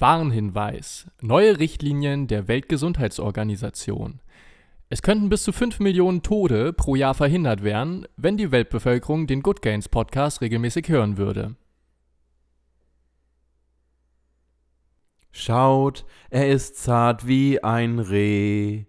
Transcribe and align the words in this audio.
Warnhinweis. 0.00 1.08
Neue 1.20 1.58
Richtlinien 1.58 2.28
der 2.28 2.46
Weltgesundheitsorganisation. 2.46 4.20
Es 4.90 5.02
könnten 5.02 5.28
bis 5.28 5.42
zu 5.42 5.52
5 5.52 5.80
Millionen 5.80 6.22
Tode 6.22 6.72
pro 6.72 6.94
Jahr 6.94 7.14
verhindert 7.14 7.62
werden, 7.62 8.06
wenn 8.16 8.36
die 8.36 8.50
Weltbevölkerung 8.50 9.26
den 9.26 9.42
Good 9.42 9.60
Gains 9.60 9.88
Podcast 9.88 10.40
regelmäßig 10.40 10.88
hören 10.88 11.18
würde. 11.18 11.56
Schaut, 15.32 16.06
er 16.30 16.48
ist 16.48 16.76
zart 16.76 17.26
wie 17.26 17.62
ein 17.62 17.98
Reh. 17.98 18.84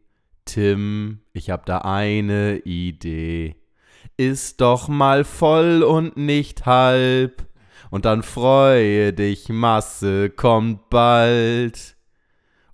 Tim, 0.46 1.22
ich 1.34 1.50
hab 1.50 1.66
da 1.66 1.80
eine 1.80 2.60
Idee. 2.60 3.56
Ist 4.16 4.62
doch 4.62 4.88
mal 4.88 5.24
voll 5.24 5.84
und 5.84 6.18
nicht 6.18 6.66
halb. 6.66 7.49
Und 7.90 8.06
dann 8.06 8.24
freue 8.24 9.14
dich, 9.14 9.50
Masse 9.50 10.30
kommt 10.30 10.90
bald. 10.90 11.96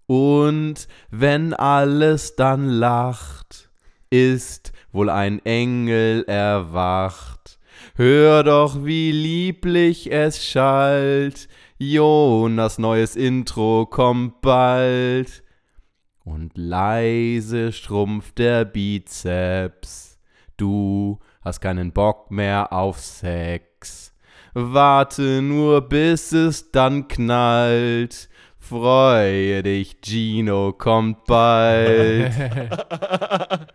Und 0.08 0.88
wenn 1.10 1.54
alles 1.54 2.36
dann 2.36 2.68
lacht, 2.70 3.70
ist 4.10 4.72
wohl 4.92 5.10
ein 5.10 5.44
Engel 5.46 6.24
erwacht. 6.28 7.60
Hör 7.96 8.44
doch, 8.44 8.84
wie 8.84 9.12
lieblich 9.12 10.12
es 10.12 10.46
schallt. 10.46 11.48
Jonas 11.78 12.78
neues 12.78 13.16
Intro 13.16 13.86
kommt 13.86 14.42
bald. 14.42 15.44
Und 16.24 16.58
leise 16.58 17.72
schrumpft 17.72 18.38
der 18.38 18.66
Bizeps. 18.66 20.20
Du 20.58 21.20
hast 21.42 21.62
keinen 21.62 21.92
Bock 21.92 22.32
mehr 22.32 22.74
auf 22.74 23.00
Sex. 23.00 23.75
Warte 24.58 25.42
nur, 25.42 25.82
bis 25.82 26.32
es 26.32 26.72
dann 26.72 27.10
knallt. 27.10 28.30
Freue 28.58 29.62
dich, 29.64 29.98
Gino 30.02 30.72
kommt 30.72 31.26
bald. 31.26 32.32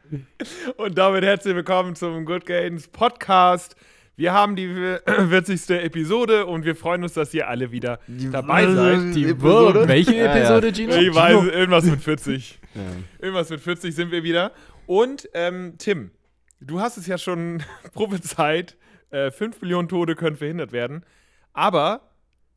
Und 0.78 0.96
damit 0.96 1.22
herzlich 1.22 1.55
willkommen 1.55 1.96
zum 1.96 2.24
Good 2.24 2.46
Gains 2.46 2.88
Podcast. 2.88 3.77
Wir 4.16 4.32
haben 4.32 4.56
die 4.56 4.74
40. 5.05 5.68
Episode 5.84 6.46
und 6.46 6.64
wir 6.64 6.74
freuen 6.74 7.02
uns, 7.02 7.12
dass 7.12 7.34
ihr 7.34 7.46
alle 7.46 7.72
wieder 7.72 8.00
dabei 8.33 8.66
seid. 8.66 9.14
Die 9.14 9.28
Episode? 9.28 9.86
Welche 9.86 10.16
Episode, 10.16 10.68
ja. 10.68 10.72
Gino? 10.72 10.94
Ich 10.94 11.14
weiß, 11.14 11.44
irgendwas 11.44 11.84
mit 11.84 12.00
40. 12.00 12.58
Irgendwas 13.18 13.50
mit 13.50 13.60
40 13.60 13.94
sind 13.94 14.10
wir 14.10 14.22
wieder. 14.22 14.52
Und 14.86 15.28
ähm, 15.34 15.74
Tim, 15.77 16.10
du 16.58 16.80
hast 16.80 16.96
es 16.96 17.06
ja 17.06 17.18
schon 17.18 17.62
prophezeit, 17.92 18.78
äh, 19.11 19.30
5 19.30 19.61
Millionen 19.61 19.89
Tode 19.89 20.14
können 20.14 20.36
verhindert 20.36 20.72
werden. 20.72 21.05
Aber 21.53 22.11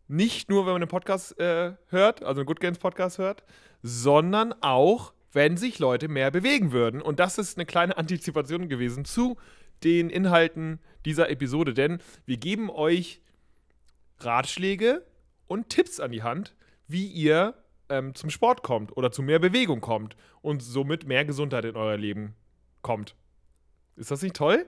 nicht 0.07 0.49
nur, 0.49 0.65
wenn 0.65 0.73
man 0.73 0.81
einen 0.81 0.89
Podcast 0.89 1.39
äh, 1.39 1.73
hört, 1.87 2.23
also 2.23 2.41
einen 2.41 2.45
Good 2.45 2.59
Games 2.59 2.77
Podcast 2.77 3.17
hört, 3.17 3.43
sondern 3.81 4.53
auch, 4.61 5.13
wenn 5.31 5.57
sich 5.57 5.79
Leute 5.79 6.07
mehr 6.07 6.31
bewegen 6.31 6.71
würden. 6.71 7.01
Und 7.01 7.19
das 7.19 7.37
ist 7.37 7.57
eine 7.57 7.65
kleine 7.65 7.97
Antizipation 7.97 8.69
gewesen 8.69 9.05
zu 9.05 9.37
den 9.83 10.09
Inhalten 10.09 10.79
dieser 11.05 11.29
Episode, 11.29 11.73
denn 11.73 11.99
wir 12.25 12.37
geben 12.37 12.69
euch 12.69 13.21
Ratschläge 14.19 15.05
und 15.47 15.69
Tipps 15.69 15.99
an 15.99 16.11
die 16.11 16.23
Hand, 16.23 16.55
wie 16.87 17.07
ihr 17.07 17.55
ähm, 17.89 18.15
zum 18.15 18.29
Sport 18.29 18.63
kommt 18.63 18.95
oder 18.95 19.11
zu 19.11 19.21
mehr 19.21 19.39
Bewegung 19.39 19.81
kommt 19.81 20.15
und 20.41 20.61
somit 20.61 21.05
mehr 21.05 21.25
Gesundheit 21.25 21.65
in 21.65 21.75
euer 21.75 21.97
Leben 21.97 22.35
kommt. 22.81 23.15
Ist 23.95 24.11
das 24.11 24.21
nicht 24.21 24.35
toll? 24.35 24.65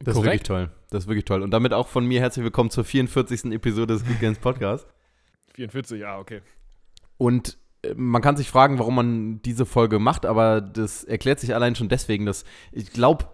Das 0.00 0.16
ist 0.16 0.22
wirklich 0.22 0.42
toll. 0.42 0.70
Das 0.90 1.04
ist 1.04 1.08
wirklich 1.08 1.24
toll. 1.24 1.42
Und 1.42 1.50
damit 1.50 1.72
auch 1.72 1.88
von 1.88 2.06
mir 2.06 2.20
herzlich 2.20 2.44
willkommen 2.44 2.70
zur 2.70 2.84
44. 2.84 3.46
Episode 3.46 3.94
des 3.94 4.06
Good 4.06 4.20
Games 4.20 4.38
Podcast. 4.38 4.86
44, 5.54 6.00
ja, 6.00 6.18
okay. 6.18 6.40
Und 7.16 7.58
äh, 7.82 7.94
man 7.94 8.22
kann 8.22 8.36
sich 8.36 8.48
fragen, 8.48 8.78
warum 8.78 8.94
man 8.94 9.42
diese 9.42 9.66
Folge 9.66 9.98
macht, 9.98 10.24
aber 10.24 10.60
das 10.60 11.02
erklärt 11.02 11.40
sich 11.40 11.54
allein 11.54 11.74
schon 11.74 11.88
deswegen, 11.88 12.26
dass 12.26 12.44
ich 12.70 12.92
glaube, 12.92 13.26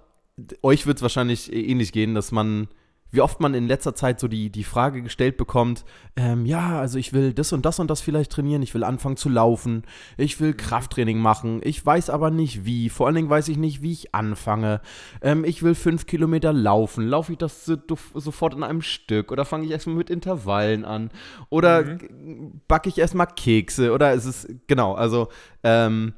euch 0.63 0.87
wird 0.87 0.97
es 0.99 1.03
wahrscheinlich 1.03 1.53
ähnlich 1.53 1.93
gehen, 1.93 2.15
dass 2.15 2.33
man, 2.33 2.69
wie 3.15 3.21
oft 3.21 3.41
man 3.41 3.55
in 3.55 3.69
letzter 3.69 3.95
Zeit 3.95 4.19
so 4.19 4.29
die, 4.29 4.51
die 4.51 4.65
Frage 4.65 5.03
gestellt 5.03 5.37
bekommt, 5.37 5.85
ähm, 6.17 6.47
ja, 6.47 6.79
also 6.79 6.99
ich 6.99 7.13
will 7.13 7.33
das 7.33 7.53
und 7.53 7.65
das 7.65 7.79
und 7.79 7.89
das 7.89 8.01
vielleicht 8.01 8.33
trainieren, 8.33 8.63
ich 8.63 8.75
will 8.75 8.85
anfangen 8.85 9.17
zu 9.17 9.29
laufen, 9.29 9.85
ich 10.17 10.41
will 10.41 10.53
Krafttraining 10.53 11.19
machen, 11.19 11.61
ich 11.63 11.85
weiß 11.85 12.11
aber 12.11 12.31
nicht 12.31 12.65
wie, 12.65 12.89
vor 12.89 13.07
allen 13.07 13.17
Dingen 13.17 13.31
weiß 13.31 13.49
ich 13.49 13.57
nicht, 13.57 13.83
wie 13.83 13.93
ich 13.93 14.15
anfange, 14.15 14.81
ähm, 15.23 15.45
ich 15.45 15.63
will 15.63 15.75
fünf 15.75 16.07
Kilometer 16.07 16.53
laufen, 16.53 17.07
laufe 17.07 17.33
ich 17.33 17.39
das 17.39 17.65
so, 17.65 17.77
sofort 18.15 18.55
in 18.55 18.63
einem 18.63 18.83
Stück 18.83 19.31
oder 19.31 19.45
fange 19.45 19.65
ich 19.65 19.71
erstmal 19.71 19.97
mit 19.97 20.11
Intervallen 20.11 20.85
an 20.85 21.11
oder 21.51 21.85
mhm. 21.85 22.61
backe 22.67 22.89
ich 22.89 22.99
erstmal 22.99 23.29
Kekse 23.29 23.93
oder 23.93 24.13
ist 24.13 24.25
es, 24.25 24.49
genau, 24.67 24.95
also, 24.95 25.29
ähm, 25.63 26.15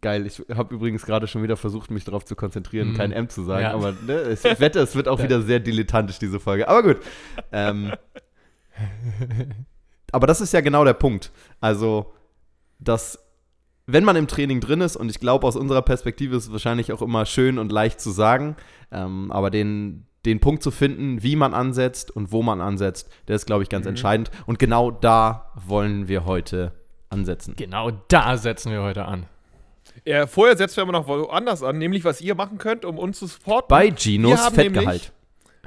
Geil, 0.00 0.26
ich 0.26 0.42
habe 0.54 0.74
übrigens 0.74 1.06
gerade 1.06 1.28
schon 1.28 1.42
wieder 1.44 1.56
versucht, 1.56 1.90
mich 1.90 2.04
darauf 2.04 2.24
zu 2.24 2.34
konzentrieren, 2.34 2.92
mm. 2.92 2.96
kein 2.96 3.12
M 3.12 3.28
zu 3.28 3.44
sagen, 3.44 3.62
ja. 3.62 3.74
aber 3.74 3.92
ne, 4.04 4.32
ich 4.32 4.42
wette, 4.60 4.80
es 4.80 4.96
wird 4.96 5.06
auch 5.06 5.22
wieder 5.22 5.40
sehr 5.40 5.60
dilettantisch, 5.60 6.18
diese 6.18 6.40
Folge. 6.40 6.68
Aber 6.68 6.82
gut. 6.82 6.96
Ähm, 7.52 7.92
aber 10.10 10.26
das 10.26 10.40
ist 10.40 10.52
ja 10.52 10.60
genau 10.60 10.84
der 10.84 10.94
Punkt. 10.94 11.30
Also, 11.60 12.12
dass, 12.80 13.18
wenn 13.86 14.02
man 14.02 14.16
im 14.16 14.26
Training 14.26 14.60
drin 14.60 14.80
ist, 14.80 14.96
und 14.96 15.08
ich 15.10 15.20
glaube, 15.20 15.46
aus 15.46 15.54
unserer 15.54 15.82
Perspektive 15.82 16.36
ist 16.36 16.46
es 16.46 16.52
wahrscheinlich 16.52 16.92
auch 16.92 17.02
immer 17.02 17.24
schön 17.24 17.58
und 17.58 17.70
leicht 17.70 18.00
zu 18.00 18.10
sagen, 18.10 18.56
ähm, 18.90 19.30
aber 19.30 19.50
den, 19.50 20.06
den 20.24 20.40
Punkt 20.40 20.64
zu 20.64 20.72
finden, 20.72 21.22
wie 21.22 21.36
man 21.36 21.54
ansetzt 21.54 22.10
und 22.10 22.32
wo 22.32 22.42
man 22.42 22.60
ansetzt, 22.60 23.12
der 23.28 23.36
ist, 23.36 23.46
glaube 23.46 23.62
ich, 23.62 23.68
ganz 23.68 23.84
mhm. 23.84 23.90
entscheidend. 23.90 24.30
Und 24.46 24.58
genau 24.58 24.90
da 24.90 25.52
wollen 25.54 26.08
wir 26.08 26.24
heute 26.24 26.72
ansetzen. 27.10 27.54
Genau 27.56 27.92
da 28.08 28.36
setzen 28.36 28.72
wir 28.72 28.82
heute 28.82 29.04
an. 29.04 29.26
Ja, 30.04 30.26
vorher 30.26 30.56
setzen 30.56 30.76
wir 30.76 30.82
aber 30.82 30.92
noch 30.92 31.06
woanders 31.06 31.62
an, 31.62 31.78
nämlich 31.78 32.04
was 32.04 32.20
ihr 32.20 32.34
machen 32.34 32.58
könnt, 32.58 32.84
um 32.84 32.98
uns 32.98 33.18
zu 33.18 33.26
supporten. 33.26 33.68
Bei 33.68 33.88
Ginos 33.90 34.48
Fettgehalt. 34.48 35.12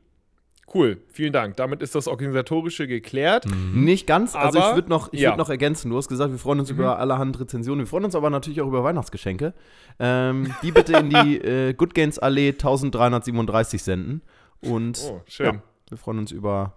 Cool, 0.72 0.98
vielen 1.08 1.32
Dank. 1.32 1.56
Damit 1.56 1.82
ist 1.82 1.94
das 1.94 2.08
Organisatorische 2.08 2.86
geklärt. 2.86 3.46
Mhm. 3.46 3.84
Nicht 3.84 4.06
ganz, 4.06 4.34
also 4.34 4.58
aber, 4.58 4.70
ich 4.70 4.74
würde 4.76 4.88
noch, 4.88 5.12
ja. 5.12 5.30
würd 5.30 5.38
noch 5.38 5.50
ergänzen. 5.50 5.90
Du 5.90 5.96
hast 5.96 6.08
gesagt, 6.08 6.32
wir 6.32 6.38
freuen 6.38 6.60
uns 6.60 6.72
mhm. 6.72 6.78
über 6.78 6.98
allerhand 6.98 7.38
Rezensionen. 7.38 7.80
Wir 7.80 7.86
freuen 7.86 8.04
uns 8.04 8.14
aber 8.14 8.30
natürlich 8.30 8.60
auch 8.60 8.66
über 8.66 8.82
Weihnachtsgeschenke. 8.82 9.52
Ähm, 9.98 10.54
die 10.62 10.72
bitte 10.72 10.96
in 10.96 11.10
die 11.10 11.38
äh, 11.40 11.74
Good 11.74 11.94
Gains 11.94 12.18
Allee 12.18 12.50
1337 12.50 13.82
senden. 13.82 14.22
Und 14.60 15.00
oh, 15.04 15.20
schön. 15.26 15.46
Ja, 15.46 15.62
wir 15.90 15.98
freuen 15.98 16.18
uns 16.20 16.32
über, 16.32 16.74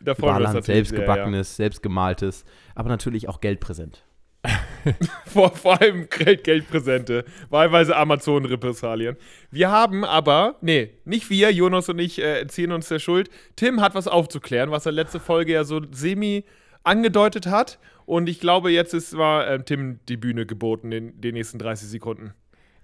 da 0.00 0.14
freuen 0.14 0.28
über 0.28 0.34
allerhand 0.36 0.64
selbstgebackenes, 0.64 1.52
ja. 1.52 1.64
selbstgemaltes, 1.64 2.44
aber 2.74 2.90
natürlich 2.90 3.28
auch 3.28 3.40
Geldpräsent. 3.40 4.04
vor, 5.26 5.54
vor 5.54 5.80
allem 5.80 6.08
Geld, 6.08 6.44
Geldpräsente, 6.44 7.24
wahlweise 7.50 7.96
Amazon-Repressalien. 7.96 9.16
Wir 9.50 9.70
haben 9.70 10.04
aber, 10.04 10.56
nee, 10.60 10.90
nicht 11.04 11.30
wir, 11.30 11.50
Jonas 11.52 11.88
und 11.88 11.98
ich 11.98 12.20
äh, 12.20 12.46
ziehen 12.46 12.72
uns 12.72 12.88
der 12.88 12.98
Schuld. 12.98 13.30
Tim 13.56 13.80
hat 13.80 13.94
was 13.94 14.08
aufzuklären, 14.08 14.70
was 14.70 14.86
er 14.86 14.92
letzte 14.92 15.20
Folge 15.20 15.52
ja 15.52 15.64
so 15.64 15.80
semi 15.90 16.44
angedeutet 16.82 17.46
hat. 17.46 17.78
Und 18.06 18.28
ich 18.28 18.40
glaube, 18.40 18.70
jetzt 18.70 18.92
ist 18.92 19.16
war 19.16 19.46
äh, 19.46 19.64
Tim 19.64 20.00
die 20.08 20.18
Bühne 20.18 20.44
geboten 20.46 20.92
in 20.92 21.20
den 21.20 21.34
nächsten 21.34 21.58
30 21.58 21.88
Sekunden. 21.88 22.34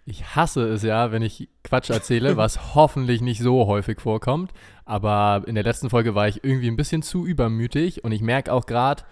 Ich 0.07 0.35
hasse 0.35 0.67
es 0.67 0.83
ja, 0.83 1.13
wenn 1.13 1.23
ich 1.23 1.51
Quatsch 1.63 1.91
erzähle, 1.91 2.37
was 2.39 2.75
hoffentlich 2.75 3.21
nicht 3.21 3.43
so 3.43 3.67
häufig 3.67 4.01
vorkommt. 4.01 4.53
Aber 4.87 5.45
in 5.47 5.55
der 5.55 5.65
letzten 5.65 5.91
Folge 5.91 6.15
war 6.15 6.27
ich 6.27 6.43
irgendwie 6.43 6.69
ein 6.69 6.77
bisschen 6.77 7.03
zu 7.03 7.27
übermütig 7.27 8.03
und 8.03 8.13
ich 8.13 8.23
merke 8.23 8.53
auch 8.53 8.65
gerade, 8.65 9.03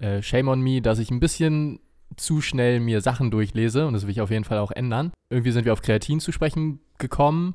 äh, 0.00 0.20
shame 0.20 0.48
on 0.48 0.60
me, 0.60 0.82
dass 0.82 0.98
ich 0.98 1.10
ein 1.10 1.20
bisschen 1.20 1.78
zu 2.16 2.40
schnell 2.40 2.80
mir 2.80 3.00
Sachen 3.00 3.30
durchlese 3.30 3.86
und 3.86 3.94
das 3.94 4.04
will 4.04 4.10
ich 4.10 4.20
auf 4.20 4.30
jeden 4.30 4.44
Fall 4.44 4.58
auch 4.58 4.70
ändern. 4.70 5.12
Irgendwie 5.30 5.52
sind 5.52 5.64
wir 5.64 5.72
auf 5.72 5.82
Kreatin 5.82 6.20
zu 6.20 6.32
sprechen 6.32 6.80
gekommen 6.98 7.54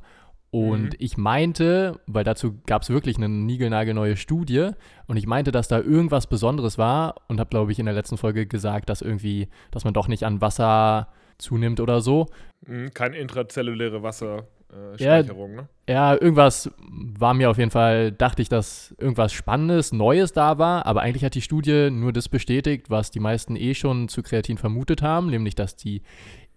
Und 0.49 0.93
mhm. 0.93 0.95
ich 0.99 1.17
meinte, 1.17 1.99
weil 2.07 2.23
dazu 2.23 2.59
gab 2.65 2.81
es 2.81 2.89
wirklich 2.89 3.17
eine 3.17 3.27
niegelnagelneue 3.27 4.15
Studie, 4.15 4.71
und 5.07 5.17
ich 5.17 5.27
meinte, 5.27 5.51
dass 5.51 5.67
da 5.67 5.79
irgendwas 5.79 6.27
Besonderes 6.27 6.77
war 6.77 7.15
und 7.27 7.39
habe, 7.39 7.49
glaube 7.49 7.71
ich, 7.71 7.79
in 7.79 7.85
der 7.85 7.95
letzten 7.95 8.17
Folge 8.17 8.47
gesagt, 8.47 8.89
dass 8.89 9.01
irgendwie, 9.01 9.49
dass 9.71 9.83
man 9.83 9.93
doch 9.93 10.07
nicht 10.07 10.23
an 10.23 10.41
Wasser 10.41 11.09
zunimmt 11.37 11.79
oder 11.79 12.01
so. 12.01 12.27
Mhm, 12.65 12.93
kein 12.93 13.13
intrazelluläre 13.13 14.03
Wasserspeicherung, 14.03 14.47
äh, 14.73 15.03
ja, 15.03 15.23
ne? 15.23 15.69
Ja, 15.87 16.13
irgendwas 16.19 16.71
war 16.79 17.33
mir 17.33 17.49
auf 17.49 17.57
jeden 17.57 17.71
Fall, 17.71 18.11
dachte 18.11 18.41
ich, 18.41 18.49
dass 18.49 18.93
irgendwas 18.99 19.31
Spannendes, 19.31 19.93
Neues 19.93 20.33
da 20.33 20.57
war, 20.57 20.85
aber 20.85 21.01
eigentlich 21.01 21.23
hat 21.23 21.35
die 21.35 21.41
Studie 21.41 21.89
nur 21.91 22.11
das 22.11 22.27
bestätigt, 22.27 22.89
was 22.89 23.11
die 23.11 23.19
meisten 23.19 23.55
eh 23.55 23.73
schon 23.73 24.09
zu 24.09 24.23
Kreatin 24.23 24.57
vermutet 24.57 25.01
haben, 25.01 25.29
nämlich 25.29 25.55
dass 25.55 25.75
die 25.75 26.01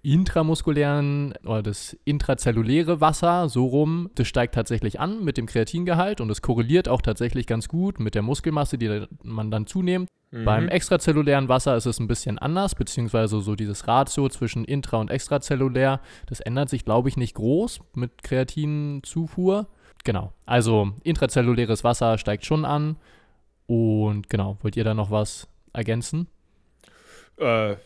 intramuskulären 0.02 1.34
oder 1.44 1.62
das 1.62 1.96
intrazelluläre 2.04 3.00
Wasser, 3.00 3.48
so 3.48 3.66
rum, 3.66 4.10
das 4.14 4.26
steigt 4.26 4.54
tatsächlich 4.54 4.98
an 4.98 5.22
mit 5.22 5.36
dem 5.36 5.46
Kreatingehalt 5.46 6.20
und 6.20 6.28
das 6.28 6.42
korreliert 6.42 6.88
auch 6.88 7.02
tatsächlich 7.02 7.46
ganz 7.46 7.68
gut 7.68 8.00
mit 8.00 8.14
der 8.14 8.22
Muskelmasse, 8.22 8.78
die 8.78 9.06
man 9.22 9.50
dann 9.50 9.66
zunimmt. 9.66 10.08
Mhm. 10.30 10.44
Beim 10.44 10.68
extrazellulären 10.68 11.48
Wasser 11.48 11.76
ist 11.76 11.86
es 11.86 11.98
ein 11.98 12.06
bisschen 12.06 12.38
anders, 12.38 12.74
beziehungsweise 12.74 13.40
so 13.40 13.56
dieses 13.56 13.88
Ratio 13.88 14.28
zwischen 14.28 14.64
intra- 14.64 15.00
und 15.00 15.10
extrazellulär, 15.10 16.00
das 16.26 16.40
ändert 16.40 16.68
sich, 16.68 16.84
glaube 16.84 17.08
ich, 17.08 17.16
nicht 17.16 17.34
groß 17.34 17.80
mit 17.94 18.22
Kreatinzufuhr. 18.22 19.66
Genau, 20.04 20.32
also 20.46 20.92
intrazelluläres 21.02 21.84
Wasser 21.84 22.16
steigt 22.16 22.46
schon 22.46 22.64
an. 22.64 22.96
Und 23.66 24.30
genau, 24.30 24.56
wollt 24.62 24.76
ihr 24.76 24.84
da 24.84 24.94
noch 24.94 25.10
was 25.10 25.48
ergänzen? 25.72 26.26
Äh, 27.36 27.76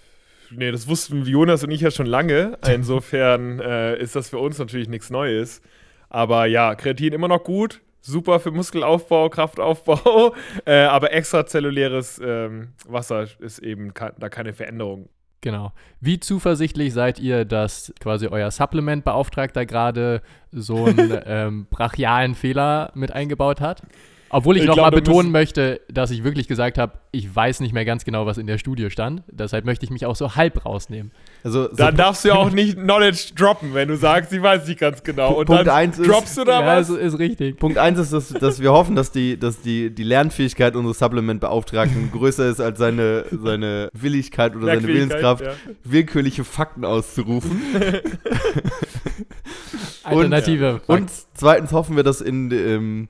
nee, 0.50 0.70
das 0.70 0.88
wussten 0.88 1.25
Jonas 1.25 1.64
und 1.64 1.70
ich 1.70 1.81
ja 1.81 1.91
schon 1.91 2.06
lange. 2.06 2.58
Insofern 2.73 3.61
äh, 3.61 3.99
ist 3.99 4.17
das 4.17 4.29
für 4.29 4.38
uns 4.38 4.58
natürlich 4.58 4.88
nichts 4.88 5.11
Neues. 5.11 5.62
Aber 6.08 6.46
ja, 6.46 6.75
Kreatin 6.75 7.12
immer 7.12 7.29
noch 7.29 7.43
gut. 7.43 7.81
Super 8.06 8.39
für 8.39 8.51
Muskelaufbau, 8.51 9.31
Kraftaufbau. 9.31 10.35
äh, 10.67 10.83
aber 10.83 11.12
extrazelluläres 11.15 12.21
ähm, 12.23 12.75
Wasser 12.87 13.27
ist 13.39 13.61
eben 13.61 13.95
da 14.19 14.29
keine 14.29 14.53
Veränderung. 14.53 15.09
Genau. 15.41 15.73
Wie 16.01 16.21
zuversichtlich 16.21 16.93
seid 16.93 17.19
ihr, 17.19 17.47
dass 17.47 17.95
quasi 18.01 18.27
euer 18.27 18.51
Supplement-Beauftragter 18.51 19.65
gerade 19.65 20.21
so 20.53 20.85
einen 20.85 21.19
ähm, 21.27 21.67
brachialen 21.71 22.35
Fehler 22.35 22.93
mit 22.95 23.11
eingebaut 23.12 23.62
hat? 23.62 23.83
Obwohl 24.35 24.57
ich, 24.57 24.65
ich 24.65 24.69
nochmal 24.69 24.91
betonen 24.91 25.31
möchte, 25.31 25.81
dass 25.89 26.11
ich 26.11 26.25
wirklich 26.25 26.49
gesagt 26.49 26.77
habe, 26.77 26.95
ich 27.13 27.33
weiß 27.33 27.61
nicht 27.61 27.73
mehr 27.73 27.85
ganz 27.85 28.05
genau, 28.05 28.27
was 28.27 28.37
in 28.37 28.49
der 28.49 28.59
Studie 28.59 28.91
stand. 28.91 29.23
Deshalb 29.31 29.65
möchte 29.65 29.85
ich 29.85 29.93
mich 29.93 30.07
auch 30.07 30.17
so 30.17 30.35
halb 30.35 30.67
rausnehmen. 30.67 31.13
Also, 31.45 31.69
so 31.69 31.77
dann 31.77 31.97
darfst 31.97 32.25
du 32.25 32.29
ja 32.31 32.35
auch 32.35 32.51
nicht 32.53 32.77
Knowledge 32.77 33.35
droppen, 33.37 33.75
wenn 33.75 33.87
du 33.87 33.97
sagst, 33.97 34.33
ich 34.33 34.43
weiß 34.43 34.67
nicht 34.67 34.81
ganz 34.81 35.05
genau. 35.05 35.35
Und 35.35 35.47
Punkt 35.47 35.69
dann 35.69 35.93
droppst 35.93 36.31
ist, 36.31 36.39
du 36.39 36.45
da 36.45 36.63
ja, 36.63 36.67
was? 36.67 36.91
Ist, 36.91 36.99
ist 36.99 37.19
richtig. 37.21 37.61
Punkt 37.61 37.79
1 37.79 37.97
ist, 38.01 38.13
dass, 38.13 38.31
dass 38.31 38.61
wir 38.61 38.73
hoffen, 38.73 38.97
dass 38.97 39.13
die, 39.13 39.39
dass 39.39 39.61
die, 39.61 39.95
die 39.95 40.03
Lernfähigkeit 40.03 40.75
unseres 40.75 40.99
Supplement-Beauftragten 40.99 42.11
größer 42.13 42.49
ist 42.49 42.61
als 42.61 42.81
seine, 42.81 43.27
seine 43.31 43.89
Willigkeit 43.93 44.57
oder 44.57 44.67
seine 44.67 44.83
Willenskraft, 44.83 45.45
ja. 45.45 45.53
willkürliche 45.85 46.43
Fakten 46.43 46.85
auszurufen. 46.85 47.63
Alternative. 50.03 50.81
Und, 50.89 51.03
und, 51.03 51.11
zweitens 51.35 51.71
hoffen 51.71 51.95
wir, 51.95 52.03
dass 52.03 52.21
in, 52.21 52.51
ähm, 52.51 53.09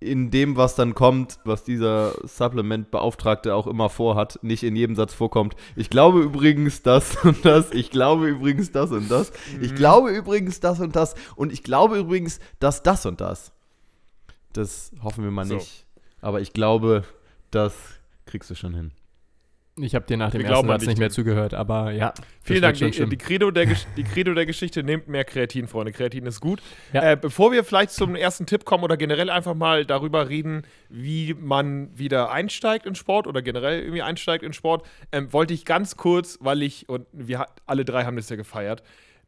in 0.00 0.30
dem, 0.30 0.56
was 0.56 0.76
dann 0.76 0.94
kommt, 0.94 1.40
was 1.44 1.64
dieser 1.64 2.12
Supplement-Beauftragte 2.26 3.54
auch 3.54 3.66
immer 3.66 3.88
vorhat, 3.88 4.38
nicht 4.42 4.62
in 4.62 4.76
jedem 4.76 4.94
Satz 4.94 5.12
vorkommt. 5.12 5.56
Ich 5.74 5.90
glaube 5.90 6.20
übrigens 6.20 6.82
das 6.82 7.16
und 7.24 7.44
das, 7.44 7.72
ich 7.72 7.90
glaube 7.90 8.28
übrigens 8.28 8.70
das 8.70 8.92
und 8.92 9.10
das, 9.10 9.32
ich 9.60 9.72
mhm. 9.72 9.76
glaube 9.76 10.10
übrigens 10.10 10.60
das 10.60 10.80
und 10.80 10.94
das 10.94 11.14
und 11.34 11.52
ich 11.52 11.64
glaube 11.64 11.98
übrigens, 11.98 12.38
dass 12.60 12.82
das 12.82 13.06
und 13.06 13.20
das. 13.20 13.52
Das 14.52 14.92
hoffen 15.02 15.24
wir 15.24 15.30
mal 15.30 15.46
so. 15.46 15.54
nicht. 15.54 15.84
Aber 16.20 16.40
ich 16.40 16.52
glaube, 16.52 17.04
das 17.50 17.74
kriegst 18.26 18.50
du 18.50 18.54
schon 18.54 18.74
hin. 18.74 18.92
Ich 19.82 19.94
habe 19.94 20.06
dir 20.06 20.16
nach 20.16 20.30
dem 20.30 20.42
Wir 20.42 20.48
ersten 20.48 20.66
Satz 20.66 20.86
nicht 20.86 20.98
mehr 20.98 21.10
zugehört, 21.10 21.54
aber 21.54 21.92
ja. 21.92 22.12
Vielen 22.42 22.62
Dank. 22.62 22.76
Die, 22.76 22.90
die, 22.90 23.16
Credo 23.16 23.50
der 23.50 23.66
die 23.96 24.04
Credo 24.04 24.34
der 24.34 24.46
Geschichte 24.46 24.82
nehmt 24.82 25.08
mehr 25.08 25.24
Kreatin, 25.24 25.68
Freunde. 25.68 25.92
Kreatin 25.92 26.26
ist 26.26 26.40
gut. 26.40 26.60
Ja. 26.92 27.12
Äh, 27.12 27.16
bevor 27.16 27.52
wir 27.52 27.64
vielleicht 27.64 27.90
zum 27.90 28.14
ersten 28.14 28.46
Tipp 28.46 28.64
kommen 28.64 28.84
oder 28.84 28.96
generell 28.96 29.30
einfach 29.30 29.54
mal 29.54 29.84
darüber 29.84 30.28
reden, 30.28 30.62
wie 30.88 31.34
man 31.34 31.96
wieder 31.96 32.30
einsteigt 32.30 32.86
in 32.86 32.94
Sport 32.94 33.26
oder 33.26 33.42
generell 33.42 33.80
irgendwie 33.80 34.02
einsteigt 34.02 34.42
in 34.42 34.52
Sport, 34.52 34.86
ähm, 35.12 35.32
wollte 35.32 35.54
ich 35.54 35.64
ganz 35.64 35.96
kurz, 35.96 36.38
weil 36.40 36.62
ich, 36.62 36.88
und 36.88 37.06
wir 37.12 37.46
alle 37.66 37.84
drei 37.84 38.04
haben 38.04 38.16
das 38.16 38.28
ja 38.28 38.36
gefeiert, 38.36 38.82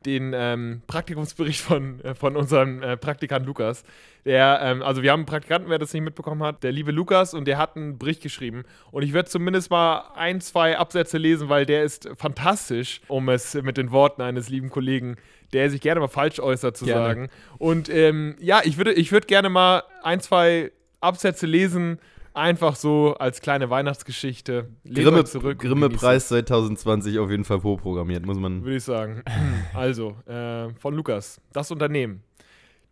den 0.07 0.33
ähm, 0.35 0.83
Praktikumsbericht 0.87 1.61
von, 1.61 2.01
äh, 2.01 2.15
von 2.15 2.37
unserem 2.37 2.83
äh, 2.83 2.97
Praktikant 2.97 3.47
Lukas. 3.47 3.85
Der, 4.25 4.61
ähm, 4.63 4.83
also 4.83 5.03
wir 5.03 5.13
haben 5.13 5.21
einen 5.21 5.27
Praktikanten, 5.27 5.71
wer 5.71 5.79
das 5.79 5.93
nicht 5.93 6.03
mitbekommen 6.03 6.43
hat, 6.43 6.63
der 6.63 6.73
liebe 6.73 6.91
Lukas, 6.91 7.35
und 7.35 7.47
der 7.47 7.59
hat 7.59 7.77
einen 7.77 7.99
Bericht 7.99 8.23
geschrieben. 8.23 8.65
Und 8.91 9.03
ich 9.03 9.13
werde 9.13 9.29
zumindest 9.29 9.71
mal 9.71 10.11
ein, 10.15 10.41
zwei 10.41 10.79
Absätze 10.79 11.19
lesen, 11.19 11.49
weil 11.49 11.67
der 11.67 11.85
ist 11.85 12.09
fantastisch, 12.17 13.01
um 13.09 13.29
es 13.29 13.55
mit 13.55 13.77
den 13.77 13.91
Worten 13.91 14.23
eines 14.23 14.49
lieben 14.49 14.71
Kollegen, 14.71 15.17
der 15.53 15.71
sich 15.71 15.81
gerne 15.81 16.01
mal 16.01 16.09
falsch 16.09 16.41
äußert, 16.41 16.77
zu 16.77 16.85
gerne. 16.85 17.07
sagen. 17.07 17.29
Und 17.59 17.89
ähm, 17.89 18.37
ja, 18.41 18.61
ich 18.65 18.77
würde, 18.77 18.93
ich 18.93 19.13
würde 19.13 19.27
gerne 19.27 19.49
mal 19.49 19.83
ein, 20.03 20.21
zwei 20.21 20.73
Absätze 21.01 21.47
lesen 21.47 21.99
Einfach 22.33 22.77
so 22.77 23.15
als 23.19 23.41
kleine 23.41 23.71
Weihnachtsgeschichte. 23.71 24.69
Grimme, 24.85 25.25
zurück 25.25 25.59
Grimme 25.59 25.89
Preis 25.89 26.29
2020 26.29 27.19
auf 27.19 27.31
jeden 27.31 27.45
Fall 27.45 27.61
vorprogrammiert, 27.61 28.25
muss 28.25 28.39
man. 28.39 28.63
Würde 28.63 28.77
ich 28.77 28.85
sagen. 28.85 29.23
Also, 29.75 30.17
äh, 30.27 30.71
von 30.75 30.95
Lukas. 30.95 31.41
Das 31.53 31.71
Unternehmen. 31.71 32.23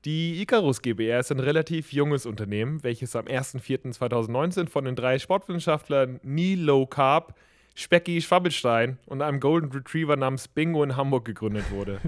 Die 0.05 0.41
Icarus 0.41 0.81
GbR 0.81 1.21
ist 1.21 1.33
ein 1.33 1.41
relativ 1.41 1.93
junges 1.93 2.25
Unternehmen, 2.25 2.83
welches 2.85 3.17
am 3.17 3.27
1.4.2019 3.27 4.69
von 4.69 4.85
den 4.85 4.95
drei 4.95 5.19
Sportwissenschaftlern 5.19 6.21
Neil 6.23 6.61
Low 6.61 6.87
Carb, 6.87 7.35
Specky 7.75 8.21
Schwabbelstein 8.21 8.99
und 9.07 9.23
einem 9.23 9.41
Golden 9.41 9.71
Retriever 9.73 10.17
namens 10.17 10.49
Bingo 10.49 10.83
in 10.83 10.97
Hamburg 10.97 11.25
gegründet 11.25 11.71
wurde. 11.71 12.01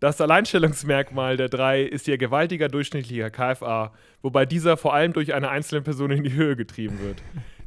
Das 0.00 0.20
Alleinstellungsmerkmal 0.20 1.36
der 1.36 1.48
drei 1.48 1.82
ist 1.82 2.06
ihr 2.06 2.18
gewaltiger 2.18 2.68
durchschnittlicher 2.68 3.30
KFA, 3.30 3.92
wobei 4.22 4.46
dieser 4.46 4.76
vor 4.76 4.94
allem 4.94 5.12
durch 5.12 5.34
eine 5.34 5.48
einzelne 5.48 5.82
Person 5.82 6.12
in 6.12 6.22
die 6.22 6.34
Höhe 6.34 6.54
getrieben 6.54 7.00
wird. 7.00 7.20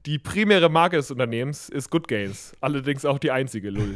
Die 0.06 0.18
primäre 0.18 0.70
Marke 0.70 0.96
des 0.96 1.12
Unternehmens 1.12 1.68
ist 1.68 1.90
Good 1.90 2.08
Gains, 2.08 2.54
allerdings 2.62 3.04
auch 3.04 3.20
die 3.20 3.32
einzige, 3.32 3.70
lull. 3.70 3.96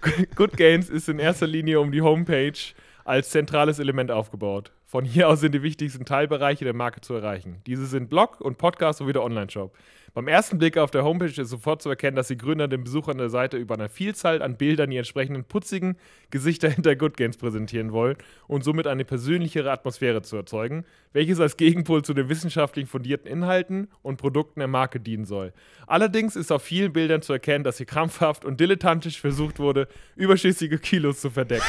Good 0.36 0.56
Gains 0.56 0.88
ist 0.88 1.10
in 1.10 1.18
erster 1.18 1.46
Linie 1.46 1.80
um 1.80 1.92
die 1.92 2.00
Homepage 2.00 2.58
als 3.04 3.28
zentrales 3.28 3.78
Element 3.78 4.10
aufgebaut. 4.10 4.72
Von 4.86 5.04
hier 5.04 5.28
aus 5.28 5.40
sind 5.40 5.54
die 5.54 5.62
wichtigsten 5.62 6.06
Teilbereiche 6.06 6.64
der 6.64 6.74
Marke 6.74 7.02
zu 7.02 7.12
erreichen. 7.12 7.60
Diese 7.66 7.84
sind 7.84 8.08
Blog 8.08 8.40
und 8.40 8.56
Podcast 8.56 9.00
sowie 9.00 9.12
der 9.12 9.22
Online-Shop. 9.22 9.76
Beim 10.12 10.26
ersten 10.26 10.58
Blick 10.58 10.76
auf 10.76 10.90
der 10.90 11.04
Homepage 11.04 11.40
ist 11.40 11.50
sofort 11.50 11.82
zu 11.82 11.88
erkennen, 11.88 12.16
dass 12.16 12.28
die 12.28 12.36
Gründer 12.36 12.66
den 12.66 12.82
Besuchern 12.82 13.18
der 13.18 13.30
Seite 13.30 13.56
über 13.56 13.74
eine 13.74 13.88
Vielzahl 13.88 14.42
an 14.42 14.56
Bildern 14.56 14.90
die 14.90 14.96
entsprechenden 14.96 15.44
putzigen 15.44 15.96
Gesichter 16.30 16.68
hinter 16.68 16.96
Good 16.96 17.16
Games 17.16 17.36
präsentieren 17.36 17.92
wollen 17.92 18.16
und 18.46 18.64
somit 18.64 18.86
eine 18.86 19.04
persönlichere 19.04 19.70
Atmosphäre 19.70 20.22
zu 20.22 20.36
erzeugen, 20.36 20.84
welches 21.12 21.40
als 21.40 21.56
Gegenpol 21.56 22.02
zu 22.02 22.14
den 22.14 22.28
wissenschaftlich 22.28 22.88
fundierten 22.88 23.30
Inhalten 23.30 23.88
und 24.02 24.16
Produkten 24.16 24.60
der 24.60 24.68
Marke 24.68 25.00
dienen 25.00 25.24
soll. 25.24 25.52
Allerdings 25.86 26.36
ist 26.36 26.52
auf 26.52 26.62
vielen 26.62 26.92
Bildern 26.92 27.22
zu 27.22 27.32
erkennen, 27.32 27.64
dass 27.64 27.78
hier 27.78 27.86
krampfhaft 27.86 28.44
und 28.44 28.60
dilettantisch 28.60 29.20
versucht 29.20 29.58
wurde, 29.58 29.88
überschüssige 30.16 30.78
Kilos 30.78 31.20
zu 31.20 31.30
verdecken. 31.30 31.64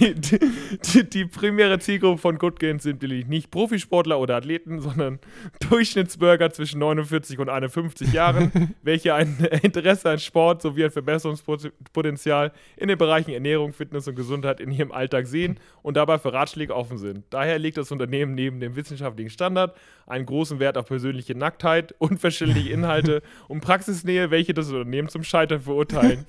die, 0.00 0.14
die, 0.20 0.38
die, 0.84 1.08
die, 1.08 1.24
primäre 1.26 1.78
Zielgruppe 1.78 2.18
von 2.18 2.38
Good 2.38 2.58
Games 2.58 2.82
sind 2.82 3.02
nicht 3.02 3.50
Profisportler 3.50 4.18
oder 4.18 4.36
Athleten, 4.36 4.80
sondern 4.80 5.20
Durchschnittsbürger 5.68 6.50
zwischen 6.50 6.80
49 6.80 7.38
und 7.38 7.48
51 7.56 8.12
Jahren, 8.12 8.74
welche 8.82 9.14
ein 9.14 9.36
Interesse 9.62 10.10
an 10.10 10.18
Sport 10.18 10.62
sowie 10.62 10.84
ein 10.84 10.90
Verbesserungspotenzial 10.90 12.52
in 12.76 12.88
den 12.88 12.98
Bereichen 12.98 13.32
Ernährung, 13.32 13.72
Fitness 13.72 14.08
und 14.08 14.14
Gesundheit 14.14 14.60
in 14.60 14.70
ihrem 14.70 14.92
Alltag 14.92 15.26
sehen 15.26 15.58
und 15.82 15.96
dabei 15.96 16.18
für 16.18 16.32
Ratschläge 16.32 16.74
offen 16.74 16.98
sind. 16.98 17.24
Daher 17.30 17.58
legt 17.58 17.76
das 17.76 17.90
Unternehmen 17.90 18.34
neben 18.34 18.60
dem 18.60 18.76
wissenschaftlichen 18.76 19.30
Standard 19.30 19.76
einen 20.06 20.26
großen 20.26 20.60
Wert 20.60 20.78
auf 20.78 20.86
persönliche 20.86 21.34
Nacktheit, 21.34 21.94
unverständliche 21.98 22.70
Inhalte 22.70 23.22
und 23.48 23.60
Praxisnähe, 23.60 24.30
welche 24.30 24.54
das 24.54 24.68
Unternehmen 24.68 25.08
zum 25.08 25.24
Scheitern 25.24 25.60
verurteilen. 25.60 26.26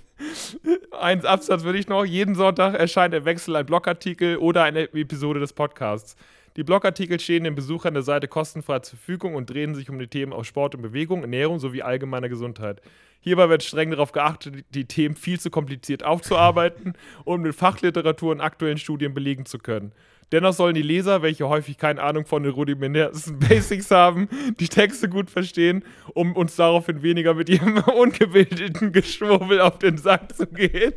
Ein 1.00 1.26
Absatz 1.26 1.64
würde 1.64 1.78
ich 1.78 1.88
noch. 1.88 2.04
Jeden 2.04 2.36
Sonntag 2.36 2.74
erscheint 2.74 3.14
im 3.14 3.26
Wechsel 3.26 3.56
ein 3.56 3.66
Blogartikel 3.66 4.38
oder 4.38 4.64
eine 4.64 4.84
Episode 4.94 5.40
des 5.40 5.54
Podcasts. 5.54 6.16
Die 6.58 6.64
Blogartikel 6.64 7.20
stehen 7.20 7.44
den 7.44 7.54
Besuchern 7.54 7.94
der 7.94 8.02
Seite 8.02 8.28
kostenfrei 8.28 8.80
zur 8.80 8.98
Verfügung 8.98 9.36
und 9.36 9.48
drehen 9.48 9.76
sich 9.76 9.92
um 9.92 10.00
die 10.00 10.08
Themen 10.08 10.34
aus 10.34 10.48
Sport 10.48 10.74
und 10.74 10.82
Bewegung, 10.82 11.22
Ernährung 11.22 11.60
sowie 11.60 11.84
allgemeiner 11.84 12.30
Gesundheit. 12.30 12.82
Hierbei 13.20 13.48
wird 13.48 13.62
streng 13.62 13.92
darauf 13.92 14.12
geachtet, 14.12 14.66
die 14.72 14.86
Themen 14.86 15.16
viel 15.16 15.40
zu 15.40 15.52
kompliziert 15.52 16.02
aufzuarbeiten 16.02 16.94
und 17.26 17.44
mit 17.44 17.54
Fachliteratur 17.54 18.32
und 18.32 18.42
aktuellen 18.42 18.80
Studien 18.80 19.14
belegen 19.14 19.46
zu 19.46 19.60
können. 19.60 19.92
Dennoch 20.32 20.54
sollen 20.54 20.74
die 20.74 20.82
Leser, 20.82 21.22
welche 21.22 21.48
häufig 21.48 21.78
keine 21.78 22.02
Ahnung 22.02 22.26
von 22.26 22.42
den 22.42 22.54
rudimentärsten 22.54 23.38
Basics 23.48 23.92
haben, 23.92 24.28
die 24.60 24.68
Texte 24.68 25.10
gut 25.10 25.30
verstehen, 25.30 25.86
um 26.16 26.36
uns 26.36 26.56
daraufhin 26.56 27.04
weniger 27.04 27.36
mit 27.36 27.50
ihrem 27.50 27.78
ungebildeten 28.00 28.92
Geschwurbel 28.92 29.62
auf 29.62 29.78
den 29.78 30.00
Sack 30.00 30.36
zu 30.36 30.48
gehen. 30.48 30.94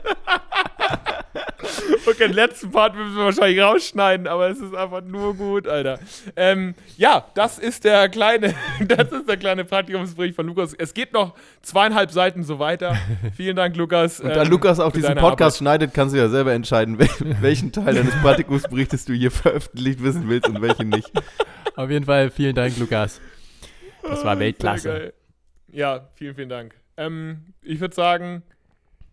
Okay, 2.07 2.27
den 2.27 2.33
letzten 2.33 2.71
Part 2.71 2.95
müssen 2.95 3.17
wir 3.17 3.27
wahrscheinlich 3.27 3.61
rausschneiden, 3.61 4.27
aber 4.27 4.49
es 4.49 4.59
ist 4.59 4.75
einfach 4.75 5.03
nur 5.03 5.35
gut, 5.35 5.69
Alter. 5.69 5.99
Ähm, 6.37 6.75
ja, 6.97 7.27
das 7.35 7.59
ist 7.59 7.85
der 7.85 8.09
kleine, 8.09 8.55
das 8.81 9.13
ist 9.13 9.29
der 9.29 9.37
kleine 9.37 9.65
Praktikumsbericht 9.65 10.35
von 10.35 10.47
Lukas. 10.47 10.75
Es 10.75 10.95
geht 10.95 11.13
noch 11.13 11.35
zweieinhalb 11.63 12.11
Seiten 12.11 12.43
so 12.43 12.59
weiter. 12.59 12.97
Vielen 13.37 13.57
Dank, 13.57 13.77
Lukas. 13.77 14.21
Und 14.21 14.31
da 14.31 14.43
ähm, 14.43 14.51
Lukas 14.51 14.81
auch 14.81 14.93
diesen 14.93 15.15
Podcast 15.15 15.57
Arbeit. 15.57 15.59
schneidet, 15.59 15.95
kannst 15.95 16.15
du 16.15 16.19
ja 16.19 16.29
selber 16.29 16.53
entscheiden, 16.53 16.99
welchen 17.41 17.73
Teil 17.73 17.95
deines 17.95 18.15
Praktikumsberichtes 18.23 19.05
du 19.05 19.13
hier 19.13 19.31
veröffentlicht 19.31 20.03
wissen 20.03 20.29
willst 20.29 20.49
und 20.49 20.63
welchen 20.63 20.89
nicht. 20.89 21.11
Auf 21.77 21.91
jeden 21.91 22.07
Fall 22.07 22.31
vielen 22.31 22.55
Dank, 22.55 22.77
Lukas. 22.79 23.21
Das 24.03 24.25
war 24.25 24.39
Weltklasse. 24.39 25.13
Ja, 25.73 26.09
vielen, 26.15 26.35
vielen 26.35 26.49
Dank. 26.49 26.75
Ähm, 26.97 27.55
ich 27.63 27.81
würde 27.81 27.95
sagen, 27.95 28.43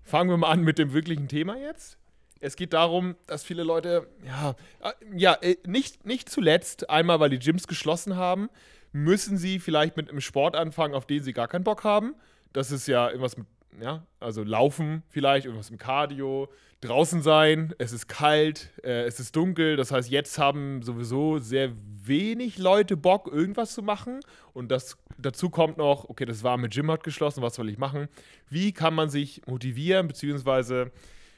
fangen 0.03 0.29
wir 0.29 0.37
mal 0.37 0.49
an 0.49 0.61
mit 0.61 0.77
dem 0.77 0.93
wirklichen 0.93 1.27
Thema 1.27 1.57
jetzt. 1.57 1.96
Es 2.39 2.55
geht 2.55 2.73
darum, 2.73 3.15
dass 3.27 3.43
viele 3.43 3.63
Leute, 3.63 4.07
ja, 4.25 4.55
äh, 4.81 4.91
ja, 5.15 5.33
äh, 5.41 5.57
nicht, 5.65 6.05
nicht 6.05 6.29
zuletzt, 6.29 6.89
einmal 6.89 7.19
weil 7.19 7.29
die 7.29 7.39
Gyms 7.39 7.67
geschlossen 7.67 8.15
haben, 8.15 8.49
müssen 8.91 9.37
sie 9.37 9.59
vielleicht 9.59 9.97
mit 9.97 10.09
einem 10.09 10.21
Sport 10.21 10.55
anfangen, 10.55 10.93
auf 10.93 11.05
den 11.05 11.23
sie 11.23 11.33
gar 11.33 11.47
keinen 11.47 11.63
Bock 11.63 11.83
haben. 11.83 12.15
Das 12.53 12.71
ist 12.71 12.87
ja 12.87 13.07
irgendwas 13.07 13.37
mit, 13.37 13.47
ja, 13.79 14.05
also 14.19 14.43
Laufen 14.43 15.03
vielleicht, 15.09 15.45
irgendwas 15.45 15.71
mit 15.71 15.79
Cardio, 15.79 16.49
draußen 16.81 17.21
sein, 17.21 17.73
es 17.79 17.91
ist 17.91 18.07
kalt, 18.07 18.69
äh, 18.83 19.03
es 19.03 19.19
ist 19.19 19.35
dunkel. 19.35 19.75
Das 19.75 19.91
heißt, 19.91 20.09
jetzt 20.09 20.37
haben 20.37 20.81
sowieso 20.83 21.39
sehr 21.39 21.71
wenig 22.03 22.57
Leute 22.57 22.97
Bock, 22.97 23.27
irgendwas 23.31 23.73
zu 23.73 23.81
machen. 23.81 24.19
Und 24.53 24.69
das, 24.69 24.97
dazu 25.17 25.49
kommt 25.49 25.77
noch, 25.77 26.09
okay, 26.09 26.25
das 26.25 26.43
warme 26.43 26.69
Gym 26.69 26.91
hat 26.91 27.03
geschlossen, 27.03 27.41
was 27.41 27.55
soll 27.55 27.69
ich 27.69 27.77
machen? 27.77 28.07
Wie 28.49 28.71
kann 28.71 28.93
man 28.93 29.09
sich 29.09 29.41
motivieren, 29.47 30.07
beziehungsweise, 30.07 30.91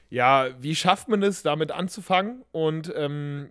ja, 0.10 0.48
wie 0.60 0.76
schafft 0.76 1.08
man 1.08 1.24
es, 1.24 1.44
damit 1.44 1.72
anzufangen? 1.72 2.44
Und 2.52 2.92
ähm, 2.96 3.50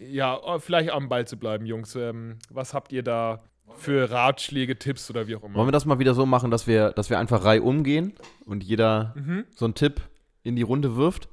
ja, 0.00 0.58
vielleicht 0.58 0.90
am 0.90 1.08
Ball 1.08 1.26
zu 1.26 1.36
bleiben, 1.36 1.66
Jungs. 1.66 1.94
Ähm, 1.94 2.38
was 2.48 2.72
habt 2.74 2.92
ihr 2.92 3.02
da 3.02 3.42
für 3.76 4.10
Ratschläge, 4.10 4.78
Tipps 4.78 5.10
oder 5.10 5.28
wie 5.28 5.36
auch 5.36 5.42
immer? 5.42 5.54
Wollen 5.54 5.68
wir 5.68 5.72
das 5.72 5.84
mal 5.84 5.98
wieder 5.98 6.14
so 6.14 6.26
machen, 6.26 6.50
dass 6.50 6.66
wir, 6.66 6.92
dass 6.92 7.10
wir 7.10 7.18
einfach 7.18 7.44
Reihe 7.44 7.62
umgehen 7.62 8.14
und 8.46 8.64
jeder 8.64 9.14
mhm. 9.16 9.44
so 9.54 9.66
einen 9.66 9.74
Tipp 9.74 10.00
in 10.42 10.56
die 10.56 10.62
Runde 10.62 10.96
wirft? 10.96 11.28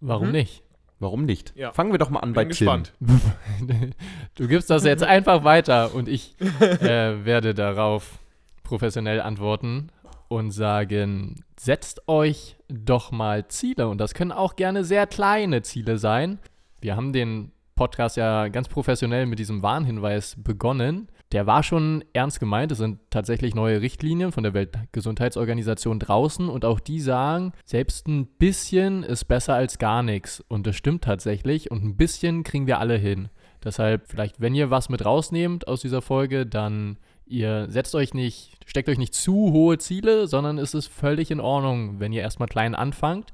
Warum 0.00 0.28
mhm. 0.28 0.32
nicht? 0.32 0.62
Warum 1.00 1.26
nicht? 1.26 1.54
Ja. 1.54 1.72
Fangen 1.72 1.92
wir 1.92 1.98
doch 1.98 2.10
mal 2.10 2.20
an 2.20 2.30
Bin 2.30 2.34
bei 2.34 2.44
gespannt. 2.46 2.92
Tim. 2.98 3.92
du 4.34 4.48
gibst 4.48 4.68
das 4.68 4.84
jetzt 4.84 5.04
einfach 5.04 5.44
weiter 5.44 5.94
und 5.94 6.08
ich 6.08 6.34
äh, 6.60 7.24
werde 7.24 7.54
darauf 7.54 8.18
professionell 8.64 9.20
antworten 9.20 9.90
und 10.28 10.50
sagen, 10.50 11.44
setzt 11.56 12.08
euch 12.08 12.57
doch 12.68 13.10
mal 13.10 13.48
Ziele 13.48 13.88
und 13.88 13.98
das 13.98 14.14
können 14.14 14.32
auch 14.32 14.56
gerne 14.56 14.84
sehr 14.84 15.06
kleine 15.06 15.62
Ziele 15.62 15.98
sein. 15.98 16.38
Wir 16.80 16.96
haben 16.96 17.12
den 17.12 17.52
Podcast 17.74 18.16
ja 18.16 18.48
ganz 18.48 18.68
professionell 18.68 19.26
mit 19.26 19.38
diesem 19.38 19.62
Warnhinweis 19.62 20.36
begonnen 20.36 21.08
der 21.32 21.46
war 21.46 21.62
schon 21.62 22.04
ernst 22.14 22.40
gemeint. 22.40 22.72
Es 22.72 22.78
sind 22.78 23.00
tatsächlich 23.10 23.54
neue 23.54 23.82
Richtlinien 23.82 24.32
von 24.32 24.44
der 24.44 24.54
Weltgesundheitsorganisation 24.54 25.98
draußen 25.98 26.48
und 26.48 26.64
auch 26.64 26.80
die 26.80 27.00
sagen, 27.00 27.52
selbst 27.64 28.08
ein 28.08 28.26
bisschen 28.26 29.02
ist 29.02 29.26
besser 29.26 29.54
als 29.54 29.78
gar 29.78 30.02
nichts. 30.02 30.42
Und 30.48 30.66
das 30.66 30.76
stimmt 30.76 31.04
tatsächlich 31.04 31.70
und 31.70 31.84
ein 31.84 31.96
bisschen 31.96 32.44
kriegen 32.44 32.66
wir 32.66 32.78
alle 32.78 32.96
hin. 32.96 33.28
Deshalb 33.62 34.06
vielleicht, 34.08 34.40
wenn 34.40 34.54
ihr 34.54 34.70
was 34.70 34.88
mit 34.88 35.04
rausnehmt 35.04 35.68
aus 35.68 35.82
dieser 35.82 36.00
Folge, 36.00 36.46
dann 36.46 36.96
ihr 37.28 37.70
setzt 37.70 37.94
euch 37.94 38.14
nicht, 38.14 38.56
steckt 38.66 38.88
euch 38.88 38.98
nicht 38.98 39.14
zu 39.14 39.52
hohe 39.52 39.78
Ziele, 39.78 40.26
sondern 40.26 40.58
es 40.58 40.74
ist 40.74 40.86
völlig 40.86 41.30
in 41.30 41.40
Ordnung, 41.40 42.00
wenn 42.00 42.12
ihr 42.12 42.22
erstmal 42.22 42.48
klein 42.48 42.74
anfangt 42.74 43.32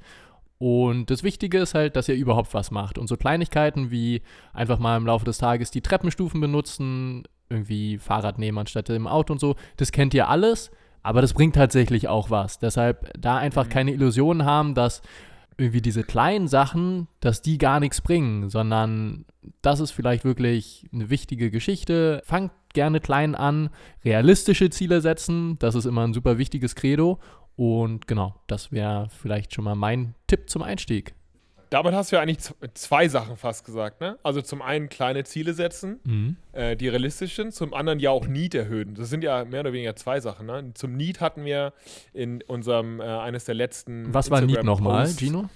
und 0.58 1.10
das 1.10 1.22
Wichtige 1.22 1.58
ist 1.58 1.74
halt, 1.74 1.96
dass 1.96 2.08
ihr 2.08 2.14
überhaupt 2.14 2.54
was 2.54 2.70
macht. 2.70 2.98
Und 2.98 3.08
so 3.08 3.16
Kleinigkeiten 3.16 3.90
wie 3.90 4.22
einfach 4.52 4.78
mal 4.78 4.96
im 4.96 5.06
Laufe 5.06 5.24
des 5.24 5.38
Tages 5.38 5.70
die 5.70 5.82
Treppenstufen 5.82 6.40
benutzen, 6.40 7.24
irgendwie 7.50 7.98
Fahrrad 7.98 8.38
nehmen 8.38 8.58
anstatt 8.58 8.88
im 8.88 9.06
Auto 9.06 9.32
und 9.32 9.40
so. 9.40 9.56
Das 9.76 9.92
kennt 9.92 10.14
ihr 10.14 10.28
alles, 10.28 10.70
aber 11.02 11.20
das 11.20 11.34
bringt 11.34 11.56
tatsächlich 11.56 12.08
auch 12.08 12.30
was. 12.30 12.58
Deshalb 12.58 13.12
da 13.20 13.36
einfach 13.36 13.66
mhm. 13.66 13.70
keine 13.70 13.92
Illusionen 13.92 14.46
haben, 14.46 14.74
dass 14.74 15.02
irgendwie 15.58 15.82
diese 15.82 16.02
kleinen 16.02 16.48
Sachen, 16.48 17.08
dass 17.20 17.42
die 17.42 17.58
gar 17.58 17.78
nichts 17.78 18.00
bringen, 18.00 18.48
sondern 18.48 19.26
das 19.60 19.80
ist 19.80 19.90
vielleicht 19.90 20.24
wirklich 20.24 20.88
eine 20.92 21.10
wichtige 21.10 21.50
Geschichte. 21.50 22.22
Fangt 22.24 22.52
gerne 22.74 23.00
klein 23.00 23.34
an, 23.34 23.70
realistische 24.04 24.68
Ziele 24.68 25.00
setzen, 25.00 25.58
das 25.58 25.74
ist 25.74 25.86
immer 25.86 26.06
ein 26.06 26.12
super 26.12 26.36
wichtiges 26.38 26.74
Credo. 26.74 27.18
Und 27.56 28.06
genau, 28.06 28.34
das 28.46 28.72
wäre 28.72 29.08
vielleicht 29.22 29.54
schon 29.54 29.64
mal 29.64 29.74
mein 29.74 30.14
Tipp 30.26 30.50
zum 30.50 30.62
Einstieg. 30.62 31.14
Damit 31.70 31.92
hast 31.94 32.12
du 32.12 32.16
ja 32.16 32.22
eigentlich 32.22 32.38
zwei 32.74 33.08
Sachen 33.08 33.36
fast 33.36 33.64
gesagt, 33.64 34.00
ne? 34.00 34.16
Also 34.22 34.42
zum 34.42 34.62
einen 34.62 34.88
kleine 34.88 35.24
Ziele 35.24 35.54
setzen, 35.54 35.98
mhm. 36.04 36.36
äh, 36.52 36.76
die 36.76 36.88
realistisch 36.88 37.34
sind, 37.34 37.52
zum 37.52 37.74
anderen 37.74 37.98
ja 37.98 38.10
auch 38.10 38.28
Need 38.28 38.54
erhöhen. 38.54 38.94
Das 38.94 39.10
sind 39.10 39.24
ja 39.24 39.44
mehr 39.44 39.60
oder 39.60 39.72
weniger 39.72 39.96
zwei 39.96 40.20
Sachen, 40.20 40.46
ne? 40.46 40.70
Zum 40.74 40.94
Need 40.96 41.20
hatten 41.20 41.44
wir 41.44 41.72
in 42.12 42.42
unserem, 42.42 43.00
äh, 43.00 43.04
eines 43.04 43.44
der 43.44 43.56
letzten 43.56 44.12
Was 44.14 44.30
war 44.30 44.40
Need 44.42 44.62
nochmal, 44.62 45.08
Gino? 45.08 45.48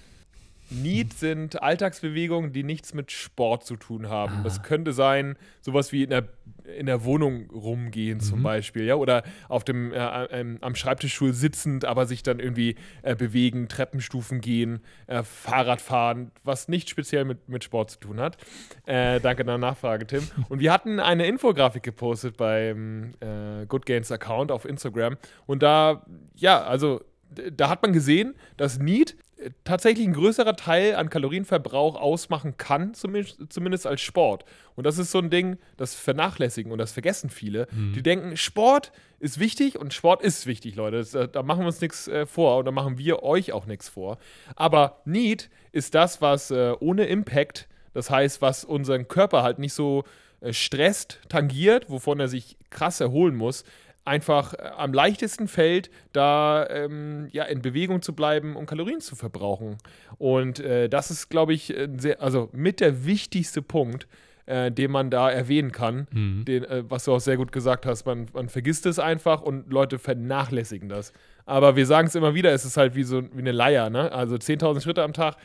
Need 0.71 1.15
sind 1.15 1.63
Alltagsbewegungen, 1.63 2.53
die 2.53 2.63
nichts 2.63 2.95
mit 2.95 3.11
Sport 3.11 3.65
zu 3.65 3.77
tun 3.77 4.09
haben. 4.09 4.39
Ah. 4.41 4.43
Das 4.45 4.63
könnte 4.63 4.93
sein, 4.93 5.37
sowas 5.61 5.93
wie 5.93 6.03
in 6.03 6.11
der, 6.11 6.29
in 6.77 6.87
der 6.87 7.05
Wohnung 7.05 7.51
rumgehen 7.51 8.19
mhm. 8.19 8.23
zum 8.23 8.43
Beispiel, 8.43 8.85
ja, 8.85 8.95
oder 8.97 9.23
auf 9.49 9.65
dem, 9.65 9.93
äh, 9.93 10.25
ähm, 10.27 10.59
am 10.61 10.75
Schreibtischstuhl 10.75 11.33
sitzend, 11.33 11.85
aber 11.85 12.07
sich 12.07 12.23
dann 12.23 12.39
irgendwie 12.39 12.77
äh, 13.03 13.17
bewegen, 13.17 13.69
Treppenstufen 13.69 14.41
gehen, 14.41 14.81
äh, 15.07 15.23
Fahrrad 15.23 15.81
fahren, 15.81 16.31
was 16.45 16.69
nicht 16.69 16.91
speziell 16.91 17.25
mit, 17.25 17.49
mit 17.49 17.65
Sport 17.65 17.91
zu 17.91 18.01
tun 18.01 18.21
hat. 18.21 18.37
Äh, 18.87 19.21
danke 19.21 19.45
der 19.45 19.59
Nachfrage, 19.59 20.07
Tim. 20.07 20.27
Und 20.49 20.61
wir 20.61 20.73
hatten 20.73 21.01
eine 21.01 21.27
Infografik 21.27 21.83
gepostet 21.83 22.37
beim 22.37 23.15
äh, 23.21 23.67
Good 23.67 23.87
Gains 23.87 24.13
Account 24.13 24.53
auf 24.53 24.65
Instagram 24.65 25.17
und 25.47 25.63
da, 25.63 26.05
ja, 26.35 26.63
also 26.63 27.01
da 27.31 27.69
hat 27.69 27.83
man 27.83 27.93
gesehen, 27.93 28.35
dass 28.57 28.79
Need 28.79 29.17
tatsächlich 29.65 30.07
ein 30.07 30.13
größerer 30.13 30.57
Teil 30.57 30.97
an 30.97 31.11
Kalorienverbrauch 31.11 31.97
ausmachen 31.97 32.57
kann, 32.57 32.95
zumindest, 32.95 33.87
als 33.87 34.01
Sport. 34.01 34.45
Und 34.75 34.85
das 34.85 34.99
ist 34.99 35.11
so 35.11 35.19
ein 35.19 35.31
Ding, 35.31 35.59
das 35.77 35.95
vernachlässigen 35.95 36.73
und 36.73 36.79
das 36.79 36.93
vergessen 36.93 37.31
viele. 37.31 37.69
Mhm. 37.71 37.93
Die 37.93 38.03
denken, 38.03 38.37
Sport 38.37 38.93
ist 39.21 39.39
wichtig 39.39 39.79
und 39.79 39.95
Sport 39.95 40.23
ist 40.23 40.47
wichtig, 40.47 40.77
Leute. 40.77 40.99
Das, 40.99 41.15
äh, 41.15 41.29
da 41.29 41.43
machen 41.43 41.61
wir 41.61 41.67
uns 41.67 41.81
nichts 41.81 42.09
äh, 42.09 42.27
vor 42.27 42.59
und 42.59 42.65
da 42.65 42.71
machen 42.71 42.99
wir 42.99 43.23
euch 43.23 43.53
auch 43.53 43.67
nichts 43.67 43.89
vor. 43.89 44.19
Aber 44.57 45.01
Need 45.05 45.51
ist 45.73 45.95
das, 45.95 46.21
was 46.21 46.51
äh, 46.51 46.75
ohne 46.81 47.07
Impact, 47.07 47.69
das 47.95 48.11
heißt, 48.11 48.43
was 48.43 48.65
unseren 48.65 49.09
Körper 49.09 49.43
halt 49.43 49.59
nicht 49.59 49.73
so 49.73 50.05
äh, 50.41 50.53
stresst, 50.53 51.21
tangiert, 51.29 51.91
wovon 51.91 52.21
er 52.21 52.29
sich 52.29 52.57
krass 52.71 53.01
erholen 53.01 53.35
muss, 53.35 53.65
einfach 54.09 54.55
äh, 54.55 54.71
am 54.77 54.93
leichtesten 54.93 55.47
fällt, 55.47 55.91
da 56.13 56.67
ähm, 56.69 57.29
ja, 57.31 57.45
in 57.45 57.63
Bewegung 57.63 58.03
zu 58.03 58.15
bleiben 58.15 58.57
und 58.57 58.67
Kalorien 58.67 59.01
zu 59.01 59.15
verbrauchen. 59.15 59.79
Und 60.19 60.59
äh, 60.61 60.89
das 60.89 61.11
ist, 61.11 61.29
glaube 61.29 61.53
ich, 61.55 61.75
sehr, 61.97 62.21
also 62.21 62.49
mit 62.53 62.81
der 62.81 63.05
wichtigste 63.05 63.63
Punkt, 63.63 64.09
äh, 64.47 64.73
den 64.73 64.91
man 64.91 65.11
da 65.11 65.31
erwähnen 65.31 65.73
kann, 65.73 66.09
mhm. 66.11 66.45
den, 66.47 66.65
äh, 66.65 66.83
was 66.89 67.05
du 67.05 67.13
auch 67.13 67.21
sehr 67.21 67.37
gut 67.37 67.53
gesagt 67.53 67.85
hast. 67.85 68.07
Man, 68.07 68.27
man 68.33 68.49
vergisst 68.49 68.87
es 68.87 68.99
einfach 68.99 69.43
und 69.43 69.71
Leute 69.71 69.99
vernachlässigen 69.99 70.89
das. 70.89 71.13
Aber 71.45 71.77
wir 71.77 71.87
sagen 71.87 72.09
es 72.09 72.15
immer 72.15 72.35
wieder, 72.35 72.53
es 72.53 72.65
ist 72.65 72.77
halt 72.77 72.95
wie 72.95 73.05
so 73.05 73.23
wie 73.23 73.39
eine 73.39 73.53
Leier, 73.53 73.91
ne? 73.91 74.11
Also 74.11 74.37
10.000 74.37 74.81
Schritte 74.81 75.03
am 75.03 75.13
Tag 75.13 75.37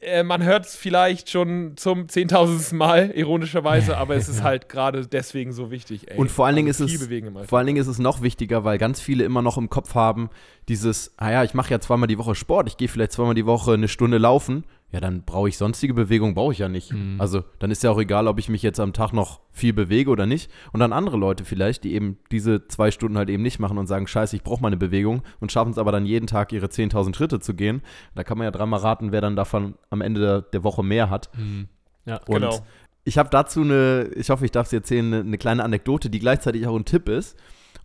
äh, 0.00 0.22
man 0.22 0.42
hört 0.44 0.66
es 0.66 0.76
vielleicht 0.76 1.30
schon 1.30 1.76
zum 1.76 2.08
zehntausendsten 2.08 2.78
Mal, 2.78 3.10
ironischerweise, 3.10 3.96
aber 3.96 4.14
es 4.14 4.28
ist 4.28 4.42
halt 4.44 4.68
gerade 4.68 5.06
deswegen 5.06 5.52
so 5.52 5.70
wichtig. 5.70 6.10
Ey. 6.10 6.16
Und 6.16 6.30
vor 6.30 6.46
allen, 6.46 6.56
Dingen 6.56 6.68
also 6.68 6.84
ist 6.84 7.00
es, 7.00 7.48
vor 7.48 7.58
allen 7.58 7.66
Dingen 7.66 7.80
ist 7.80 7.88
es 7.88 7.98
noch 7.98 8.22
wichtiger, 8.22 8.64
weil 8.64 8.78
ganz 8.78 9.00
viele 9.00 9.24
immer 9.24 9.42
noch 9.42 9.58
im 9.58 9.70
Kopf 9.70 9.94
haben, 9.94 10.30
dieses, 10.68 11.14
naja, 11.18 11.40
ah 11.40 11.44
ich 11.44 11.54
mache 11.54 11.70
ja 11.70 11.80
zweimal 11.80 12.06
die 12.06 12.18
Woche 12.18 12.34
Sport, 12.34 12.68
ich 12.68 12.76
gehe 12.76 12.88
vielleicht 12.88 13.12
zweimal 13.12 13.34
die 13.34 13.46
Woche 13.46 13.72
eine 13.72 13.88
Stunde 13.88 14.18
laufen 14.18 14.64
ja, 14.90 15.00
dann 15.00 15.22
brauche 15.22 15.50
ich 15.50 15.58
sonstige 15.58 15.92
Bewegung, 15.92 16.34
brauche 16.34 16.52
ich 16.52 16.60
ja 16.60 16.68
nicht. 16.68 16.94
Mhm. 16.94 17.20
Also 17.20 17.44
dann 17.58 17.70
ist 17.70 17.82
ja 17.82 17.90
auch 17.90 17.98
egal, 17.98 18.26
ob 18.26 18.38
ich 18.38 18.48
mich 18.48 18.62
jetzt 18.62 18.80
am 18.80 18.94
Tag 18.94 19.12
noch 19.12 19.40
viel 19.52 19.74
bewege 19.74 20.10
oder 20.10 20.24
nicht. 20.24 20.50
Und 20.72 20.80
dann 20.80 20.94
andere 20.94 21.18
Leute 21.18 21.44
vielleicht, 21.44 21.84
die 21.84 21.92
eben 21.92 22.16
diese 22.32 22.66
zwei 22.68 22.90
Stunden 22.90 23.18
halt 23.18 23.28
eben 23.28 23.42
nicht 23.42 23.58
machen 23.58 23.76
und 23.76 23.86
sagen, 23.86 24.06
scheiße, 24.06 24.34
ich 24.34 24.42
brauche 24.42 24.62
meine 24.62 24.78
Bewegung 24.78 25.22
und 25.40 25.52
schaffen 25.52 25.72
es 25.72 25.78
aber 25.78 25.92
dann 25.92 26.06
jeden 26.06 26.26
Tag 26.26 26.54
ihre 26.54 26.66
10.000 26.66 27.14
Schritte 27.14 27.38
zu 27.38 27.52
gehen. 27.52 27.82
Da 28.14 28.24
kann 28.24 28.38
man 28.38 28.46
ja 28.46 28.50
dreimal 28.50 28.80
raten, 28.80 29.12
wer 29.12 29.20
dann 29.20 29.36
davon 29.36 29.74
am 29.90 30.00
Ende 30.00 30.20
der, 30.22 30.42
der 30.42 30.64
Woche 30.64 30.82
mehr 30.82 31.10
hat. 31.10 31.28
Mhm. 31.36 31.68
Ja, 32.06 32.20
und 32.26 32.36
genau. 32.36 32.58
Ich 33.04 33.18
habe 33.18 33.28
dazu 33.28 33.60
eine, 33.60 34.10
ich 34.16 34.30
hoffe, 34.30 34.46
ich 34.46 34.52
darf 34.52 34.68
es 34.68 34.72
erzählen, 34.72 35.06
eine, 35.12 35.20
eine 35.20 35.38
kleine 35.38 35.64
Anekdote, 35.64 36.08
die 36.08 36.18
gleichzeitig 36.18 36.66
auch 36.66 36.76
ein 36.76 36.86
Tipp 36.86 37.10
ist. 37.10 37.36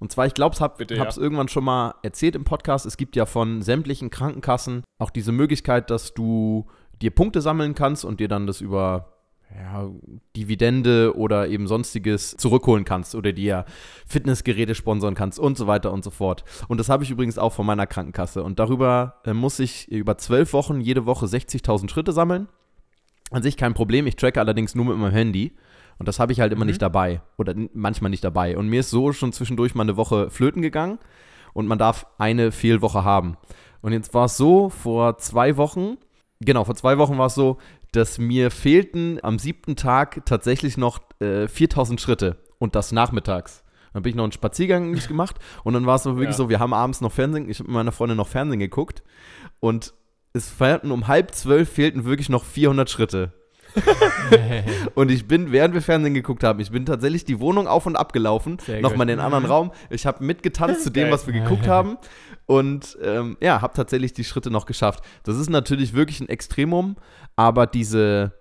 Und 0.04 0.12
zwar, 0.12 0.26
ich 0.26 0.34
glaube, 0.34 0.54
ich 0.54 0.60
habe 0.62 0.84
es 0.84 1.16
ja. 1.16 1.22
irgendwann 1.22 1.48
schon 1.48 1.64
mal 1.64 1.96
erzählt 2.04 2.36
im 2.36 2.44
Podcast. 2.44 2.86
Es 2.86 2.98
gibt 2.98 3.16
ja 3.16 3.26
von 3.26 3.62
sämtlichen 3.62 4.10
Krankenkassen 4.10 4.84
auch 5.00 5.10
diese 5.10 5.32
Möglichkeit, 5.32 5.90
dass 5.90 6.14
du 6.14 6.66
dir 7.02 7.10
Punkte 7.10 7.40
sammeln 7.40 7.74
kannst 7.74 8.04
und 8.04 8.20
dir 8.20 8.28
dann 8.28 8.46
das 8.46 8.60
über 8.60 9.14
ja, 9.56 9.90
Dividende 10.36 11.16
oder 11.16 11.48
eben 11.48 11.68
sonstiges 11.68 12.36
zurückholen 12.36 12.84
kannst 12.84 13.16
oder 13.16 13.32
dir 13.32 13.64
Fitnessgeräte 14.06 14.76
sponsern 14.76 15.16
kannst 15.16 15.40
und 15.40 15.58
so 15.58 15.68
weiter 15.68 15.94
und 15.94 16.04
so 16.04 16.10
fort. 16.10 16.44
Und 16.68 16.82
das 16.82 16.90
habe 16.90 17.06
ich 17.06 17.10
übrigens 17.10 17.38
auch 17.38 17.54
von 17.54 17.66
meiner 17.66 17.88
Krankenkasse. 17.88 18.44
Und 18.44 18.60
darüber 18.60 19.22
äh, 19.24 19.32
muss 19.32 19.58
ich 19.60 19.90
über 19.90 20.18
zwölf 20.18 20.52
Wochen 20.52 20.82
jede 20.82 21.06
Woche 21.06 21.28
60.000 21.28 21.90
Schritte 21.90 22.12
sammeln. 22.12 22.50
An 23.32 23.42
sich 23.42 23.56
kein 23.56 23.74
Problem. 23.74 24.06
Ich 24.06 24.18
tracke 24.18 24.42
allerdings 24.42 24.76
nur 24.76 24.84
mit 24.84 24.98
meinem 24.98 25.14
Handy. 25.14 25.54
Und 26.00 26.08
das 26.08 26.20
habe 26.20 26.32
ich 26.32 26.40
halt 26.40 26.52
immer 26.52 26.66
mhm. 26.66 26.70
nicht 26.70 26.82
dabei. 26.82 27.22
Oder 27.38 27.56
manchmal 27.74 28.12
nicht 28.12 28.24
dabei. 28.24 28.58
Und 28.58 28.68
mir 28.68 28.82
ist 28.82 28.90
so 28.90 29.14
schon 29.14 29.34
zwischendurch 29.34 29.76
mal 29.76 29.84
eine 29.84 29.98
Woche 29.98 30.30
flöten 30.30 30.62
gegangen. 30.62 31.00
Und 31.54 31.68
man 31.68 31.78
darf 31.78 32.08
eine 32.18 32.52
Fehlwoche 32.52 33.04
haben. 33.04 33.38
Und 33.82 33.92
jetzt 33.92 34.14
war 34.14 34.26
es 34.26 34.38
so, 34.38 34.70
vor 34.70 35.18
zwei 35.18 35.58
Wochen, 35.58 35.98
genau, 36.40 36.64
vor 36.64 36.76
zwei 36.76 36.98
Wochen 36.98 37.18
war 37.18 37.28
es 37.28 37.36
so, 37.36 37.58
dass 37.92 38.18
mir 38.18 38.50
fehlten 38.50 39.20
am 39.22 39.38
siebten 39.38 39.76
Tag 39.76 40.26
tatsächlich 40.26 40.78
noch 40.78 41.00
äh, 41.20 41.48
4000 41.48 42.02
Schritte 42.02 42.38
und 42.60 42.76
das 42.76 42.92
nachmittags. 42.92 43.64
Dann 43.94 44.02
bin 44.02 44.12
ich 44.12 44.16
noch 44.16 44.24
einen 44.24 44.32
Spaziergang 44.32 44.92
nicht 44.92 45.08
gemacht 45.10 45.38
und 45.64 45.74
dann 45.74 45.86
war 45.86 45.96
es 45.96 46.06
wirklich 46.06 46.28
ja. 46.30 46.34
so, 46.34 46.50
wir 46.50 46.60
haben 46.60 46.74
abends 46.74 47.02
noch 47.02 47.12
Fernsehen, 47.12 47.50
ich 47.50 47.60
habe 47.60 47.68
mit 47.68 47.76
meiner 47.76 47.92
Freundin 47.92 48.18
noch 48.18 48.28
Fernsehen 48.28 48.60
geguckt 48.60 49.04
und 49.60 49.94
es 50.34 50.50
feierten 50.50 50.92
um 50.92 51.08
halb 51.08 51.36
zwölf 51.36 51.70
fehlten 51.70 52.06
wirklich 52.06 52.30
noch 52.30 52.44
400 52.44 52.90
Schritte. 52.90 53.34
und 54.96 55.12
ich 55.12 55.28
bin, 55.28 55.52
während 55.52 55.74
wir 55.74 55.82
Fernsehen 55.82 56.14
geguckt 56.14 56.44
haben, 56.44 56.60
ich 56.60 56.72
bin 56.72 56.86
tatsächlich 56.86 57.26
die 57.26 57.40
Wohnung 57.40 57.68
auf 57.68 57.86
und 57.86 57.96
ab 57.96 58.14
gelaufen, 58.14 58.58
nochmal 58.82 59.10
in 59.10 59.18
den 59.18 59.20
anderen 59.20 59.46
Raum. 59.46 59.72
Ich 59.90 60.06
habe 60.06 60.24
mitgetanzt 60.24 60.84
zu 60.84 60.90
dem, 60.90 61.12
was 61.12 61.28
wir 61.28 61.34
geguckt 61.34 61.68
haben 61.68 61.98
und 62.46 62.98
ähm, 63.02 63.38
ja, 63.42 63.62
habe 63.62 63.74
tatsächlich 63.74 64.14
die 64.14 64.24
Schritte 64.24 64.52
noch 64.52 64.66
geschafft. 64.66 65.04
Das 65.24 65.38
ist 65.38 65.50
natürlich 65.50 65.94
wirklich 65.94 66.22
ein 66.22 66.30
Extremum, 66.30 66.98
aber 67.36 67.68
diese, 67.68 68.34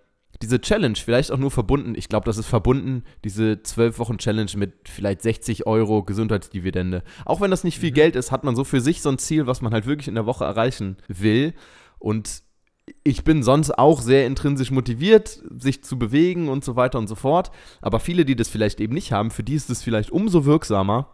diese 0.42 0.60
Challenge, 0.60 0.96
vielleicht 0.96 1.30
auch 1.30 1.38
nur 1.38 1.50
verbunden, 1.50 1.94
ich 1.96 2.08
glaube, 2.08 2.26
das 2.26 2.38
ist 2.38 2.46
verbunden, 2.46 3.04
diese 3.24 3.62
12 3.62 3.98
Wochen 3.98 4.18
Challenge 4.18 4.50
mit 4.56 4.88
vielleicht 4.88 5.22
60 5.22 5.66
Euro 5.66 6.02
Gesundheitsdividende. 6.02 7.02
Auch 7.24 7.40
wenn 7.40 7.50
das 7.50 7.64
nicht 7.64 7.78
viel 7.78 7.90
mhm. 7.90 7.96
Geld 7.96 8.16
ist, 8.16 8.32
hat 8.32 8.44
man 8.44 8.56
so 8.56 8.64
für 8.64 8.80
sich 8.80 9.02
so 9.02 9.08
ein 9.08 9.18
Ziel, 9.18 9.46
was 9.46 9.62
man 9.62 9.72
halt 9.72 9.86
wirklich 9.86 10.08
in 10.08 10.14
der 10.14 10.26
Woche 10.26 10.44
erreichen 10.44 10.96
will. 11.08 11.54
Und 11.98 12.42
ich 13.04 13.24
bin 13.24 13.42
sonst 13.42 13.78
auch 13.78 14.00
sehr 14.00 14.26
intrinsisch 14.26 14.70
motiviert, 14.70 15.42
sich 15.58 15.84
zu 15.84 15.98
bewegen 15.98 16.48
und 16.48 16.64
so 16.64 16.76
weiter 16.76 16.98
und 16.98 17.08
so 17.08 17.14
fort. 17.14 17.50
Aber 17.80 18.00
viele, 18.00 18.24
die 18.24 18.36
das 18.36 18.48
vielleicht 18.48 18.80
eben 18.80 18.94
nicht 18.94 19.12
haben, 19.12 19.30
für 19.30 19.42
die 19.42 19.54
ist 19.54 19.70
es 19.70 19.82
vielleicht 19.82 20.10
umso 20.10 20.44
wirksamer, 20.44 21.08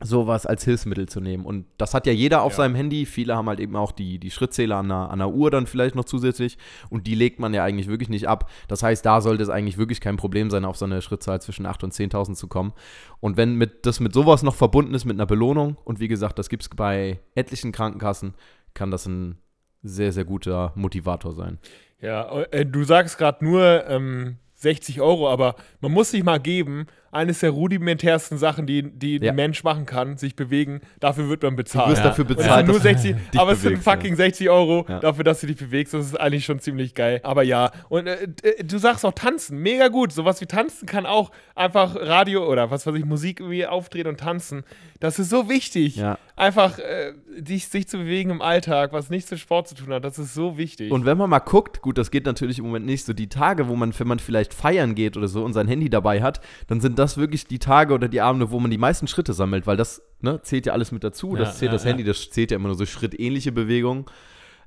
sowas 0.00 0.46
als 0.46 0.64
Hilfsmittel 0.64 1.08
zu 1.08 1.20
nehmen. 1.20 1.44
Und 1.44 1.66
das 1.76 1.92
hat 1.92 2.06
ja 2.06 2.12
jeder 2.12 2.42
auf 2.42 2.52
ja. 2.52 2.58
seinem 2.58 2.74
Handy. 2.76 3.04
Viele 3.04 3.34
haben 3.36 3.48
halt 3.48 3.58
eben 3.58 3.74
auch 3.74 3.90
die, 3.90 4.18
die 4.18 4.30
Schrittzähler 4.30 4.76
an 4.76 4.88
der, 4.88 5.10
an 5.10 5.18
der 5.18 5.30
Uhr 5.30 5.50
dann 5.50 5.66
vielleicht 5.66 5.96
noch 5.96 6.04
zusätzlich. 6.04 6.56
Und 6.88 7.06
die 7.06 7.14
legt 7.14 7.40
man 7.40 7.52
ja 7.52 7.64
eigentlich 7.64 7.88
wirklich 7.88 8.08
nicht 8.08 8.28
ab. 8.28 8.48
Das 8.68 8.82
heißt, 8.82 9.04
da 9.04 9.20
sollte 9.20 9.42
es 9.42 9.48
eigentlich 9.48 9.78
wirklich 9.78 10.00
kein 10.00 10.16
Problem 10.16 10.50
sein, 10.50 10.64
auf 10.64 10.76
so 10.76 10.84
eine 10.84 11.02
Schrittzahl 11.02 11.40
zwischen 11.40 11.66
8.000 11.66 11.84
und 11.84 11.94
10.000 11.94 12.34
zu 12.34 12.48
kommen. 12.48 12.72
Und 13.20 13.36
wenn 13.36 13.56
mit, 13.56 13.86
das 13.86 13.98
mit 13.98 14.12
sowas 14.12 14.42
noch 14.42 14.54
verbunden 14.54 14.94
ist, 14.94 15.04
mit 15.04 15.16
einer 15.16 15.26
Belohnung, 15.26 15.76
und 15.84 16.00
wie 16.00 16.08
gesagt, 16.08 16.38
das 16.38 16.48
gibt 16.48 16.62
es 16.62 16.68
bei 16.68 17.18
etlichen 17.34 17.72
Krankenkassen, 17.72 18.34
kann 18.74 18.90
das 18.90 19.06
ein 19.06 19.38
sehr, 19.82 20.12
sehr 20.12 20.24
guter 20.24 20.72
Motivator 20.74 21.32
sein. 21.32 21.58
Ja, 22.00 22.42
äh, 22.50 22.64
du 22.64 22.84
sagst 22.84 23.18
gerade 23.18 23.44
nur 23.44 23.86
ähm, 23.88 24.36
60 24.54 25.00
Euro, 25.00 25.28
aber 25.28 25.54
man 25.80 25.92
muss 25.92 26.10
sich 26.10 26.22
mal 26.24 26.38
geben, 26.38 26.86
eines 27.10 27.40
der 27.40 27.50
rudimentärsten 27.50 28.38
Sachen, 28.38 28.66
die, 28.66 28.82
die 28.82 29.16
ja. 29.18 29.32
ein 29.32 29.36
Mensch 29.36 29.64
machen 29.64 29.86
kann, 29.86 30.18
sich 30.18 30.36
bewegen, 30.36 30.80
dafür 31.00 31.28
wird 31.28 31.42
man 31.42 31.56
bezahlt. 31.56 31.86
Du 31.86 31.90
wirst 31.92 32.02
ja. 32.02 32.08
dafür 32.08 32.24
bezahlt. 32.24 32.66
nur 32.66 32.80
60, 32.80 33.16
aber 33.36 33.52
es 33.52 33.62
sind 33.62 33.78
fucking 33.78 34.10
ja. 34.10 34.16
60 34.16 34.50
Euro 34.50 34.84
dafür, 34.88 35.24
dass 35.24 35.40
du 35.40 35.46
dich 35.46 35.56
bewegst. 35.56 35.94
Das 35.94 36.06
ist 36.06 36.18
eigentlich 36.18 36.44
schon 36.44 36.60
ziemlich 36.60 36.94
geil. 36.94 37.20
Aber 37.22 37.42
ja, 37.42 37.70
und 37.88 38.06
äh, 38.06 38.28
äh, 38.42 38.64
du 38.64 38.78
sagst 38.78 39.04
auch 39.04 39.12
tanzen, 39.12 39.58
mega 39.58 39.88
gut. 39.88 40.12
Sowas 40.12 40.40
wie 40.40 40.46
tanzen 40.46 40.86
kann 40.86 41.06
auch 41.06 41.30
einfach 41.54 41.96
Radio 41.96 42.46
oder 42.46 42.70
was 42.70 42.86
weiß 42.86 42.94
ich, 42.94 43.04
Musik 43.04 43.40
irgendwie 43.40 43.66
aufdrehen 43.66 44.06
und 44.06 44.20
tanzen. 44.20 44.64
Das 45.00 45.18
ist 45.18 45.30
so 45.30 45.48
wichtig. 45.48 46.02
Einfach 46.36 46.78
äh, 46.78 47.14
dich, 47.38 47.68
sich 47.68 47.88
zu 47.88 47.98
bewegen 47.98 48.30
im 48.30 48.42
Alltag, 48.42 48.92
was 48.92 49.10
nichts 49.10 49.30
mit 49.30 49.40
Sport 49.40 49.68
zu 49.68 49.74
tun 49.74 49.92
hat, 49.92 50.04
das 50.04 50.18
ist 50.18 50.34
so 50.34 50.56
wichtig. 50.56 50.92
Und 50.92 51.04
wenn 51.04 51.18
man 51.18 51.30
mal 51.30 51.38
guckt, 51.38 51.82
gut, 51.82 51.98
das 51.98 52.10
geht 52.10 52.26
natürlich 52.26 52.58
im 52.58 52.66
Moment 52.66 52.86
nicht, 52.86 53.04
so 53.04 53.12
die 53.12 53.28
Tage, 53.28 53.68
wo 53.68 53.76
man, 53.76 53.96
wenn 53.98 54.08
man 54.08 54.18
vielleicht 54.18 54.54
feiern 54.54 54.94
geht 54.94 55.16
oder 55.16 55.28
so 55.28 55.44
und 55.44 55.52
sein 55.52 55.68
Handy 55.68 55.90
dabei 55.90 56.22
hat, 56.22 56.40
dann 56.66 56.80
sind 56.80 56.97
das 56.98 57.16
wirklich 57.16 57.46
die 57.46 57.58
Tage 57.58 57.94
oder 57.94 58.08
die 58.08 58.20
Abende, 58.20 58.50
wo 58.50 58.60
man 58.60 58.70
die 58.70 58.78
meisten 58.78 59.06
Schritte 59.06 59.32
sammelt, 59.32 59.66
weil 59.66 59.76
das 59.76 60.02
ne, 60.20 60.40
zählt 60.42 60.66
ja 60.66 60.72
alles 60.72 60.92
mit 60.92 61.04
dazu. 61.04 61.34
Ja, 61.34 61.40
das 61.40 61.58
zählt 61.58 61.70
ja, 61.70 61.74
das 61.74 61.84
ja. 61.84 61.90
Handy, 61.90 62.04
das 62.04 62.30
zählt 62.30 62.50
ja 62.50 62.56
immer 62.56 62.68
nur 62.68 62.76
so 62.76 62.86
schrittähnliche 62.86 63.52
Bewegungen. 63.52 64.06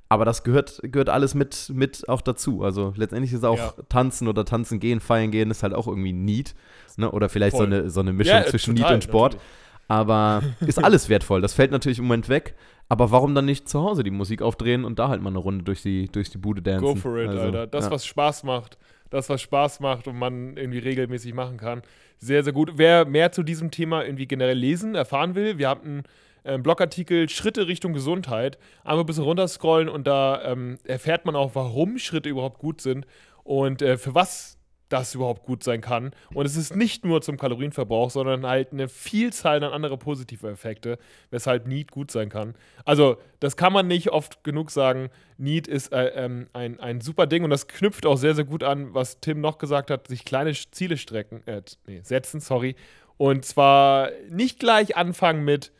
Aber 0.08 0.26
das 0.26 0.42
gehört, 0.44 0.80
gehört 0.82 1.08
alles 1.08 1.34
mit, 1.34 1.70
mit 1.72 2.06
auch 2.06 2.20
dazu. 2.20 2.62
Also 2.62 2.92
letztendlich 2.96 3.32
ist 3.32 3.44
auch 3.44 3.74
Tanzen 3.88 4.28
oder 4.28 4.44
Tanzen 4.44 4.78
gehen, 4.78 5.00
feiern 5.00 5.30
gehen, 5.30 5.50
ist 5.50 5.62
halt 5.62 5.72
auch 5.72 5.86
irgendwie 5.86 6.12
Need. 6.12 6.54
Ne? 6.98 7.10
Oder 7.10 7.30
vielleicht 7.30 7.56
so 7.56 7.62
eine, 7.62 7.88
so 7.88 8.00
eine 8.00 8.12
Mischung 8.12 8.42
zwischen 8.46 8.76
total, 8.76 8.90
Need 8.90 8.94
und 8.96 9.04
Sport. 9.04 9.34
Natürlich. 9.34 9.52
Aber 9.88 10.42
ist 10.66 10.84
alles 10.84 11.08
wertvoll. 11.08 11.40
Das 11.40 11.54
fällt 11.54 11.70
natürlich 11.70 11.98
im 11.98 12.04
Moment 12.04 12.28
weg. 12.28 12.54
Aber 12.90 13.10
warum 13.10 13.34
dann 13.34 13.46
nicht 13.46 13.70
zu 13.70 13.80
Hause 13.80 14.02
die 14.02 14.10
Musik 14.10 14.42
aufdrehen 14.42 14.84
und 14.84 14.98
da 14.98 15.08
halt 15.08 15.22
mal 15.22 15.30
eine 15.30 15.38
Runde 15.38 15.64
durch 15.64 15.80
die, 15.80 16.08
durch 16.12 16.28
die 16.28 16.36
Bude 16.36 16.60
dancen? 16.60 16.84
Go 16.84 16.94
for 16.94 17.16
it, 17.16 17.28
also, 17.28 17.40
Alter. 17.40 17.66
Das, 17.66 17.90
was 17.90 18.04
Spaß 18.04 18.42
macht 18.42 18.76
das, 19.12 19.28
was 19.28 19.42
Spaß 19.42 19.80
macht 19.80 20.08
und 20.08 20.18
man 20.18 20.56
irgendwie 20.56 20.78
regelmäßig 20.78 21.34
machen 21.34 21.58
kann. 21.58 21.82
Sehr, 22.22 22.44
sehr 22.44 22.52
gut. 22.52 22.74
Wer 22.76 23.04
mehr 23.04 23.32
zu 23.32 23.42
diesem 23.42 23.72
Thema 23.72 24.04
irgendwie 24.04 24.28
generell 24.28 24.56
lesen, 24.56 24.94
erfahren 24.94 25.34
will, 25.34 25.58
wir 25.58 25.68
haben 25.68 25.82
einen 25.82 26.02
äh, 26.44 26.56
Blogartikel 26.56 27.28
Schritte 27.28 27.66
Richtung 27.66 27.94
Gesundheit. 27.94 28.58
Einmal 28.84 29.02
ein 29.02 29.06
bisschen 29.06 29.24
runterscrollen 29.24 29.88
und 29.88 30.06
da 30.06 30.40
ähm, 30.44 30.78
erfährt 30.84 31.24
man 31.24 31.34
auch, 31.34 31.56
warum 31.56 31.98
Schritte 31.98 32.28
überhaupt 32.28 32.60
gut 32.60 32.80
sind 32.80 33.08
und 33.42 33.82
äh, 33.82 33.98
für 33.98 34.14
was 34.14 34.56
das 34.92 35.14
überhaupt 35.14 35.44
gut 35.44 35.62
sein 35.62 35.80
kann. 35.80 36.12
Und 36.34 36.46
es 36.46 36.56
ist 36.56 36.76
nicht 36.76 37.04
nur 37.04 37.22
zum 37.22 37.36
Kalorienverbrauch, 37.36 38.10
sondern 38.10 38.46
halt 38.46 38.72
eine 38.72 38.88
Vielzahl 38.88 39.62
an 39.62 39.72
andere 39.72 39.96
positive 39.96 40.48
Effekte, 40.48 40.98
weshalb 41.30 41.66
Need 41.66 41.90
gut 41.90 42.10
sein 42.10 42.28
kann. 42.28 42.54
Also, 42.84 43.16
das 43.40 43.56
kann 43.56 43.72
man 43.72 43.86
nicht 43.86 44.10
oft 44.10 44.44
genug 44.44 44.70
sagen. 44.70 45.10
Need 45.38 45.66
ist 45.66 45.92
äh, 45.92 46.08
ähm, 46.08 46.48
ein, 46.52 46.78
ein 46.80 47.00
super 47.00 47.26
Ding 47.26 47.44
und 47.44 47.50
das 47.50 47.66
knüpft 47.66 48.06
auch 48.06 48.16
sehr, 48.16 48.34
sehr 48.34 48.44
gut 48.44 48.62
an, 48.62 48.94
was 48.94 49.20
Tim 49.20 49.40
noch 49.40 49.58
gesagt 49.58 49.90
hat, 49.90 50.08
sich 50.08 50.24
kleine 50.24 50.52
Ziele 50.52 50.96
strecken, 50.96 51.42
äh, 51.46 51.62
nee, 51.86 52.00
setzen, 52.02 52.40
sorry. 52.40 52.76
Und 53.16 53.44
zwar 53.44 54.10
nicht 54.30 54.58
gleich 54.58 54.96
anfangen 54.96 55.44
mit 55.44 55.72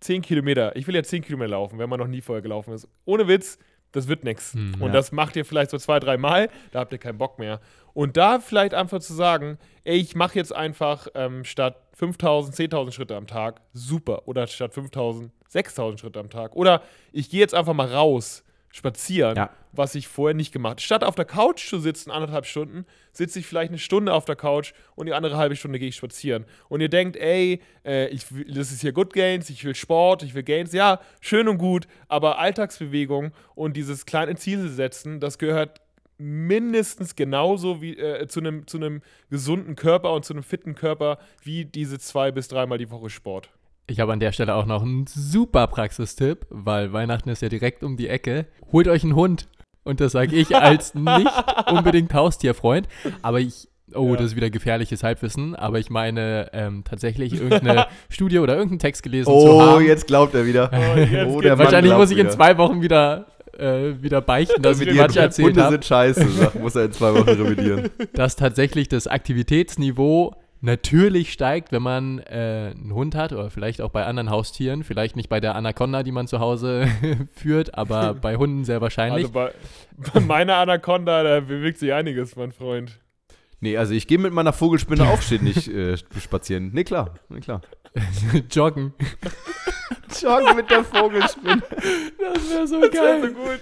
10 0.00 0.22
Kilometer. 0.22 0.76
Ich 0.76 0.86
will 0.86 0.94
ja 0.94 1.02
10 1.02 1.22
Kilometer 1.22 1.50
laufen, 1.50 1.78
wenn 1.78 1.88
man 1.88 1.98
noch 1.98 2.06
nie 2.06 2.20
vorher 2.20 2.42
gelaufen 2.42 2.74
ist. 2.74 2.88
Ohne 3.04 3.26
Witz, 3.26 3.58
das 3.94 4.08
wird 4.08 4.24
nichts. 4.24 4.52
Hm, 4.54 4.74
und 4.80 4.88
ja. 4.88 4.92
das 4.92 5.12
macht 5.12 5.36
ihr 5.36 5.44
vielleicht 5.44 5.70
so 5.70 5.78
zwei, 5.78 6.00
drei 6.00 6.16
Mal, 6.16 6.50
da 6.72 6.80
habt 6.80 6.92
ihr 6.92 6.98
keinen 6.98 7.18
Bock 7.18 7.38
mehr. 7.38 7.60
Und 7.94 8.16
da 8.16 8.40
vielleicht 8.40 8.74
einfach 8.74 8.98
zu 9.00 9.14
sagen, 9.14 9.56
ey, 9.84 9.96
ich 9.96 10.14
mache 10.16 10.36
jetzt 10.36 10.54
einfach 10.54 11.06
ähm, 11.14 11.44
statt 11.44 11.80
5000, 11.94 12.72
10.000 12.72 12.92
Schritte 12.92 13.16
am 13.16 13.26
Tag, 13.26 13.60
super. 13.72 14.26
Oder 14.26 14.46
statt 14.48 14.74
5000, 14.74 15.30
6000 15.48 16.00
Schritte 16.00 16.18
am 16.18 16.28
Tag. 16.28 16.56
Oder 16.56 16.82
ich 17.12 17.30
gehe 17.30 17.40
jetzt 17.40 17.54
einfach 17.54 17.74
mal 17.74 17.86
raus, 17.86 18.44
spazieren, 18.74 19.36
ja. 19.36 19.50
was 19.70 19.94
ich 19.94 20.08
vorher 20.08 20.34
nicht 20.34 20.52
gemacht 20.52 20.72
habe. 20.72 20.80
Statt 20.80 21.04
auf 21.04 21.14
der 21.14 21.24
Couch 21.24 21.68
zu 21.68 21.78
sitzen, 21.78 22.10
anderthalb 22.10 22.44
Stunden, 22.44 22.84
sitze 23.12 23.38
ich 23.38 23.46
vielleicht 23.46 23.70
eine 23.70 23.78
Stunde 23.78 24.12
auf 24.12 24.24
der 24.24 24.34
Couch 24.34 24.72
und 24.96 25.06
die 25.06 25.12
andere 25.12 25.36
halbe 25.36 25.54
Stunde 25.54 25.78
gehe 25.78 25.90
ich 25.90 25.96
spazieren. 25.96 26.44
Und 26.68 26.80
ihr 26.80 26.88
denkt, 26.88 27.16
ey, 27.16 27.62
äh, 27.84 28.08
ich 28.08 28.26
das 28.48 28.72
ist 28.72 28.80
hier 28.80 28.92
Good 28.92 29.12
Gains, 29.12 29.48
ich 29.48 29.64
will 29.64 29.76
Sport, 29.76 30.24
ich 30.24 30.34
will 30.34 30.42
Gains. 30.42 30.72
Ja, 30.72 30.98
schön 31.20 31.46
und 31.46 31.58
gut, 31.58 31.86
aber 32.08 32.40
Alltagsbewegung 32.40 33.30
und 33.54 33.76
dieses 33.76 34.06
kleine 34.06 34.34
Ziel 34.34 34.68
setzen, 34.68 35.20
das 35.20 35.38
gehört 35.38 35.80
mindestens 36.18 37.14
genauso 37.14 37.80
wie 37.80 37.96
äh, 37.96 38.26
zu 38.26 38.40
einem 38.40 38.66
zu 38.66 38.80
gesunden 39.30 39.76
Körper 39.76 40.12
und 40.12 40.24
zu 40.24 40.32
einem 40.32 40.42
fitten 40.42 40.74
Körper 40.74 41.18
wie 41.44 41.64
diese 41.64 42.00
zwei 42.00 42.32
bis 42.32 42.48
dreimal 42.48 42.78
die 42.78 42.90
Woche 42.90 43.08
Sport. 43.08 43.50
Ich 43.86 44.00
habe 44.00 44.12
an 44.12 44.20
der 44.20 44.32
Stelle 44.32 44.54
auch 44.54 44.64
noch 44.64 44.82
einen 44.82 45.06
super 45.06 45.66
Praxistipp, 45.66 46.46
weil 46.48 46.92
Weihnachten 46.92 47.28
ist 47.28 47.42
ja 47.42 47.48
direkt 47.48 47.82
um 47.82 47.96
die 47.96 48.08
Ecke. 48.08 48.46
Holt 48.72 48.88
euch 48.88 49.02
einen 49.04 49.14
Hund. 49.14 49.48
Und 49.82 50.00
das 50.00 50.12
sage 50.12 50.34
ich 50.34 50.56
als 50.56 50.94
nicht 50.94 51.30
unbedingt 51.70 52.14
Haustierfreund. 52.14 52.88
Aber 53.20 53.40
ich, 53.40 53.68
oh, 53.94 54.12
ja. 54.12 54.16
das 54.16 54.26
ist 54.26 54.36
wieder 54.36 54.48
gefährliches 54.48 55.02
Halbwissen. 55.02 55.54
Aber 55.54 55.78
ich 55.78 55.90
meine 55.90 56.48
ähm, 56.54 56.84
tatsächlich 56.84 57.34
irgendeine 57.34 57.86
Studie 58.08 58.38
oder 58.38 58.54
irgendeinen 58.54 58.78
Text 58.78 59.02
gelesen 59.02 59.30
oh, 59.30 59.44
zu 59.44 59.60
haben. 59.60 59.76
Oh, 59.76 59.80
jetzt 59.80 60.06
glaubt 60.06 60.34
er 60.34 60.46
wieder. 60.46 60.70
Oh, 60.72 61.36
oh 61.36 61.42
Wahrscheinlich 61.42 61.92
muss 61.92 62.10
ich 62.10 62.18
in 62.18 62.30
zwei 62.30 62.56
Wochen 62.56 62.80
wieder 62.80 63.26
äh, 63.58 64.02
wieder 64.02 64.20
beichten, 64.20 64.62
dass 64.62 64.80
ich 64.80 64.88
Quatsch 64.88 65.16
erzählt 65.16 65.56
habe. 65.56 65.64
Hunde 65.64 65.70
sind 65.72 65.84
scheiße, 65.84 66.26
muss 66.60 66.74
er 66.74 66.86
in 66.86 66.92
zwei 66.92 67.14
Wochen 67.14 67.28
revidieren. 67.28 67.90
Dass 68.12 68.36
tatsächlich 68.36 68.88
das 68.88 69.06
Aktivitätsniveau 69.06 70.34
natürlich 70.60 71.32
steigt, 71.32 71.72
wenn 71.72 71.82
man 71.82 72.18
äh, 72.18 72.72
einen 72.74 72.92
Hund 72.94 73.14
hat 73.14 73.32
oder 73.32 73.50
vielleicht 73.50 73.80
auch 73.80 73.90
bei 73.90 74.04
anderen 74.06 74.30
Haustieren. 74.30 74.84
Vielleicht 74.84 75.16
nicht 75.16 75.28
bei 75.28 75.40
der 75.40 75.54
Anaconda, 75.54 76.02
die 76.02 76.12
man 76.12 76.26
zu 76.26 76.40
Hause 76.40 76.86
führt, 77.34 77.76
aber 77.76 78.14
bei 78.20 78.36
Hunden 78.36 78.64
sehr 78.64 78.80
wahrscheinlich. 78.80 79.26
Also 79.26 79.32
bei, 79.32 79.52
bei 80.14 80.20
meiner 80.20 80.56
Anaconda, 80.56 81.22
da 81.22 81.40
bewegt 81.40 81.78
sich 81.78 81.92
einiges, 81.92 82.36
mein 82.36 82.52
Freund. 82.52 82.98
Nee, 83.60 83.76
also 83.76 83.94
ich 83.94 84.06
gehe 84.06 84.18
mit 84.18 84.32
meiner 84.32 84.52
Vogelspinne 84.52 85.08
auch 85.08 85.22
ständig 85.22 85.72
äh, 85.72 85.96
spazieren. 85.96 86.70
Nee, 86.74 86.84
klar, 86.84 87.14
nee, 87.30 87.40
klar. 87.40 87.62
Joggen. 88.50 88.92
Joggen 90.20 90.56
mit 90.56 90.70
der 90.70 90.84
Vogelspinne. 90.84 91.62
Das 92.18 92.50
wäre 92.50 92.66
so 92.66 92.80
das 92.80 92.90
geil. 92.90 93.20
Das 93.22 93.30
so 93.30 93.36
gut. 93.36 93.60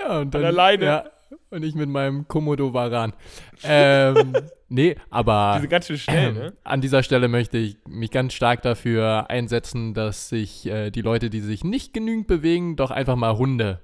Ja, 0.00 0.18
und 0.20 0.34
dann, 0.34 0.42
An 0.42 0.46
alleine. 0.48 0.84
Ja, 0.84 1.04
Und 1.52 1.64
ich 1.64 1.74
mit 1.74 1.90
meinem 1.90 2.26
Komodo 2.28 2.72
Varan. 2.72 3.12
Ähm, 3.62 4.32
nee, 4.70 4.96
aber. 5.10 5.56
Diese 5.56 5.68
ganz 5.68 5.86
schön 5.86 5.98
schnell, 5.98 6.30
äh, 6.30 6.32
ne? 6.32 6.52
An 6.64 6.80
dieser 6.80 7.02
Stelle 7.02 7.28
möchte 7.28 7.58
ich 7.58 7.76
mich 7.86 8.10
ganz 8.10 8.32
stark 8.32 8.62
dafür 8.62 9.28
einsetzen, 9.28 9.92
dass 9.92 10.30
sich 10.30 10.64
äh, 10.64 10.90
die 10.90 11.02
Leute, 11.02 11.28
die 11.28 11.40
sich 11.40 11.62
nicht 11.62 11.92
genügend 11.92 12.26
bewegen, 12.26 12.76
doch 12.76 12.90
einfach 12.90 13.16
mal 13.16 13.36
Hunde 13.36 13.80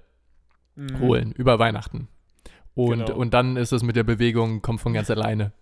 mhm. 0.76 0.98
holen 1.00 1.32
über 1.32 1.58
Weihnachten. 1.58 2.08
Und, 2.72 3.06
genau. 3.06 3.18
und 3.18 3.34
dann 3.34 3.58
ist 3.58 3.72
es 3.72 3.82
mit 3.82 3.96
der 3.96 4.04
Bewegung, 4.04 4.62
kommt 4.62 4.80
von 4.80 4.94
ganz 4.94 5.10
alleine. 5.10 5.52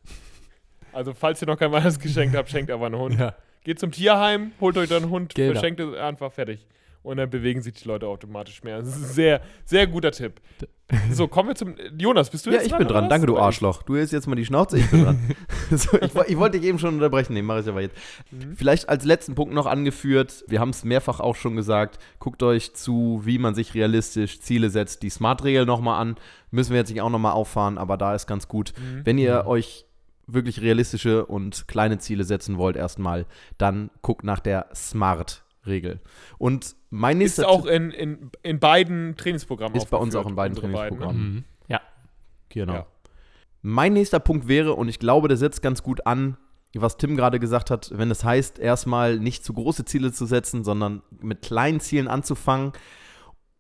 Also, 0.93 1.13
falls 1.13 1.43
ihr 1.43 1.49
noch 1.49 1.59
kein 1.59 1.73
Weihnachtsgeschenk 1.73 2.37
habt, 2.37 2.51
schenkt 2.51 2.71
einfach 2.71 2.87
einen 2.87 2.99
Hund. 2.99 3.19
Ja. 3.19 3.35
Geht 3.65 3.81
zum 3.81 3.91
Tierheim, 3.91 4.53
holt 4.61 4.77
euch 4.79 4.89
dann 4.89 5.03
einen 5.03 5.11
Hund, 5.11 5.35
genau. 5.35 5.55
verschenkt 5.55 5.81
es 5.81 5.93
einfach 5.97 6.31
fertig. 6.31 6.65
Und 7.07 7.19
dann 7.19 7.31
bewegen 7.31 7.63
sich 7.63 7.75
die 7.75 7.87
Leute 7.87 8.09
automatisch 8.09 8.65
mehr. 8.65 8.79
Das 8.79 8.89
ist 8.89 8.97
ein 8.97 9.05
sehr, 9.05 9.41
sehr 9.65 9.87
guter 9.87 10.11
Tipp. 10.11 10.41
So, 11.13 11.29
kommen 11.29 11.51
wir 11.51 11.55
zum. 11.55 11.77
Jonas, 11.97 12.31
bist 12.31 12.47
du 12.47 12.51
jetzt 12.51 12.63
Ja, 12.63 12.65
ich 12.65 12.71
dran, 12.71 12.79
bin 12.81 12.89
dran. 12.89 13.09
Danke, 13.09 13.29
du 13.29 13.39
Arschloch. 13.39 13.85
Du 13.85 13.95
hältst 13.95 14.13
jetzt 14.13 14.27
mal 14.27 14.35
die 14.35 14.45
Schnauze, 14.45 14.79
ich 14.79 14.91
bin 14.91 15.05
dran. 15.05 15.19
so, 15.71 15.97
ich, 16.01 16.13
ich, 16.15 16.37
wollte 16.37 16.59
dich 16.59 16.69
eben 16.69 16.81
schon 16.81 16.95
unterbrechen. 16.95 17.35
Nee, 17.35 17.43
mache 17.43 17.61
ich 17.61 17.69
aber 17.69 17.81
jetzt. 17.81 17.97
Mhm. 18.33 18.57
Vielleicht 18.57 18.89
als 18.89 19.05
letzten 19.05 19.37
Punkt 19.37 19.55
noch 19.55 19.67
angeführt: 19.67 20.45
Wir 20.49 20.59
haben 20.59 20.71
es 20.71 20.83
mehrfach 20.83 21.21
auch 21.21 21.37
schon 21.37 21.55
gesagt. 21.55 22.01
Guckt 22.19 22.43
euch 22.43 22.75
zu, 22.75 23.21
wie 23.23 23.39
man 23.39 23.55
sich 23.55 23.75
realistisch 23.75 24.41
Ziele 24.41 24.71
setzt. 24.71 25.05
Die 25.05 25.11
Smart-Regel 25.11 25.65
nochmal 25.65 26.01
an. 26.01 26.17
Müssen 26.51 26.73
wir 26.73 26.79
jetzt 26.79 26.91
nicht 26.91 27.03
auch 27.03 27.11
nochmal 27.11 27.33
auffahren, 27.33 27.79
aber 27.79 27.97
da 27.97 28.17
ist 28.17 28.27
ganz 28.27 28.49
gut. 28.49 28.73
Mhm. 28.77 29.03
Wenn 29.05 29.19
ihr 29.19 29.45
mhm. 29.45 29.49
euch 29.49 29.87
wirklich 30.27 30.61
realistische 30.61 31.25
und 31.25 31.69
kleine 31.69 31.99
Ziele 31.99 32.25
setzen 32.25 32.59
wollt, 32.59 32.75
erstmal, 32.75 33.27
dann 33.59 33.91
guckt 34.03 34.25
nach 34.25 34.41
der 34.41 34.67
Smart-Regel. 35.67 36.01
Und 36.39 36.77
mein 36.91 37.19
nächster. 37.19 37.43
Ist 37.43 37.49
auch 37.49 37.67
in, 37.67 37.91
in, 37.91 38.31
in 38.43 38.59
beiden 38.59 39.17
Trainingsprogrammen. 39.17 39.77
Ist 39.77 39.91
bei 39.91 39.97
uns 39.97 40.15
auch 40.15 40.27
in 40.27 40.35
beiden 40.35 40.57
Trainingsprogrammen. 40.57 41.01
Beiden, 41.01 41.35
ne? 41.35 41.39
mhm. 41.41 41.45
Ja. 41.69 41.81
Genau. 42.49 42.73
Ja. 42.73 42.87
Mein 43.63 43.93
nächster 43.93 44.21
Punkt 44.21 44.49
wäre, 44.49 44.75
und 44.75 44.89
ich 44.89 44.99
glaube, 44.99 45.29
der 45.29 45.37
setzt 45.37 45.61
ganz 45.61 45.83
gut 45.83 46.07
an, 46.07 46.37
was 46.75 46.99
Tim 46.99 47.17
gerade 47.17 47.41
gesagt 47.41 47.71
hat, 47.71 47.91
wenn 47.95 48.11
es 48.11 48.23
heißt, 48.23 48.59
erstmal 48.59 49.19
nicht 49.19 49.45
zu 49.45 49.55
große 49.55 49.85
Ziele 49.87 50.13
zu 50.13 50.27
setzen, 50.27 50.63
sondern 50.63 51.03
mit 51.21 51.43
kleinen 51.43 51.81
Zielen 51.81 52.07
anzufangen 52.07 52.73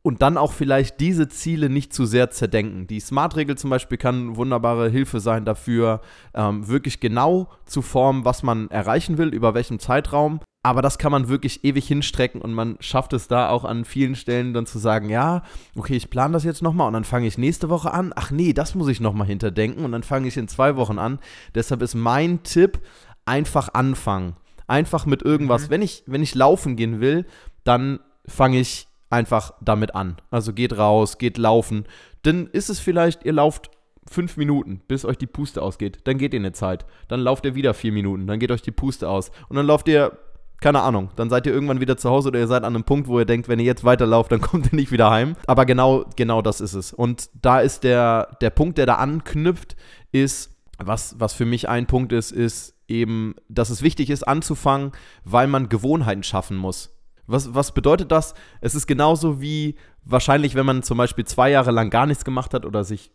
und 0.02 0.22
dann 0.22 0.36
auch 0.36 0.52
vielleicht 0.52 1.00
diese 1.00 1.28
Ziele 1.28 1.68
nicht 1.68 1.92
zu 1.92 2.04
sehr 2.04 2.30
zerdenken. 2.30 2.86
Die 2.86 3.00
Smart-Regel 3.00 3.56
zum 3.56 3.70
Beispiel 3.70 3.98
kann 3.98 4.36
wunderbare 4.36 4.88
Hilfe 4.88 5.18
sein 5.18 5.44
dafür, 5.44 6.00
ähm, 6.34 6.68
wirklich 6.68 7.00
genau 7.00 7.48
zu 7.64 7.82
formen, 7.82 8.24
was 8.24 8.44
man 8.44 8.70
erreichen 8.70 9.18
will, 9.18 9.34
über 9.34 9.54
welchem 9.54 9.80
Zeitraum. 9.80 10.40
Aber 10.66 10.82
das 10.82 10.98
kann 10.98 11.12
man 11.12 11.28
wirklich 11.28 11.62
ewig 11.62 11.86
hinstrecken 11.86 12.40
und 12.42 12.52
man 12.52 12.76
schafft 12.80 13.12
es 13.12 13.28
da 13.28 13.50
auch 13.50 13.64
an 13.64 13.84
vielen 13.84 14.16
Stellen 14.16 14.52
dann 14.52 14.66
zu 14.66 14.80
sagen, 14.80 15.08
ja, 15.08 15.44
okay, 15.76 15.94
ich 15.94 16.10
plane 16.10 16.32
das 16.32 16.42
jetzt 16.42 16.60
nochmal 16.60 16.88
und 16.88 16.94
dann 16.94 17.04
fange 17.04 17.28
ich 17.28 17.38
nächste 17.38 17.68
Woche 17.68 17.94
an. 17.94 18.12
Ach 18.16 18.32
nee, 18.32 18.52
das 18.52 18.74
muss 18.74 18.88
ich 18.88 18.98
nochmal 18.98 19.28
hinterdenken 19.28 19.84
und 19.84 19.92
dann 19.92 20.02
fange 20.02 20.26
ich 20.26 20.36
in 20.36 20.48
zwei 20.48 20.74
Wochen 20.74 20.98
an. 20.98 21.20
Deshalb 21.54 21.82
ist 21.82 21.94
mein 21.94 22.42
Tipp, 22.42 22.80
einfach 23.24 23.74
anfangen. 23.74 24.34
Einfach 24.66 25.06
mit 25.06 25.22
irgendwas. 25.22 25.66
Mhm. 25.66 25.70
Wenn, 25.70 25.82
ich, 25.82 26.02
wenn 26.06 26.22
ich 26.24 26.34
laufen 26.34 26.74
gehen 26.74 26.98
will, 26.98 27.26
dann 27.62 28.00
fange 28.26 28.58
ich 28.58 28.88
einfach 29.08 29.54
damit 29.60 29.94
an. 29.94 30.16
Also 30.32 30.52
geht 30.52 30.76
raus, 30.76 31.18
geht 31.18 31.38
laufen. 31.38 31.84
Dann 32.22 32.48
ist 32.48 32.70
es 32.70 32.80
vielleicht, 32.80 33.24
ihr 33.24 33.34
lauft 33.34 33.70
fünf 34.10 34.36
Minuten, 34.36 34.80
bis 34.88 35.04
euch 35.04 35.16
die 35.16 35.28
Puste 35.28 35.62
ausgeht. 35.62 36.00
Dann 36.04 36.18
geht 36.18 36.34
ihr 36.34 36.40
eine 36.40 36.50
Zeit. 36.50 36.86
Dann 37.06 37.20
lauft 37.20 37.44
ihr 37.44 37.54
wieder 37.54 37.72
vier 37.72 37.92
Minuten. 37.92 38.26
Dann 38.26 38.40
geht 38.40 38.50
euch 38.50 38.62
die 38.62 38.72
Puste 38.72 39.08
aus. 39.08 39.30
Und 39.48 39.54
dann 39.54 39.66
lauft 39.66 39.86
ihr, 39.86 40.18
keine 40.60 40.80
Ahnung, 40.80 41.10
dann 41.16 41.28
seid 41.28 41.46
ihr 41.46 41.52
irgendwann 41.52 41.80
wieder 41.80 41.96
zu 41.96 42.08
Hause 42.08 42.28
oder 42.28 42.38
ihr 42.38 42.46
seid 42.46 42.64
an 42.64 42.74
einem 42.74 42.84
Punkt, 42.84 43.08
wo 43.08 43.18
ihr 43.18 43.26
denkt, 43.26 43.48
wenn 43.48 43.58
ihr 43.58 43.66
jetzt 43.66 43.84
weiterlauft, 43.84 44.32
dann 44.32 44.40
kommt 44.42 44.72
ihr 44.72 44.76
nicht 44.76 44.90
wieder 44.90 45.10
heim. 45.10 45.36
Aber 45.46 45.66
genau, 45.66 46.04
genau 46.16 46.42
das 46.42 46.60
ist 46.60 46.74
es. 46.74 46.92
Und 46.92 47.28
da 47.40 47.60
ist 47.60 47.84
der, 47.84 48.36
der 48.40 48.50
Punkt, 48.50 48.78
der 48.78 48.86
da 48.86 48.94
anknüpft, 48.96 49.76
ist, 50.12 50.56
was, 50.78 51.16
was 51.18 51.32
für 51.32 51.44
mich 51.44 51.68
ein 51.68 51.86
Punkt 51.86 52.12
ist, 52.12 52.32
ist 52.32 52.74
eben, 52.88 53.34
dass 53.48 53.70
es 53.70 53.82
wichtig 53.82 54.10
ist, 54.10 54.22
anzufangen, 54.22 54.92
weil 55.24 55.46
man 55.46 55.68
Gewohnheiten 55.68 56.22
schaffen 56.22 56.56
muss. 56.56 56.92
Was, 57.26 57.54
was 57.54 57.72
bedeutet 57.72 58.12
das? 58.12 58.34
Es 58.60 58.74
ist 58.74 58.86
genauso 58.86 59.40
wie 59.40 59.74
wahrscheinlich, 60.04 60.54
wenn 60.54 60.66
man 60.66 60.82
zum 60.82 60.98
Beispiel 60.98 61.24
zwei 61.24 61.50
Jahre 61.50 61.72
lang 61.72 61.90
gar 61.90 62.06
nichts 62.06 62.24
gemacht 62.24 62.54
hat 62.54 62.64
oder 62.64 62.84
sich 62.84 63.10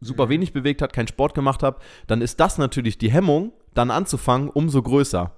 super 0.00 0.26
mhm. 0.26 0.30
wenig 0.30 0.52
bewegt 0.52 0.82
hat, 0.82 0.92
keinen 0.92 1.08
Sport 1.08 1.34
gemacht 1.34 1.62
hat, 1.62 1.80
dann 2.06 2.20
ist 2.20 2.40
das 2.40 2.58
natürlich 2.58 2.98
die 2.98 3.10
Hemmung, 3.10 3.52
dann 3.72 3.90
anzufangen, 3.90 4.50
umso 4.50 4.82
größer. 4.82 5.32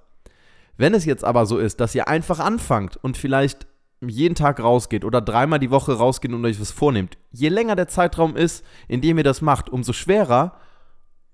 Wenn 0.77 0.93
es 0.93 1.05
jetzt 1.05 1.23
aber 1.23 1.45
so 1.45 1.57
ist, 1.57 1.79
dass 1.79 1.95
ihr 1.95 2.07
einfach 2.07 2.39
anfangt 2.39 2.97
und 2.97 3.17
vielleicht 3.17 3.67
jeden 3.99 4.35
Tag 4.35 4.59
rausgeht 4.59 5.03
oder 5.03 5.21
dreimal 5.21 5.59
die 5.59 5.71
Woche 5.71 5.93
rausgeht 5.93 6.31
und 6.31 6.45
euch 6.45 6.61
was 6.61 6.71
vornehmt, 6.71 7.17
je 7.31 7.49
länger 7.49 7.75
der 7.75 7.87
Zeitraum 7.87 8.35
ist, 8.35 8.63
in 8.87 9.01
dem 9.01 9.17
ihr 9.17 9.23
das 9.23 9.41
macht, 9.41 9.69
umso 9.69 9.91
schwerer 9.91 10.59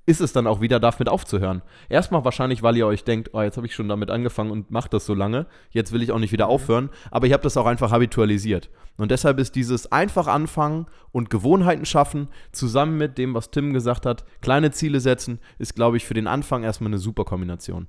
ist 0.06 0.21
es 0.21 0.34
dann 0.34 0.47
auch 0.47 0.60
wieder, 0.60 0.79
damit 0.79 1.08
aufzuhören. 1.08 1.62
Erstmal 1.88 2.25
wahrscheinlich, 2.25 2.62
weil 2.62 2.75
ihr 2.75 2.88
euch 2.88 3.06
denkt, 3.06 3.29
oh, 3.34 3.41
jetzt 3.41 3.56
habe 3.56 3.67
ich 3.67 3.75
schon 3.75 3.88
damit 3.88 4.12
angefangen 4.12 4.51
und 4.51 4.69
mache 4.69 4.89
das 4.89 5.06
so 5.06 5.13
lange, 5.13 5.45
jetzt 5.69 5.93
will 5.93 6.01
ich 6.01 6.12
auch 6.12 6.19
nicht 6.19 6.34
wieder 6.34 6.47
aufhören, 6.47 6.89
aber 7.10 7.27
ich 7.27 7.34
habe 7.34 7.43
das 7.43 7.56
auch 7.56 7.65
einfach 7.65 7.91
habitualisiert. 7.91 8.69
Und 8.97 9.12
deshalb 9.12 9.39
ist 9.39 9.56
dieses 9.56 9.91
einfach 9.91 10.27
anfangen 10.27 10.88
und 11.12 11.29
Gewohnheiten 11.29 11.86
schaffen, 11.86 12.27
zusammen 12.51 12.97
mit 12.97 13.17
dem, 13.17 13.34
was 13.34 13.51
Tim 13.51 13.73
gesagt 13.73 14.06
hat, 14.06 14.25
kleine 14.41 14.71
Ziele 14.71 14.99
setzen, 14.99 15.39
ist, 15.58 15.75
glaube 15.75 15.97
ich, 15.97 16.06
für 16.06 16.13
den 16.13 16.27
Anfang 16.27 16.63
erstmal 16.63 16.89
eine 16.89 16.97
super 16.97 17.23
Kombination. 17.23 17.88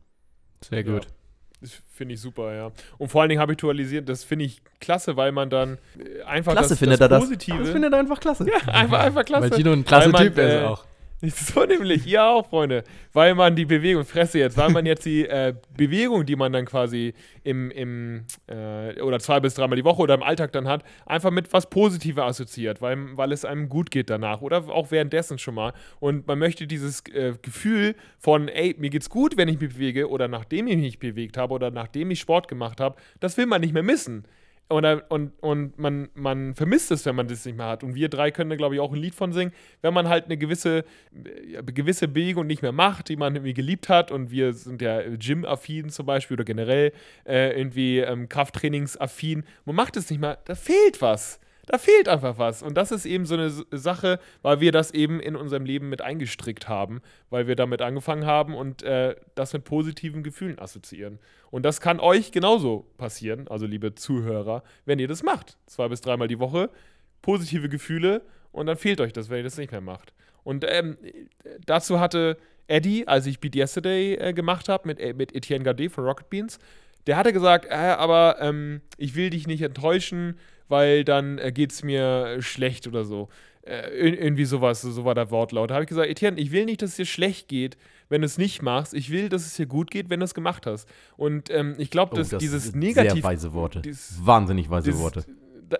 Sehr 0.63 0.85
gut. 0.85 1.05
Ja. 1.05 1.11
Finde 1.95 2.15
ich 2.15 2.21
super, 2.21 2.55
ja. 2.55 2.73
Und 2.99 3.09
vor 3.09 3.21
allen 3.21 3.29
Dingen 3.29 3.41
habitualisiert, 3.41 4.09
das 4.09 4.25
finde 4.25 4.47
ich 4.47 4.61
klasse, 4.81 5.17
weil 5.17 5.33
man 5.33 5.49
dann 5.51 5.79
äh, 5.99 6.23
einfach 6.23 6.53
klasse 6.53 6.71
das, 6.71 6.79
findet 6.79 7.01
das 7.01 7.11
er 7.11 7.19
Positive. 7.21 7.59
Das, 7.59 7.67
das 7.67 7.73
findet 7.73 7.93
er 7.93 7.99
einfach 8.01 8.21
klasse. 8.21 8.47
Ja, 8.55 8.73
einfach, 8.73 9.01
einfach 9.01 9.25
klasse. 9.25 9.51
Weil 9.51 9.57
Gino 9.57 9.73
ein 9.73 9.85
klasse 9.85 10.09
man, 10.11 10.23
Typ 10.23 10.39
ist 10.39 10.53
äh, 10.53 10.65
auch. 10.65 10.85
So 11.55 11.65
nämlich, 11.65 12.07
ihr 12.07 12.25
auch, 12.25 12.49
Freunde. 12.49 12.85
Weil 13.13 13.35
man 13.35 13.57
die 13.57 13.65
Bewegung, 13.65 14.05
Fresse 14.05 14.39
jetzt, 14.39 14.57
weil 14.57 14.71
man 14.71 14.87
jetzt 14.87 15.05
die 15.05 15.27
äh, 15.27 15.55
Bewegung, 15.77 16.27
die 16.27 16.37
man 16.37 16.53
dann 16.53 16.65
quasi 16.65 17.15
im, 17.43 17.71
im 17.71 18.25
äh, 18.47 19.01
oder 19.01 19.19
zwei 19.21 19.41
bis 19.41 19.55
dreimal 19.55 19.77
die 19.77 19.85
Woche 19.85 20.03
oder 20.03 20.15
im 20.15 20.23
Alltag 20.23 20.53
dann 20.53 20.69
hat, 20.69 20.85
einfach 21.07 21.31
mit 21.31 21.53
was 21.53 21.69
Positives 21.71 22.23
assoziiert, 22.23 22.83
weil, 22.83 23.17
weil 23.17 23.33
es 23.33 23.45
einem 23.45 23.69
gut 23.69 23.91
geht 23.91 24.11
danach 24.11 24.41
oder 24.41 24.69
auch 24.69 24.91
währenddessen 24.91 25.39
schon 25.39 25.55
mal. 25.55 25.73
Und 26.01 26.27
man 26.27 26.39
möchte 26.39 26.67
dieses 26.67 27.01
äh, 27.09 27.35
Gefühl 27.41 27.95
von, 28.19 28.49
ey, 28.49 28.75
mir 28.79 28.91
geht's 28.91 29.11
gut, 29.11 29.37
wenn 29.37 29.49
ich 29.49 29.61
mich 29.61 29.71
bewege 29.71 30.09
oder 30.09 30.29
nachdem 30.29 30.67
ich 30.67 30.77
mich 30.77 30.99
bewegt 30.99 31.37
habe 31.37 31.55
oder 31.55 31.71
nachdem 31.71 32.11
ich 32.11 32.21
Sport 32.21 32.49
gemacht 32.49 32.81
habe, 32.81 32.97
das 33.21 33.37
will 33.37 33.47
man 33.47 33.61
nicht 33.61 33.75
mehr 33.75 33.83
missen. 33.83 34.25
Und, 34.69 34.85
und, 35.11 35.33
und 35.41 35.79
man, 35.79 36.09
man 36.15 36.55
vermisst 36.55 36.91
es, 36.91 37.05
wenn 37.05 37.15
man 37.15 37.29
das 37.29 37.45
nicht 37.45 37.57
mehr 37.57 37.67
hat. 37.67 37.85
Und 37.85 37.95
wir 37.95 38.09
drei 38.09 38.31
können 38.31 38.49
da, 38.49 38.57
glaube 38.57 38.75
ich, 38.75 38.81
auch 38.81 38.93
ein 38.93 38.99
Lied 38.99 39.15
von 39.15 39.33
singen, 39.33 39.53
wenn 39.83 39.93
man 39.93 40.09
halt 40.09 40.25
eine 40.25 40.39
gewisse, 40.39 40.85
gewisse 41.67 42.09
Bewegung 42.09 42.47
nicht 42.47 42.63
mehr 42.63 42.73
macht, 42.73 43.09
die 43.11 43.17
man 43.17 43.35
irgendwie 43.35 43.55
geliebt 43.55 43.91
hat. 43.91 44.11
Und 44.11 44.31
wir 44.31 44.55
sind 44.55 44.81
ja 44.81 45.03
Gym-affin 45.17 45.91
zum 45.91 46.07
Beispiel 46.07 46.37
oder 46.37 46.45
generell 46.45 46.93
äh, 47.27 47.59
irgendwie 47.59 47.99
ähm, 47.99 48.29
Krafttrainings-affin. 48.29 49.45
Man 49.67 49.77
macht 49.77 49.97
es 49.97 50.09
nicht 50.09 50.21
mehr, 50.21 50.39
da 50.45 50.55
fehlt 50.55 51.03
was. 51.03 51.41
Da 51.67 51.79
fehlt 51.79 52.09
einfach 52.09 52.39
was. 52.39 52.63
Und 52.63 52.75
das 52.75 52.91
ist 52.91 53.07
eben 53.07 53.27
so 53.27 53.35
eine 53.35 53.51
Sache, 53.51 54.19
weil 54.43 54.61
wir 54.61 54.73
das 54.73 54.91
eben 54.93 55.21
in 55.21 55.37
unserem 55.37 55.65
Leben 55.65 55.89
mit 55.89 56.03
eingestrickt 56.03 56.69
haben, 56.69 57.01
weil 57.31 57.47
wir 57.47 57.57
damit 57.57 57.83
angefangen 57.83 58.27
haben 58.27 58.55
und 58.55 58.83
äh, 58.83 59.17
das 59.35 59.53
mit 59.53 59.65
positiven 59.65 60.23
Gefühlen 60.23 60.59
assoziieren. 60.59 61.19
Und 61.51 61.65
das 61.65 61.81
kann 61.81 62.01
euch 62.01 62.33
genauso 62.33 62.87
passieren, 62.99 63.49
also 63.49 63.67
liebe 63.67 63.95
Zuhörer, 63.95 64.63
wenn 64.85 64.99
ihr 64.99 65.09
das 65.09 65.23
macht. 65.23 65.57
Zwei 65.67 65.89
bis 65.89 66.01
dreimal 66.01 66.29
die 66.29 66.39
Woche, 66.39 66.71
positive 67.23 67.69
Gefühle 67.69 68.23
und 68.53 68.67
dann 68.67 68.77
fehlt 68.77 69.01
euch 69.01 69.13
das, 69.13 69.31
wenn 69.31 69.39
ihr 69.39 69.45
das 69.45 69.57
nicht 69.57 69.73
mehr 69.73 69.81
macht. 69.81 70.13
Und 70.43 70.65
ähm, 70.69 70.99
dazu 71.65 71.99
hatte 71.99 72.37
Eddie, 72.67 73.09
als 73.09 73.27
ich 73.27 73.41
Beat 73.41 73.57
Yesterday 73.57 74.15
äh, 74.15 74.33
gemacht 74.33 74.69
habe 74.69 74.87
mit, 74.87 75.01
äh, 75.01 75.15
mit 75.15 75.35
Etienne 75.35 75.65
Gardet 75.65 75.93
von 75.93 76.05
Rocket 76.05 76.31
Beans, 76.31 76.59
der 77.07 77.17
hatte 77.17 77.33
gesagt, 77.33 77.67
äh, 77.67 77.75
aber 77.75 78.37
ähm, 78.41 78.81
ich 78.97 79.15
will 79.15 79.31
dich 79.31 79.47
nicht 79.47 79.63
enttäuschen, 79.63 80.39
weil 80.69 81.05
dann 81.05 81.39
äh, 81.39 81.53
geht 81.53 81.73
es 81.73 81.83
mir 81.83 82.41
schlecht 82.41 82.87
oder 82.87 83.05
so. 83.05 83.29
Äh, 83.63 83.99
irgendwie 83.99 84.45
sowas, 84.45 84.83
so 84.83 85.05
war 85.05 85.15
der 85.15 85.31
Wortlaut. 85.31 85.71
Da 85.71 85.75
habe 85.75 85.85
ich 85.85 85.89
gesagt, 85.89 86.09
Etienne, 86.09 86.39
ich 86.39 86.53
will 86.53 86.67
nicht, 86.67 86.83
dass 86.83 86.91
es 86.91 86.97
dir 86.97 87.07
schlecht 87.07 87.49
geht, 87.49 87.79
wenn 88.11 88.21
du 88.21 88.27
es 88.27 88.37
nicht 88.37 88.61
machst. 88.61 88.93
Ich 88.93 89.11
will, 89.11 89.31
dass 89.31 89.47
es 89.47 89.55
dir 89.55 89.65
gut 89.65 89.91
geht, 89.91 90.11
wenn 90.11 90.21
du 90.21 90.25
es 90.25 90.35
gemacht 90.35 90.67
hast. 90.67 90.87
Und 91.17 91.49
ähm, 91.51 91.75
ich 91.79 91.89
glaube, 91.89 92.13
oh, 92.13 92.17
dass 92.17 92.29
das 92.29 92.41
dieses 92.41 92.75
Negativ... 92.75 93.13
Sehr 93.13 93.25
weise 93.25 93.55
Worte. 93.55 93.81
Dieses, 93.81 94.19
Wahnsinnig 94.25 94.69
weise 94.69 94.91
dieses, 94.91 95.01
Worte. 95.01 95.25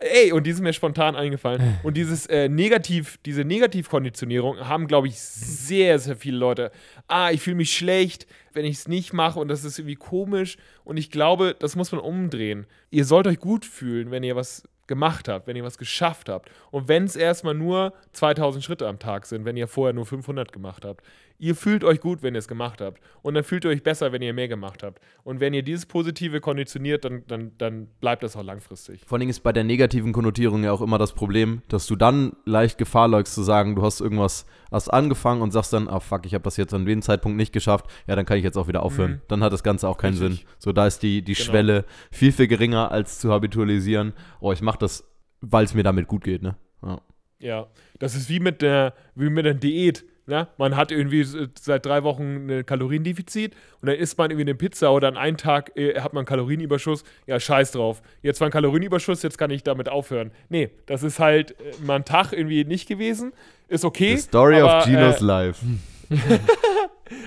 Ey, 0.01 0.33
und 0.33 0.47
die 0.47 0.53
sind 0.53 0.65
mir 0.65 0.73
spontan 0.73 1.15
eingefallen. 1.15 1.79
Und 1.83 1.97
dieses 1.97 2.27
äh, 2.27 2.49
Negativ, 2.49 3.19
diese 3.27 3.45
Negativkonditionierung 3.45 4.67
haben, 4.67 4.87
glaube 4.87 5.09
ich, 5.09 5.21
sehr, 5.21 5.99
sehr 5.99 6.17
viele 6.17 6.39
Leute. 6.39 6.73
Ah, 7.07 7.31
ich 7.33 7.43
fühle 7.43 7.57
mich 7.57 7.77
schlecht, 7.77 8.27
wenn 8.55 8.65
ich 8.65 8.79
es 8.79 8.89
nicht 8.89 9.13
mache 9.13 9.39
und 9.39 9.49
das 9.49 9.63
ist 9.63 9.79
irgendwie 9.79 9.97
komisch. 9.97 10.57
Und 10.85 10.97
ich 10.97 11.11
glaube, 11.11 11.55
das 11.59 11.77
muss 11.77 11.93
man 11.93 12.01
umdrehen. 12.01 12.67
Ihr 12.91 13.05
sollt 13.05 13.27
euch 13.27 13.39
gut 13.39 13.67
fühlen, 13.67 14.11
wenn 14.11 14.23
ihr 14.23 14.37
was 14.37 14.63
gemacht 14.87 15.29
habt, 15.29 15.47
wenn 15.47 15.57
ihr 15.57 15.65
was 15.65 15.79
geschafft 15.79 16.29
habt. 16.29 16.51
Und 16.71 16.89
wenn 16.89 17.05
es 17.05 17.17
erstmal 17.17 17.55
nur 17.55 17.93
2000 18.13 18.65
Schritte 18.65 18.87
am 18.87 18.99
Tag 18.99 19.27
sind, 19.27 19.45
wenn 19.45 19.57
ihr 19.57 19.69
vorher 19.69 19.93
nur 19.93 20.07
500 20.07 20.53
gemacht 20.53 20.85
habt. 20.85 21.03
Ihr 21.45 21.55
fühlt 21.55 21.85
euch 21.85 22.01
gut, 22.01 22.23
wenn 22.23 22.35
ihr 22.35 22.39
es 22.39 22.49
gemacht 22.49 22.81
habt. 22.81 23.03
Und 23.21 23.35
dann 23.35 23.45
fühlt 23.45 23.67
ihr 23.67 23.71
euch 23.71 23.83
besser, 23.83 24.13
wenn 24.13 24.23
ihr 24.23 24.33
mehr 24.33 24.49
gemacht 24.49 24.83
habt. 24.83 24.99
Und 25.25 25.41
wenn 25.41 25.53
ihr 25.53 25.63
dieses 25.63 25.85
Positive 25.85 26.41
konditioniert, 26.41 27.05
dann, 27.05 27.23
dann, 27.27 27.53
dann 27.59 27.89
bleibt 28.01 28.23
das 28.23 28.35
auch 28.35 28.43
langfristig. 28.43 29.03
Vor 29.05 29.19
allem 29.19 29.29
ist 29.29 29.41
bei 29.41 29.53
der 29.53 29.63
negativen 29.63 30.15
Konnotierung 30.15 30.65
ja 30.65 30.73
auch 30.73 30.81
immer 30.81 30.97
das 30.97 31.13
Problem, 31.13 31.61
dass 31.69 31.87
du 31.87 31.97
dann 31.97 32.33
leicht 32.47 32.79
Gefahr 32.79 33.09
läufst 33.09 33.35
zu 33.35 33.43
sagen, 33.43 33.77
du 33.77 33.83
hast 33.83 34.01
irgendwas, 34.01 34.47
hast 34.73 34.89
angefangen 34.89 35.43
und 35.43 35.51
sagst 35.51 35.75
dann, 35.75 35.87
ah 35.87 36.01
fuck, 36.01 36.25
ich 36.25 36.33
habe 36.33 36.45
das 36.45 36.57
jetzt 36.57 36.73
an 36.73 36.87
dem 36.87 37.03
Zeitpunkt 37.03 37.37
nicht 37.37 37.53
geschafft, 37.53 37.91
ja, 38.07 38.17
dann 38.17 38.25
kann 38.25 38.39
ich 38.39 38.45
jetzt 38.45 38.57
auch 38.57 38.67
wieder 38.67 38.83
aufhören. 38.83 39.13
Mhm. 39.13 39.21
Dann 39.29 39.45
hat 39.45 39.53
das 39.53 39.63
Ganze 39.63 39.87
auch 39.87 39.99
keinen 39.99 40.17
Richtig. 40.17 40.39
Sinn. 40.39 40.49
So, 40.59 40.73
da 40.73 40.87
ist 40.87 41.03
die, 41.03 41.21
die 41.21 41.35
genau. 41.35 41.45
Schwelle 41.45 41.85
viel, 42.11 42.33
viel 42.33 42.49
geringer, 42.49 42.91
als 42.91 43.19
zu 43.19 43.31
habitualisieren, 43.31 44.15
oh, 44.41 44.53
ich 44.53 44.63
mache 44.63 44.79
das, 44.79 45.05
weil 45.43 45.67
es 45.67 45.75
mir 45.75 45.83
damit 45.83 46.09
gut 46.09 46.25
geht, 46.25 46.43
ne? 46.43 46.57
Ja. 46.83 47.01
ja. 47.39 47.67
das 47.99 48.15
ist 48.15 48.31
wie 48.31 48.41
mit 48.41 48.63
der, 48.63 48.95
wie 49.15 49.29
mit 49.29 49.45
der 49.45 49.53
Diät 49.53 50.07
na, 50.27 50.49
man 50.57 50.77
hat 50.77 50.91
irgendwie 50.91 51.25
seit 51.25 51.85
drei 51.85 52.03
Wochen 52.03 52.51
ein 52.51 52.67
Kaloriendefizit 52.67 53.55
und 53.81 53.89
dann 53.89 53.97
isst 53.97 54.17
man 54.17 54.31
irgendwie 54.31 54.49
eine 54.49 54.55
Pizza 54.55 54.93
oder 54.93 55.09
an 55.09 55.17
einem 55.17 55.37
Tag 55.37 55.77
äh, 55.77 56.01
hat 56.01 56.15
man 56.15 56.21
einen 56.21 56.27
Kalorienüberschuss. 56.27 57.05
Ja, 57.27 57.39
scheiß 57.39 57.73
drauf. 57.73 58.01
Jetzt 58.23 58.41
war 58.41 58.49
ein 58.49 58.53
Kalorienüberschuss, 58.53 59.23
jetzt 59.23 59.37
kann 59.37 59.51
ich 59.51 59.63
damit 59.63 59.89
aufhören. 59.89 60.31
Nee, 60.49 60.71
das 60.87 61.03
ist 61.03 61.19
halt 61.19 61.53
äh, 61.53 61.75
mal 61.85 61.97
ein 61.97 62.05
Tag 62.05 62.33
irgendwie 62.33 62.65
nicht 62.65 62.89
gewesen. 62.89 63.33
Ist 63.69 63.85
okay. 63.85 64.17
The 64.17 64.23
story 64.23 64.61
aber, 64.61 64.79
of 64.79 64.85
Gino's 64.85 65.21
äh, 65.21 65.25
life. 65.25 65.67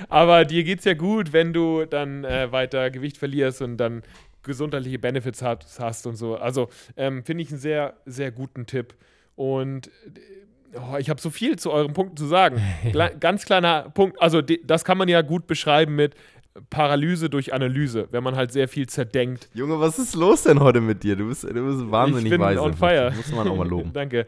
aber 0.09 0.45
dir 0.45 0.63
geht's 0.63 0.85
ja 0.85 0.93
gut, 0.93 1.33
wenn 1.33 1.53
du 1.53 1.85
dann 1.85 2.23
äh, 2.23 2.51
weiter 2.51 2.89
Gewicht 2.89 3.17
verlierst 3.17 3.61
und 3.61 3.77
dann 3.77 4.01
gesundheitliche 4.43 4.97
Benefits 4.97 5.43
hast 5.43 6.07
und 6.07 6.15
so. 6.15 6.35
Also 6.35 6.69
ähm, 6.95 7.23
finde 7.23 7.43
ich 7.43 7.51
einen 7.51 7.59
sehr, 7.59 7.95
sehr 8.05 8.31
guten 8.31 8.65
Tipp. 8.65 8.95
Und 9.35 9.91
Oh, 10.73 10.97
ich 10.97 11.09
habe 11.09 11.19
so 11.21 11.29
viel 11.29 11.57
zu 11.57 11.71
euren 11.71 11.93
Punkten 11.93 12.17
zu 12.17 12.25
sagen. 12.25 12.61
Ganz 13.19 13.45
kleiner 13.45 13.89
Punkt, 13.89 14.21
also 14.21 14.41
das 14.41 14.83
kann 14.83 14.97
man 14.97 15.07
ja 15.07 15.21
gut 15.21 15.47
beschreiben 15.47 15.95
mit 15.95 16.15
Paralyse 16.69 17.29
durch 17.29 17.53
Analyse, 17.53 18.07
wenn 18.11 18.23
man 18.23 18.35
halt 18.35 18.51
sehr 18.51 18.67
viel 18.67 18.87
zerdenkt. 18.87 19.49
Junge, 19.53 19.79
was 19.79 19.99
ist 19.99 20.15
los 20.15 20.43
denn 20.43 20.59
heute 20.59 20.81
mit 20.81 21.03
dir? 21.03 21.15
Du 21.15 21.27
bist, 21.27 21.43
du 21.43 21.53
bist 21.53 21.91
wahnsinnig 21.91 22.25
ich 22.25 22.31
bin 22.31 22.41
weise. 22.41 22.61
on 22.61 22.73
fire. 22.73 23.13
muss 23.15 23.31
man 23.31 23.47
auch 23.47 23.55
mal 23.55 23.67
loben. 23.67 23.91
Danke. 23.93 24.25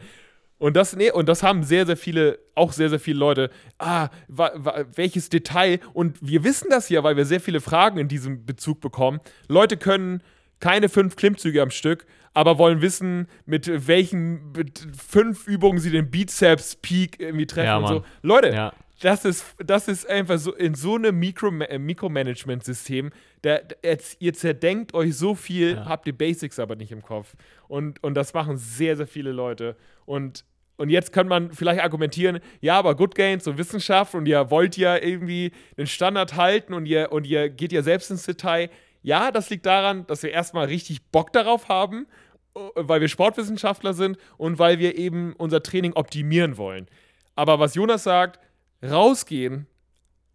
Und 0.57 0.75
das, 0.75 0.95
nee, 0.95 1.09
und 1.09 1.29
das 1.29 1.41
haben 1.41 1.63
sehr, 1.63 1.85
sehr 1.85 1.95
viele, 1.95 2.37
auch 2.53 2.73
sehr, 2.73 2.89
sehr 2.89 2.99
viele 2.99 3.17
Leute. 3.17 3.49
Ah, 3.77 4.09
wa, 4.27 4.51
wa, 4.55 4.83
welches 4.93 5.29
Detail? 5.29 5.79
Und 5.93 6.17
wir 6.21 6.43
wissen 6.43 6.67
das 6.69 6.89
ja, 6.89 7.01
weil 7.01 7.15
wir 7.15 7.25
sehr 7.25 7.39
viele 7.39 7.61
Fragen 7.61 7.97
in 7.97 8.09
diesem 8.09 8.45
Bezug 8.45 8.81
bekommen. 8.81 9.21
Leute 9.47 9.77
können 9.77 10.21
keine 10.59 10.89
fünf 10.89 11.15
Klimmzüge 11.15 11.61
am 11.61 11.71
Stück, 11.71 12.05
aber 12.33 12.57
wollen 12.57 12.81
wissen, 12.81 13.27
mit 13.45 13.87
welchen 13.87 14.51
mit 14.51 14.87
fünf 14.97 15.47
Übungen 15.47 15.79
sie 15.79 15.91
den 15.91 16.09
Bizeps 16.09 16.75
Peak 16.75 17.19
irgendwie 17.19 17.47
treffen 17.47 17.65
ja, 17.65 17.77
und 17.77 17.87
so. 17.87 18.03
Leute, 18.21 18.49
ja. 18.49 18.73
das 19.01 19.25
ist 19.25 19.45
das 19.65 19.87
ist 19.87 20.09
einfach 20.09 20.37
so 20.37 20.53
in 20.53 20.75
so 20.75 20.95
einem 20.95 21.17
Mikro 21.17 21.47
äh, 21.47 21.79
Mikromanagement 21.79 22.63
System, 22.63 23.11
der, 23.43 23.63
der, 23.63 23.97
ihr 24.19 24.33
zerdenkt 24.33 24.93
euch 24.93 25.15
so 25.15 25.35
viel, 25.35 25.75
ja. 25.75 25.85
habt 25.85 26.05
die 26.05 26.11
Basics 26.11 26.59
aber 26.59 26.75
nicht 26.75 26.91
im 26.91 27.01
Kopf 27.01 27.35
und 27.67 28.03
und 28.03 28.13
das 28.15 28.33
machen 28.33 28.57
sehr 28.57 28.95
sehr 28.95 29.07
viele 29.07 29.31
Leute 29.31 29.75
und 30.05 30.43
und 30.79 30.89
jetzt 30.89 31.11
kann 31.11 31.27
man 31.27 31.51
vielleicht 31.51 31.81
argumentieren, 31.81 32.39
ja, 32.61 32.79
aber 32.79 32.95
Good 32.95 33.13
Gains 33.13 33.45
und 33.47 33.57
Wissenschaft 33.57 34.15
und 34.15 34.25
ihr 34.27 34.49
wollt 34.49 34.77
ja 34.77 34.95
irgendwie 34.95 35.51
den 35.77 35.87
Standard 35.87 36.37
halten 36.37 36.73
und 36.73 36.85
ihr, 36.85 37.11
und 37.11 37.27
ihr 37.27 37.49
geht 37.49 37.73
ja 37.73 37.81
selbst 37.81 38.09
ins 38.11 38.23
Detail. 38.23 38.69
Ja, 39.01 39.31
das 39.31 39.49
liegt 39.49 39.65
daran, 39.65 40.05
dass 40.07 40.23
wir 40.23 40.31
erstmal 40.31 40.65
richtig 40.65 41.03
Bock 41.11 41.31
darauf 41.33 41.69
haben, 41.69 42.07
äh, 42.55 42.59
weil 42.75 43.01
wir 43.01 43.07
Sportwissenschaftler 43.07 43.93
sind 43.93 44.17
und 44.37 44.59
weil 44.59 44.79
wir 44.79 44.97
eben 44.97 45.33
unser 45.37 45.63
Training 45.63 45.93
optimieren 45.93 46.57
wollen. 46.57 46.87
Aber 47.35 47.59
was 47.59 47.75
Jonas 47.75 48.03
sagt, 48.03 48.39
rausgehen, 48.83 49.67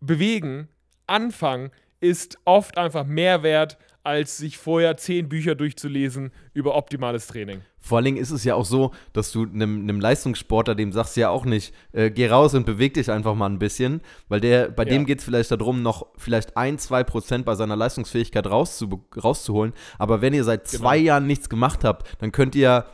bewegen, 0.00 0.68
anfangen, 1.06 1.70
ist 2.00 2.38
oft 2.44 2.78
einfach 2.78 3.04
mehr 3.04 3.42
wert, 3.42 3.78
als 4.04 4.36
sich 4.36 4.58
vorher 4.58 4.96
zehn 4.96 5.28
Bücher 5.28 5.54
durchzulesen 5.54 6.30
über 6.52 6.76
optimales 6.76 7.26
Training. 7.26 7.62
Vor 7.80 7.98
allen 7.98 8.04
Dingen 8.04 8.16
ist 8.16 8.30
es 8.30 8.44
ja 8.44 8.54
auch 8.54 8.64
so, 8.64 8.92
dass 9.12 9.32
du 9.32 9.42
einem, 9.42 9.82
einem 9.82 10.00
Leistungssportler, 10.00 10.74
dem 10.74 10.92
sagst 10.92 11.16
du 11.16 11.22
ja 11.22 11.30
auch 11.30 11.44
nicht, 11.44 11.74
äh, 11.92 12.10
geh 12.10 12.28
raus 12.28 12.54
und 12.54 12.64
beweg 12.64 12.94
dich 12.94 13.10
einfach 13.10 13.34
mal 13.34 13.48
ein 13.48 13.58
bisschen, 13.58 14.00
weil 14.28 14.40
der, 14.40 14.70
bei 14.70 14.84
ja. 14.84 14.90
dem 14.90 15.06
geht 15.06 15.18
es 15.18 15.24
vielleicht 15.24 15.50
darum, 15.50 15.82
noch 15.82 16.06
vielleicht 16.16 16.56
ein, 16.56 16.78
zwei 16.78 17.02
Prozent 17.02 17.44
bei 17.44 17.54
seiner 17.54 17.76
Leistungsfähigkeit 17.76 18.46
rauszu, 18.46 19.04
rauszuholen. 19.22 19.72
Aber 19.98 20.22
wenn 20.22 20.32
ihr 20.32 20.44
seit 20.44 20.70
genau. 20.70 20.82
zwei 20.82 20.96
Jahren 20.96 21.26
nichts 21.26 21.48
gemacht 21.48 21.84
habt, 21.84 22.22
dann 22.22 22.32
könnt 22.32 22.54
ihr 22.54 22.86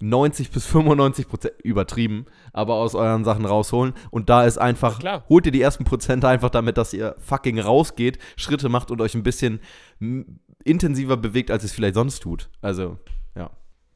90 0.00 0.50
bis 0.50 0.66
95 0.66 1.28
Prozent 1.28 1.54
übertrieben, 1.62 2.26
aber 2.52 2.74
aus 2.74 2.94
euren 2.94 3.24
Sachen 3.24 3.44
rausholen. 3.44 3.94
Und 4.10 4.28
da 4.28 4.44
ist 4.44 4.58
einfach, 4.58 5.02
ja, 5.02 5.24
holt 5.28 5.46
ihr 5.46 5.52
die 5.52 5.62
ersten 5.62 5.84
Prozente 5.84 6.28
einfach 6.28 6.50
damit, 6.50 6.78
dass 6.78 6.92
ihr 6.92 7.16
fucking 7.18 7.58
rausgeht, 7.58 8.18
Schritte 8.36 8.68
macht 8.68 8.90
und 8.90 9.00
euch 9.00 9.14
ein 9.14 9.22
bisschen 9.22 9.60
intensiver 10.64 11.16
bewegt, 11.16 11.50
als 11.50 11.64
es 11.64 11.72
vielleicht 11.72 11.94
sonst 11.94 12.20
tut. 12.20 12.48
Also, 12.60 12.98
ja. 13.34 13.50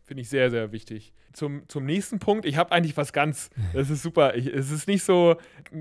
Finde 0.04 0.22
ich 0.22 0.28
sehr, 0.28 0.50
sehr 0.50 0.72
wichtig. 0.72 1.12
Zum, 1.32 1.66
zum 1.68 1.86
nächsten 1.86 2.18
Punkt, 2.18 2.44
ich 2.44 2.56
habe 2.56 2.72
eigentlich 2.72 2.96
was 2.96 3.12
ganz, 3.12 3.50
das 3.72 3.88
ist 3.88 4.02
super. 4.02 4.34
Ich, 4.34 4.46
es 4.46 4.70
ist 4.70 4.86
nicht 4.86 5.02
so 5.02 5.36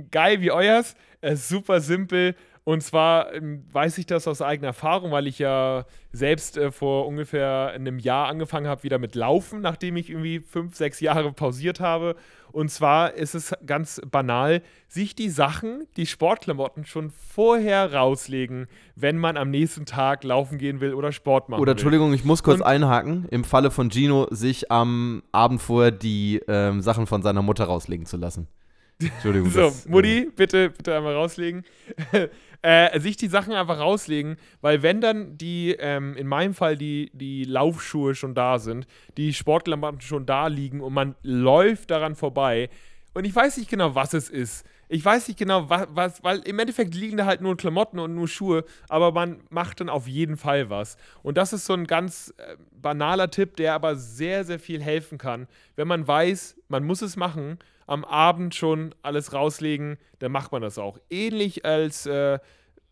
geil 0.10 0.40
wie 0.40 0.52
euers, 0.52 0.96
es 1.20 1.42
ist 1.42 1.50
super 1.50 1.82
simpel. 1.82 2.36
Und 2.64 2.84
zwar 2.84 3.34
ähm, 3.34 3.64
weiß 3.72 3.98
ich 3.98 4.06
das 4.06 4.28
aus 4.28 4.42
eigener 4.42 4.68
Erfahrung, 4.68 5.12
weil 5.12 5.26
ich 5.26 5.40
ja 5.40 5.86
selbst 6.12 6.58
äh, 6.58 6.72
vor 6.72 7.08
ungefähr 7.08 7.72
einem 7.74 7.98
Jahr 7.98 8.28
angefangen 8.28 8.68
habe 8.68 8.84
wieder 8.84 9.00
mit 9.00 9.16
Laufen, 9.16 9.62
nachdem 9.62 9.96
ich 9.98 10.12
irgendwie 10.12 10.40
fünf, 10.40 10.76
sechs 10.76 11.00
Jahre 11.00 11.32
pausiert 11.34 11.80
habe. 11.80 12.16
Und 12.52 12.70
zwar 12.70 13.14
ist 13.16 13.34
es 13.34 13.56
ganz 13.66 14.00
banal, 14.12 14.62
sich 14.88 15.16
die 15.16 15.30
Sachen, 15.30 15.88
die 15.98 16.06
Sportklamotten 16.06 16.86
schon 16.86 17.10
vorher 17.10 17.94
rauslegen, 17.94 18.68
wenn 18.96 19.18
man 19.18 19.38
am 19.38 19.50
nächsten 19.50 19.88
Tag 19.88 20.24
laufen 20.24 20.60
gehen 20.60 20.82
will 20.82 20.94
oder 20.94 21.12
Sport 21.12 21.50
machen 21.50 21.62
Oder 21.62 21.70
will. 21.70 21.74
Entschuldigung, 21.74 22.14
ich 22.14 22.26
muss 22.26 22.44
kurz 22.44 22.60
Und, 22.60 22.66
einhaken. 22.68 23.26
Im 23.32 23.44
Falle 23.44 23.72
von 23.72 23.90
Gino, 23.90 24.28
sich 24.30 24.72
am 24.72 25.24
Abend 25.32 25.62
vorher 25.62 25.92
die 25.92 26.42
ähm, 26.48 26.82
Sachen 26.82 27.08
von 27.08 27.24
seiner 27.24 27.42
Mutter 27.42 27.64
rauslegen 27.64 28.06
zu 28.06 28.18
lassen. 28.18 28.48
Entschuldigung. 29.00 29.50
so, 29.50 29.62
das, 29.62 29.88
Mutti, 29.88 30.20
äh, 30.20 30.32
bitte, 30.36 30.70
bitte 30.70 30.96
einmal 30.96 31.16
rauslegen. 31.16 31.64
äh, 32.62 33.00
sich 33.00 33.18
die 33.18 33.28
Sachen 33.28 33.54
einfach 33.54 33.80
rauslegen, 33.80 34.38
weil 34.62 34.84
wenn 34.84 35.02
dann 35.02 35.38
die, 35.38 35.76
ähm, 35.80 36.16
in 36.16 36.28
meinem 36.28 36.54
Fall 36.54 36.78
die, 36.78 37.12
die 37.14 37.44
Laufschuhe 37.44 38.16
schon 38.16 38.36
da 38.36 38.60
sind, 38.60 38.88
die 39.18 39.34
Sportklamotten 39.34 40.02
schon 40.02 40.26
da 40.26 40.48
liegen 40.48 40.82
und 40.82 40.94
man 40.94 41.16
läuft 41.24 41.92
daran 41.92 42.16
vorbei 42.16 42.70
und 43.14 43.26
ich 43.26 43.36
weiß 43.36 43.58
nicht 43.58 43.70
genau, 43.70 43.94
was 43.94 44.14
es 44.14 44.30
ist. 44.30 44.66
Ich 44.88 45.04
weiß 45.04 45.28
nicht 45.28 45.38
genau, 45.38 45.70
was, 45.70 45.88
was, 45.90 46.24
weil 46.24 46.40
im 46.40 46.60
Endeffekt 46.60 46.96
liegen 46.96 47.18
da 47.18 47.26
halt 47.26 47.42
nur 47.42 47.58
Klamotten 47.58 48.00
und 48.00 48.14
nur 48.14 48.28
Schuhe, 48.28 48.66
aber 48.90 49.12
man 49.12 49.42
macht 49.50 49.80
dann 49.80 49.90
auf 49.90 50.08
jeden 50.08 50.38
Fall 50.38 50.70
was. 50.70 50.98
Und 51.24 51.38
das 51.38 51.54
ist 51.54 51.66
so 51.66 51.74
ein 51.74 51.88
ganz 51.88 52.34
äh, 52.38 52.56
banaler 52.72 53.30
Tipp, 53.30 53.56
der 53.58 53.74
aber 53.74 53.96
sehr, 53.96 54.44
sehr 54.44 54.60
viel 54.60 54.82
helfen 54.82 55.18
kann. 55.18 55.48
Wenn 55.76 55.88
man 55.88 56.08
weiß, 56.08 56.58
man 56.68 56.84
muss 56.84 57.02
es 57.02 57.16
machen, 57.16 57.58
am 57.92 58.06
Abend 58.06 58.56
schon 58.56 58.96
alles 59.02 59.34
rauslegen, 59.34 59.98
dann 60.20 60.32
macht 60.32 60.54
man 60.54 60.62
das 60.62 60.78
auch. 60.78 60.98
Ähnlich 61.10 61.66
als 61.66 62.06
äh, 62.06 62.40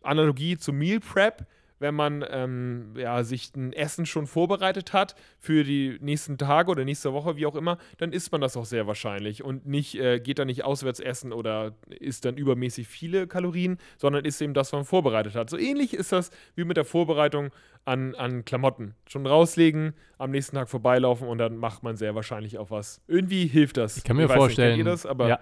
Analogie 0.02 0.58
zu 0.58 0.74
Meal 0.74 1.00
Prep 1.00 1.46
wenn 1.80 1.94
man 1.94 2.24
ähm, 2.30 2.92
ja, 2.96 3.24
sich 3.24 3.52
ein 3.56 3.72
Essen 3.72 4.06
schon 4.06 4.26
vorbereitet 4.26 4.92
hat 4.92 5.16
für 5.38 5.64
die 5.64 5.98
nächsten 6.00 6.38
Tage 6.38 6.70
oder 6.70 6.84
nächste 6.84 7.12
Woche, 7.12 7.36
wie 7.36 7.46
auch 7.46 7.56
immer, 7.56 7.78
dann 7.98 8.12
isst 8.12 8.30
man 8.32 8.40
das 8.40 8.56
auch 8.56 8.66
sehr 8.66 8.86
wahrscheinlich 8.86 9.42
und 9.42 9.66
nicht, 9.66 9.98
äh, 9.98 10.20
geht 10.20 10.38
dann 10.38 10.46
nicht 10.46 10.62
auswärts 10.64 11.00
essen 11.00 11.32
oder 11.32 11.74
isst 11.88 12.26
dann 12.26 12.36
übermäßig 12.36 12.86
viele 12.86 13.26
Kalorien, 13.26 13.78
sondern 13.96 14.24
isst 14.24 14.42
eben 14.42 14.54
das, 14.54 14.72
was 14.72 14.78
man 14.78 14.84
vorbereitet 14.84 15.34
hat. 15.34 15.48
So 15.50 15.56
ähnlich 15.56 15.94
ist 15.94 16.12
das 16.12 16.30
wie 16.54 16.64
mit 16.64 16.76
der 16.76 16.84
Vorbereitung 16.84 17.50
an, 17.86 18.14
an 18.14 18.44
Klamotten. 18.44 18.94
Schon 19.08 19.26
rauslegen, 19.26 19.94
am 20.18 20.30
nächsten 20.30 20.56
Tag 20.56 20.68
vorbeilaufen 20.68 21.26
und 21.26 21.38
dann 21.38 21.56
macht 21.56 21.82
man 21.82 21.96
sehr 21.96 22.14
wahrscheinlich 22.14 22.58
auch 22.58 22.70
was. 22.70 23.00
Irgendwie 23.08 23.46
hilft 23.46 23.78
das. 23.78 23.96
Ich 23.96 24.04
kann 24.04 24.18
mir 24.18 24.26
ich 24.26 24.32
vorstellen, 24.32 24.76
nicht, 24.76 24.86
das, 24.86 25.06
aber 25.06 25.28
ja. 25.28 25.40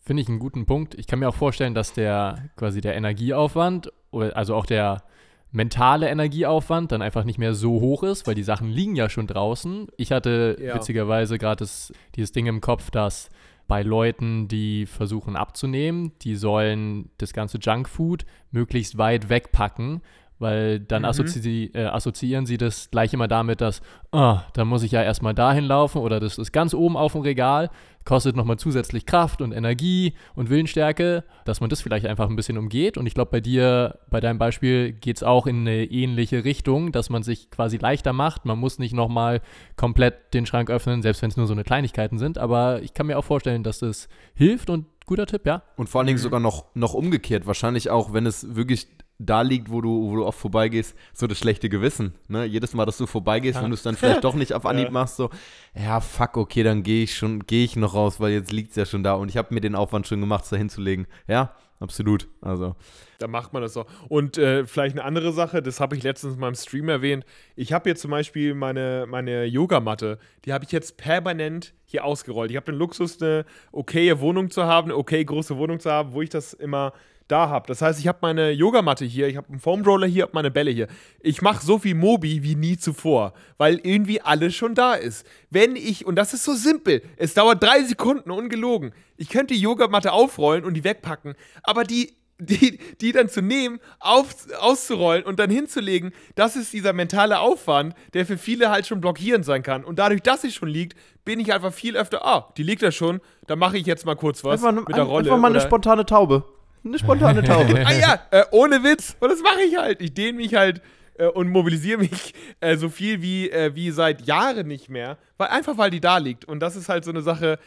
Finde 0.00 0.22
ich 0.22 0.28
einen 0.28 0.38
guten 0.38 0.64
Punkt. 0.64 0.94
Ich 0.94 1.06
kann 1.06 1.18
mir 1.18 1.28
auch 1.28 1.34
vorstellen, 1.34 1.74
dass 1.74 1.92
der 1.92 2.50
quasi 2.56 2.80
der 2.80 2.94
Energieaufwand, 2.94 3.90
also 4.12 4.54
auch 4.54 4.64
der 4.64 5.02
mentale 5.50 6.08
Energieaufwand 6.08 6.92
dann 6.92 7.02
einfach 7.02 7.24
nicht 7.24 7.38
mehr 7.38 7.54
so 7.54 7.80
hoch 7.80 8.02
ist, 8.02 8.26
weil 8.26 8.34
die 8.34 8.42
Sachen 8.42 8.68
liegen 8.68 8.96
ja 8.96 9.08
schon 9.08 9.26
draußen. 9.26 9.88
Ich 9.96 10.12
hatte 10.12 10.56
ja. 10.60 10.74
witzigerweise 10.74 11.38
gerade 11.38 11.66
dieses 12.14 12.32
Ding 12.32 12.46
im 12.46 12.60
Kopf, 12.60 12.90
dass 12.90 13.30
bei 13.66 13.82
Leuten, 13.82 14.48
die 14.48 14.86
versuchen 14.86 15.36
abzunehmen, 15.36 16.12
die 16.22 16.36
sollen 16.36 17.10
das 17.18 17.32
ganze 17.32 17.58
Junkfood 17.58 18.24
möglichst 18.50 18.96
weit 18.96 19.28
wegpacken, 19.28 20.00
weil 20.38 20.80
dann 20.80 21.02
mhm. 21.02 21.08
assozi 21.08 21.70
äh, 21.74 21.84
assoziieren 21.84 22.46
sie 22.46 22.56
das 22.56 22.90
gleich 22.90 23.12
immer 23.12 23.28
damit, 23.28 23.60
dass, 23.60 23.82
oh, 24.12 24.38
dann 24.54 24.68
muss 24.68 24.82
ich 24.82 24.92
ja 24.92 25.02
erstmal 25.02 25.34
dahin 25.34 25.64
laufen 25.64 25.98
oder 25.98 26.18
das 26.18 26.38
ist 26.38 26.52
ganz 26.52 26.72
oben 26.74 26.96
auf 26.96 27.12
dem 27.12 27.22
Regal, 27.22 27.70
kostet 28.08 28.36
nochmal 28.36 28.58
zusätzlich 28.58 29.04
Kraft 29.04 29.42
und 29.42 29.52
Energie 29.52 30.14
und 30.34 30.48
Willensstärke, 30.48 31.24
dass 31.44 31.60
man 31.60 31.68
das 31.68 31.82
vielleicht 31.82 32.06
einfach 32.06 32.30
ein 32.30 32.36
bisschen 32.36 32.56
umgeht. 32.56 32.96
Und 32.96 33.04
ich 33.04 33.12
glaube, 33.12 33.30
bei 33.30 33.42
dir, 33.42 33.98
bei 34.08 34.18
deinem 34.20 34.38
Beispiel, 34.38 34.92
geht 34.92 35.18
es 35.18 35.22
auch 35.22 35.46
in 35.46 35.60
eine 35.60 35.84
ähnliche 35.84 36.42
Richtung, 36.42 36.90
dass 36.90 37.10
man 37.10 37.22
sich 37.22 37.50
quasi 37.50 37.76
leichter 37.76 38.14
macht. 38.14 38.46
Man 38.46 38.58
muss 38.58 38.78
nicht 38.78 38.94
nochmal 38.94 39.42
komplett 39.76 40.32
den 40.32 40.46
Schrank 40.46 40.70
öffnen, 40.70 41.02
selbst 41.02 41.20
wenn 41.20 41.28
es 41.28 41.36
nur 41.36 41.46
so 41.46 41.52
eine 41.52 41.64
Kleinigkeiten 41.64 42.16
sind. 42.16 42.38
Aber 42.38 42.80
ich 42.80 42.94
kann 42.94 43.06
mir 43.06 43.18
auch 43.18 43.26
vorstellen, 43.26 43.62
dass 43.62 43.80
das 43.80 44.08
hilft 44.34 44.70
und 44.70 44.86
guter 45.04 45.26
Tipp, 45.26 45.44
ja. 45.44 45.62
Und 45.76 45.90
vor 45.90 46.00
allen 46.00 46.06
Dingen 46.06 46.18
sogar 46.18 46.40
noch, 46.40 46.64
noch 46.74 46.94
umgekehrt. 46.94 47.46
Wahrscheinlich 47.46 47.90
auch, 47.90 48.14
wenn 48.14 48.24
es 48.24 48.54
wirklich 48.56 48.86
da 49.18 49.42
liegt, 49.42 49.70
wo 49.70 49.80
du, 49.80 50.10
wo 50.10 50.16
du 50.16 50.24
oft 50.24 50.38
vorbeigehst, 50.38 50.96
so 51.12 51.26
das 51.26 51.38
schlechte 51.38 51.68
Gewissen. 51.68 52.14
Ne? 52.28 52.44
Jedes 52.44 52.72
Mal, 52.72 52.86
dass 52.86 52.98
du 52.98 53.06
vorbeigehst, 53.06 53.56
ja. 53.56 53.62
wenn 53.62 53.70
du 53.70 53.74
es 53.74 53.82
dann 53.82 53.96
vielleicht 53.96 54.22
doch 54.22 54.34
nicht 54.34 54.54
auf 54.54 54.64
Anhieb 54.66 54.86
ja. 54.86 54.92
machst, 54.92 55.16
so, 55.16 55.30
ja, 55.74 56.00
fuck, 56.00 56.36
okay, 56.36 56.62
dann 56.62 56.84
gehe 56.84 57.02
ich 57.02 57.16
schon, 57.16 57.44
gehe 57.46 57.64
ich 57.64 57.74
noch 57.74 57.94
raus, 57.94 58.20
weil 58.20 58.32
jetzt 58.32 58.52
liegt 58.52 58.70
es 58.70 58.76
ja 58.76 58.86
schon 58.86 59.02
da 59.02 59.14
und 59.14 59.28
ich 59.28 59.36
habe 59.36 59.52
mir 59.52 59.60
den 59.60 59.74
Aufwand 59.74 60.06
schon 60.06 60.20
gemacht, 60.20 60.44
es 60.44 60.50
da 60.50 60.56
hinzulegen. 60.56 61.08
Ja, 61.26 61.52
absolut. 61.80 62.28
Also. 62.40 62.76
Da 63.18 63.26
macht 63.26 63.52
man 63.52 63.62
das 63.62 63.76
auch. 63.76 63.86
Und 64.08 64.38
äh, 64.38 64.64
vielleicht 64.66 64.96
eine 64.96 65.04
andere 65.04 65.32
Sache, 65.32 65.62
das 65.62 65.80
habe 65.80 65.96
ich 65.96 66.04
letztens 66.04 66.34
in 66.34 66.40
meinem 66.40 66.54
Stream 66.54 66.88
erwähnt. 66.88 67.24
Ich 67.56 67.72
habe 67.72 67.90
hier 67.90 67.96
zum 67.96 68.12
Beispiel 68.12 68.54
meine, 68.54 69.06
meine 69.08 69.46
Yogamatte, 69.46 70.20
die 70.44 70.52
habe 70.52 70.64
ich 70.64 70.70
jetzt 70.70 70.96
permanent 70.96 71.74
hier 71.86 72.04
ausgerollt. 72.04 72.52
Ich 72.52 72.56
habe 72.56 72.66
den 72.70 72.76
Luxus, 72.76 73.20
eine 73.20 73.44
okaye 73.72 74.20
Wohnung 74.20 74.50
zu 74.50 74.64
haben, 74.64 74.86
eine 74.86 74.96
okay 74.96 75.24
große 75.24 75.56
Wohnung 75.56 75.80
zu 75.80 75.90
haben, 75.90 76.12
wo 76.12 76.22
ich 76.22 76.30
das 76.30 76.52
immer 76.52 76.92
da 77.28 77.48
habe. 77.48 77.66
Das 77.66 77.82
heißt, 77.82 78.00
ich 78.00 78.08
habe 78.08 78.18
meine 78.22 78.50
Yogamatte 78.50 79.04
hier, 79.04 79.28
ich 79.28 79.36
habe 79.36 79.48
einen 79.48 79.60
Foamroller 79.60 80.06
hier, 80.06 80.22
habe 80.22 80.32
meine 80.34 80.50
Bälle 80.50 80.70
hier. 80.70 80.88
Ich 81.20 81.42
mache 81.42 81.64
so 81.64 81.78
viel 81.78 81.94
Mobi 81.94 82.42
wie 82.42 82.56
nie 82.56 82.76
zuvor, 82.76 83.34
weil 83.56 83.80
irgendwie 83.82 84.20
alles 84.20 84.54
schon 84.54 84.74
da 84.74 84.94
ist. 84.94 85.26
Wenn 85.50 85.76
ich, 85.76 86.06
und 86.06 86.16
das 86.16 86.34
ist 86.34 86.44
so 86.44 86.54
simpel, 86.54 87.02
es 87.16 87.34
dauert 87.34 87.62
drei 87.62 87.82
Sekunden, 87.84 88.30
ungelogen. 88.30 88.92
Ich 89.16 89.28
könnte 89.28 89.54
die 89.54 89.60
Yogamatte 89.60 90.12
aufrollen 90.12 90.64
und 90.64 90.74
die 90.74 90.84
wegpacken, 90.84 91.34
aber 91.62 91.84
die 91.84 92.14
die, 92.40 92.78
die 93.00 93.12
dann 93.12 93.28
zu 93.28 93.42
nehmen, 93.42 93.80
auf, 93.98 94.46
auszurollen 94.60 95.24
und 95.24 95.38
dann 95.40 95.50
hinzulegen, 95.50 96.12
das 96.36 96.56
ist 96.56 96.72
dieser 96.72 96.92
mentale 96.92 97.40
Aufwand, 97.40 97.94
der 98.14 98.26
für 98.26 98.38
viele 98.38 98.70
halt 98.70 98.86
schon 98.86 99.00
blockierend 99.00 99.44
sein 99.44 99.62
kann. 99.62 99.84
Und 99.84 99.98
dadurch, 99.98 100.22
dass 100.22 100.42
sie 100.42 100.52
schon 100.52 100.68
liegt, 100.68 100.96
bin 101.24 101.40
ich 101.40 101.52
einfach 101.52 101.72
viel 101.72 101.96
öfter, 101.96 102.24
ah, 102.24 102.52
die 102.56 102.62
liegt 102.62 102.82
da 102.82 102.92
schon, 102.92 103.20
dann 103.46 103.58
mache 103.58 103.76
ich 103.76 103.86
jetzt 103.86 104.06
mal 104.06 104.14
kurz 104.14 104.44
was 104.44 104.64
einfach, 104.64 104.86
mit 104.86 104.96
der 104.96 105.04
Rolle. 105.04 105.24
Einfach 105.24 105.38
mal 105.38 105.50
eine 105.50 105.60
spontane 105.60 106.06
Taube. 106.06 106.44
Eine 106.84 106.98
spontane 106.98 107.42
Taube. 107.42 107.82
ah 107.86 107.92
ja, 107.92 108.20
äh, 108.30 108.44
ohne 108.50 108.82
Witz. 108.82 109.16
Und 109.20 109.30
das 109.30 109.42
mache 109.42 109.62
ich 109.62 109.76
halt. 109.76 110.00
Ich 110.00 110.14
dehne 110.14 110.38
mich 110.38 110.54
halt 110.54 110.80
äh, 111.18 111.26
und 111.26 111.48
mobilisiere 111.48 111.98
mich 111.98 112.34
äh, 112.60 112.76
so 112.76 112.88
viel 112.88 113.22
wie, 113.22 113.50
äh, 113.50 113.74
wie 113.74 113.90
seit 113.90 114.26
Jahren 114.26 114.66
nicht 114.66 114.88
mehr. 114.88 115.18
Weil, 115.36 115.48
einfach 115.48 115.76
weil 115.78 115.90
die 115.90 116.00
da 116.00 116.18
liegt. 116.18 116.44
Und 116.44 116.60
das 116.60 116.76
ist 116.76 116.88
halt 116.88 117.04
so 117.04 117.10
eine 117.10 117.22
Sache, 117.22 117.58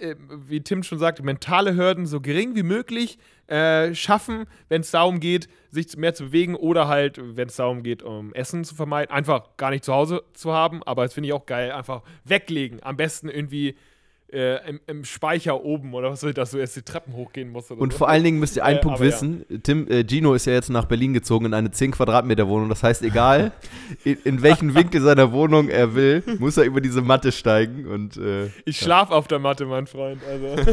äh, 0.00 0.16
wie 0.48 0.60
Tim 0.60 0.82
schon 0.82 0.98
sagt, 0.98 1.22
mentale 1.22 1.76
Hürden 1.76 2.06
so 2.06 2.20
gering 2.20 2.56
wie 2.56 2.62
möglich 2.62 3.18
äh, 3.46 3.94
schaffen, 3.94 4.46
wenn 4.68 4.80
es 4.80 4.90
darum 4.90 5.20
geht, 5.20 5.48
sich 5.70 5.96
mehr 5.96 6.14
zu 6.14 6.24
bewegen 6.24 6.54
oder 6.54 6.88
halt, 6.88 7.20
wenn 7.36 7.48
es 7.48 7.56
darum 7.56 7.82
geht, 7.82 8.02
um 8.02 8.32
Essen 8.34 8.64
zu 8.64 8.74
vermeiden, 8.74 9.14
einfach 9.14 9.56
gar 9.56 9.70
nicht 9.70 9.84
zu 9.84 9.92
Hause 9.92 10.22
zu 10.32 10.52
haben. 10.52 10.82
Aber 10.82 11.04
das 11.04 11.14
finde 11.14 11.28
ich 11.28 11.32
auch 11.32 11.46
geil, 11.46 11.72
einfach 11.72 12.02
weglegen. 12.24 12.82
Am 12.82 12.96
besten 12.96 13.28
irgendwie 13.28 13.76
äh, 14.32 14.68
im, 14.68 14.80
im, 14.86 15.04
Speicher 15.04 15.62
oben 15.64 15.94
oder 15.94 16.10
was 16.10 16.20
soll 16.20 16.34
das, 16.34 16.50
so 16.50 16.58
erst 16.58 16.76
die 16.76 16.82
Treppen 16.82 17.14
hochgehen 17.14 17.50
muss. 17.50 17.70
und 17.70 17.92
so. 17.92 17.98
vor 17.98 18.08
allen 18.08 18.24
Dingen 18.24 18.40
müsst 18.40 18.56
ihr 18.56 18.64
einen 18.64 18.78
äh, 18.78 18.82
Punkt 18.82 19.00
wissen: 19.00 19.44
ja. 19.48 19.58
Tim, 19.58 19.88
äh, 19.88 20.04
Gino 20.04 20.34
ist 20.34 20.46
ja 20.46 20.52
jetzt 20.52 20.68
nach 20.68 20.86
Berlin 20.86 21.14
gezogen 21.14 21.46
in 21.46 21.54
eine 21.54 21.70
10 21.70 21.92
Quadratmeter 21.92 22.48
Wohnung. 22.48 22.68
Das 22.68 22.82
heißt, 22.82 23.02
egal 23.02 23.52
in, 24.04 24.18
in, 24.24 24.42
welchen 24.42 24.74
Winkel 24.74 25.00
seiner 25.00 25.32
Wohnung 25.32 25.68
er 25.68 25.94
will, 25.94 26.24
muss 26.38 26.56
er 26.56 26.64
über 26.64 26.80
diese 26.80 27.02
Matte 27.02 27.30
steigen. 27.30 27.86
Und, 27.86 28.16
äh, 28.16 28.50
ich 28.64 28.78
schlaf 28.78 29.10
ja. 29.10 29.16
auf 29.16 29.28
der 29.28 29.38
Matte, 29.38 29.64
mein 29.64 29.86
Freund. 29.86 30.20
Also. 30.24 30.72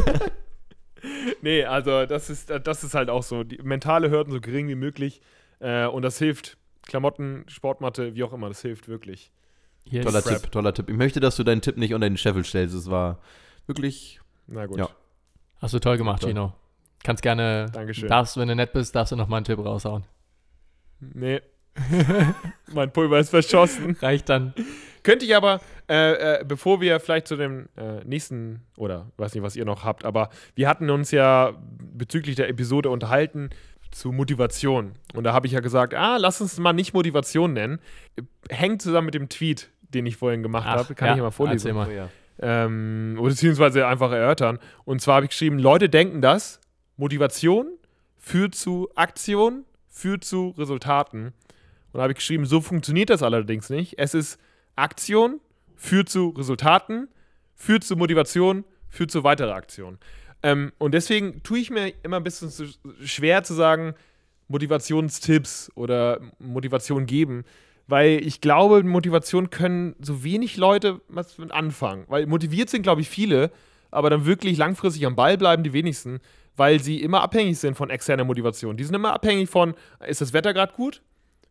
nee, 1.42 1.64
also 1.64 2.06
das 2.06 2.30
ist, 2.30 2.50
das 2.50 2.82
ist 2.82 2.94
halt 2.94 3.08
auch 3.08 3.22
so. 3.22 3.44
Die 3.44 3.58
mentale 3.62 4.10
Hürden 4.10 4.32
so 4.32 4.40
gering 4.40 4.68
wie 4.68 4.74
möglich. 4.74 5.20
Äh, 5.60 5.86
und 5.86 6.02
das 6.02 6.18
hilft. 6.18 6.56
Klamotten, 6.86 7.46
Sportmatte, 7.48 8.14
wie 8.14 8.24
auch 8.24 8.34
immer, 8.34 8.48
das 8.48 8.60
hilft 8.60 8.88
wirklich. 8.88 9.32
Yes. 9.84 10.04
Toller 10.04 10.22
Tipp, 10.22 10.50
toller 10.50 10.74
Tipp. 10.74 10.90
Ich 10.90 10.96
möchte, 10.96 11.20
dass 11.20 11.36
du 11.36 11.44
deinen 11.44 11.60
Tipp 11.60 11.76
nicht 11.76 11.94
unter 11.94 12.08
den 12.08 12.16
Scheffel 12.16 12.44
stellst. 12.44 12.74
Es 12.74 12.90
war 12.90 13.20
wirklich. 13.66 14.20
Na 14.46 14.66
gut. 14.66 14.78
Ja. 14.78 14.88
Hast 15.60 15.74
du 15.74 15.78
toll 15.78 15.96
gemacht. 15.96 16.22
Gino. 16.22 16.52
Kannst 17.02 17.22
gerne. 17.22 17.66
Dankeschön. 17.72 18.08
Darfst, 18.08 18.36
wenn 18.36 18.48
du 18.48 18.54
nett 18.54 18.72
bist, 18.72 18.94
darfst 18.94 19.12
du 19.12 19.16
noch 19.16 19.28
mal 19.28 19.36
einen 19.38 19.44
Tipp 19.44 19.58
raushauen. 19.58 20.04
Nee. 21.00 21.40
mein 22.72 22.92
Pulver 22.92 23.18
ist 23.18 23.30
verschossen. 23.30 23.96
Reicht 24.00 24.28
dann. 24.28 24.54
Könnte 25.02 25.26
ich 25.26 25.36
aber, 25.36 25.60
äh, 25.88 26.40
äh, 26.40 26.44
bevor 26.44 26.80
wir 26.80 26.98
vielleicht 27.00 27.26
zu 27.28 27.36
dem 27.36 27.68
äh, 27.76 28.02
nächsten, 28.04 28.62
oder 28.76 29.10
weiß 29.18 29.34
nicht, 29.34 29.42
was 29.42 29.54
ihr 29.56 29.64
noch 29.64 29.84
habt, 29.84 30.04
aber 30.04 30.30
wir 30.54 30.68
hatten 30.68 30.88
uns 30.88 31.10
ja 31.10 31.52
bezüglich 31.60 32.36
der 32.36 32.48
Episode 32.48 32.88
unterhalten 32.88 33.50
zu 33.90 34.12
Motivation. 34.12 34.92
Und 35.14 35.24
da 35.24 35.34
habe 35.34 35.46
ich 35.46 35.52
ja 35.52 35.60
gesagt, 35.60 35.94
ah, 35.94 36.16
lass 36.16 36.40
uns 36.40 36.58
mal 36.58 36.72
nicht 36.72 36.94
Motivation 36.94 37.52
nennen. 37.52 37.80
Hängt 38.48 38.80
zusammen 38.80 39.06
mit 39.06 39.14
dem 39.14 39.28
Tweet, 39.28 39.70
den 39.82 40.06
ich 40.06 40.16
vorhin 40.16 40.42
gemacht 40.42 40.66
habe. 40.66 40.94
Kann 40.94 41.08
ja, 41.08 41.12
ich 41.14 41.18
ja 41.18 41.22
mal 41.24 41.30
vorlesen. 41.30 41.74
Mal. 41.74 41.88
Oh, 41.88 41.92
ja 41.92 42.08
ähm, 42.40 43.18
beziehungsweise 43.20 43.86
einfach 43.86 44.12
erörtern. 44.12 44.58
Und 44.84 45.00
zwar 45.00 45.16
habe 45.16 45.26
ich 45.26 45.30
geschrieben, 45.30 45.58
Leute 45.58 45.88
denken 45.88 46.20
das, 46.20 46.60
Motivation 46.96 47.66
führt 48.18 48.54
zu 48.54 48.88
Aktion, 48.94 49.64
führt 49.88 50.24
zu 50.24 50.54
Resultaten. 50.56 51.26
Und 51.26 51.98
da 51.98 52.02
habe 52.02 52.12
ich 52.12 52.18
geschrieben, 52.18 52.46
so 52.46 52.60
funktioniert 52.60 53.10
das 53.10 53.22
allerdings 53.22 53.70
nicht. 53.70 53.98
Es 53.98 54.14
ist 54.14 54.40
Aktion, 54.76 55.40
führt 55.76 56.08
zu 56.08 56.30
Resultaten, 56.30 57.08
führt 57.54 57.84
zu 57.84 57.96
Motivation, 57.96 58.64
führt 58.88 59.10
zu 59.10 59.24
weiterer 59.24 59.54
Aktion. 59.54 59.98
Ähm, 60.42 60.72
und 60.78 60.92
deswegen 60.92 61.42
tue 61.42 61.58
ich 61.58 61.70
mir 61.70 61.92
immer 62.02 62.16
ein 62.16 62.24
bisschen 62.24 62.50
schwer 63.04 63.44
zu 63.44 63.54
sagen, 63.54 63.94
Motivationstipps 64.48 65.72
oder 65.74 66.20
Motivation 66.38 67.06
geben, 67.06 67.44
weil 67.86 68.24
ich 68.26 68.40
glaube, 68.40 68.82
Motivation 68.82 69.50
können 69.50 69.94
so 70.00 70.24
wenig 70.24 70.56
Leute 70.56 71.00
was 71.08 71.38
mit 71.38 71.52
anfangen. 71.52 72.04
Weil 72.08 72.26
motiviert 72.26 72.70
sind, 72.70 72.82
glaube 72.82 73.00
ich, 73.00 73.08
viele, 73.08 73.50
aber 73.90 74.10
dann 74.10 74.26
wirklich 74.26 74.58
langfristig 74.58 75.06
am 75.06 75.16
Ball 75.16 75.36
bleiben 75.36 75.62
die 75.62 75.72
wenigsten, 75.72 76.20
weil 76.56 76.80
sie 76.80 77.02
immer 77.02 77.22
abhängig 77.22 77.58
sind 77.58 77.76
von 77.76 77.90
externer 77.90 78.24
Motivation. 78.24 78.76
Die 78.76 78.84
sind 78.84 78.94
immer 78.94 79.12
abhängig 79.12 79.50
von, 79.50 79.74
ist 80.06 80.20
das 80.20 80.32
Wetter 80.32 80.54
gerade 80.54 80.72
gut? 80.72 81.02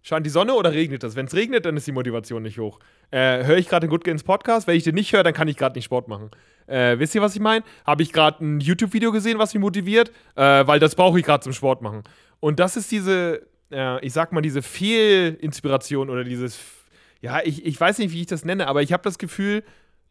Scheint 0.05 0.25
die 0.25 0.29
Sonne 0.29 0.53
oder 0.53 0.73
regnet 0.73 1.01
das? 1.01 1.15
Wenn 1.15 1.27
es 1.27 1.33
regnet, 1.33 1.65
dann 1.65 1.77
ist 1.77 1.87
die 1.87 1.93
Motivation 1.93 2.43
nicht 2.43 2.59
hoch. 2.59 2.79
Äh, 3.09 3.45
höre 3.45 3.57
ich 3.57 3.69
gerade 3.69 3.87
den 3.87 3.89
Good 3.89 4.03
Gains 4.03 4.23
Podcast? 4.23 4.67
Wenn 4.67 4.75
ich 4.75 4.83
den 4.83 4.95
nicht 4.95 5.13
höre, 5.13 5.23
dann 5.23 5.33
kann 5.33 5.47
ich 5.47 5.55
gerade 5.55 5.75
nicht 5.75 5.85
Sport 5.85 6.09
machen. 6.09 6.29
Äh, 6.67 6.99
wisst 6.99 7.15
ihr, 7.15 7.21
was 7.21 7.35
ich 7.35 7.41
meine? 7.41 7.63
Habe 7.85 8.03
ich 8.03 8.11
gerade 8.11 8.43
ein 8.43 8.59
YouTube-Video 8.59 9.13
gesehen, 9.13 9.39
was 9.39 9.53
mich 9.53 9.61
motiviert? 9.61 10.11
Äh, 10.35 10.67
weil 10.67 10.79
das 10.79 10.95
brauche 10.95 11.19
ich 11.19 11.25
gerade 11.25 11.41
zum 11.41 11.53
Sport 11.53 11.81
machen. 11.81 12.03
Und 12.41 12.59
das 12.59 12.75
ist 12.75 12.91
diese, 12.91 13.47
äh, 13.73 13.99
ich 14.05 14.13
sag 14.13 14.31
mal, 14.31 14.41
diese 14.41 14.61
Fehlinspiration 14.61 16.09
oder 16.09 16.23
dieses, 16.23 16.59
ja, 17.21 17.41
ich, 17.43 17.65
ich 17.65 17.79
weiß 17.79 17.97
nicht, 17.97 18.13
wie 18.13 18.21
ich 18.21 18.27
das 18.27 18.45
nenne, 18.45 18.67
aber 18.67 18.81
ich 18.81 18.93
habe 18.93 19.03
das 19.03 19.17
Gefühl, 19.17 19.63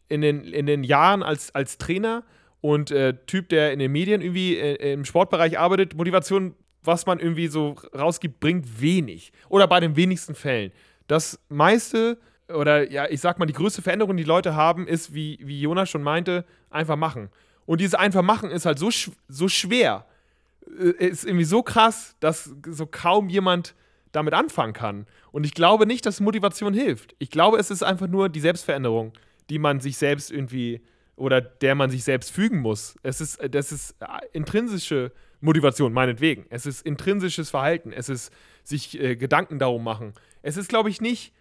in 0.09 0.21
den, 0.21 0.45
in 0.45 0.67
den 0.67 0.85
Jahren 0.85 1.23
als, 1.23 1.55
als 1.55 1.79
Trainer 1.79 2.25
und 2.61 2.91
äh, 2.91 3.15
Typ, 3.27 3.49
der 3.49 3.73
in 3.73 3.79
den 3.79 3.91
Medien 3.91 4.21
irgendwie 4.21 4.57
äh, 4.57 4.93
im 4.93 5.05
Sportbereich 5.05 5.59
arbeitet, 5.59 5.95
Motivation, 5.95 6.55
was 6.83 7.07
man 7.07 7.19
irgendwie 7.19 7.49
so 7.49 7.77
rausgibt, 7.97 8.41
bringt 8.41 8.81
wenig. 8.81 9.33
Oder 9.49 9.67
bei 9.67 9.81
den 9.81 9.97
wenigsten 9.97 10.35
Fällen. 10.35 10.73
Das 11.07 11.41
meiste 11.49 12.19
oder 12.49 12.91
ja, 12.91 13.07
ich 13.09 13.21
sag 13.21 13.39
mal, 13.39 13.47
die 13.47 13.53
größte 13.53 13.83
Veränderung, 13.83 14.17
die 14.17 14.25
Leute 14.25 14.55
haben, 14.55 14.87
ist, 14.87 15.15
wie, 15.15 15.39
wie 15.43 15.61
Jonas 15.61 15.89
schon 15.89 16.03
meinte, 16.03 16.45
einfach 16.71 16.97
machen. 16.97 17.31
Und 17.67 17.81
dieses 17.81 17.95
einfach 17.95 18.23
machen 18.23 18.51
ist 18.51 18.67
halt 18.67 18.79
so, 18.79 18.91
so 19.29 19.49
schwer. 19.49 20.05
Äh, 20.79 21.07
ist 21.07 21.25
irgendwie 21.25 21.45
so 21.45 21.63
krass, 21.63 22.17
dass 22.21 22.55
so 22.69 22.87
kaum 22.87 23.29
jemand 23.29 23.75
damit 24.13 24.35
anfangen 24.35 24.73
kann. 24.73 25.07
Und 25.31 25.45
ich 25.45 25.55
glaube 25.55 25.87
nicht, 25.87 26.05
dass 26.05 26.21
Motivation 26.21 26.75
hilft. 26.75 27.15
Ich 27.19 27.31
glaube, 27.31 27.59
es 27.59 27.71
ist 27.71 27.83
einfach 27.83 28.09
nur 28.09 28.29
die 28.29 28.41
Selbstveränderung, 28.41 29.13
die 29.49 29.59
man 29.59 29.81
sich 29.81 29.97
selbst 29.97 30.31
irgendwie 30.31 30.83
oder 31.17 31.41
der 31.41 31.75
man 31.75 31.91
sich 31.91 32.05
selbst 32.05 32.31
fügen 32.31 32.61
muss. 32.61 32.97
Es 33.03 33.21
ist, 33.21 33.39
das 33.51 33.73
ist 33.73 33.97
äh, 34.01 34.07
intrinsische 34.33 35.13
Motivation, 35.41 35.93
meinetwegen. 35.93 36.47
Es 36.51 36.67
ist 36.67 36.83
intrinsisches 36.83 37.51
Verhalten. 37.51 37.93
Es 37.93 38.09
ist 38.09 38.33
sich 38.65 38.99
äh, 39.01 39.17
Gedanken 39.17 39.59
darum 39.59 39.85
machen. 39.85 40.15
Es 40.43 40.57
ist, 40.57 40.69
glaube 40.69 40.91
ich, 40.91 41.01
nicht 41.01 41.33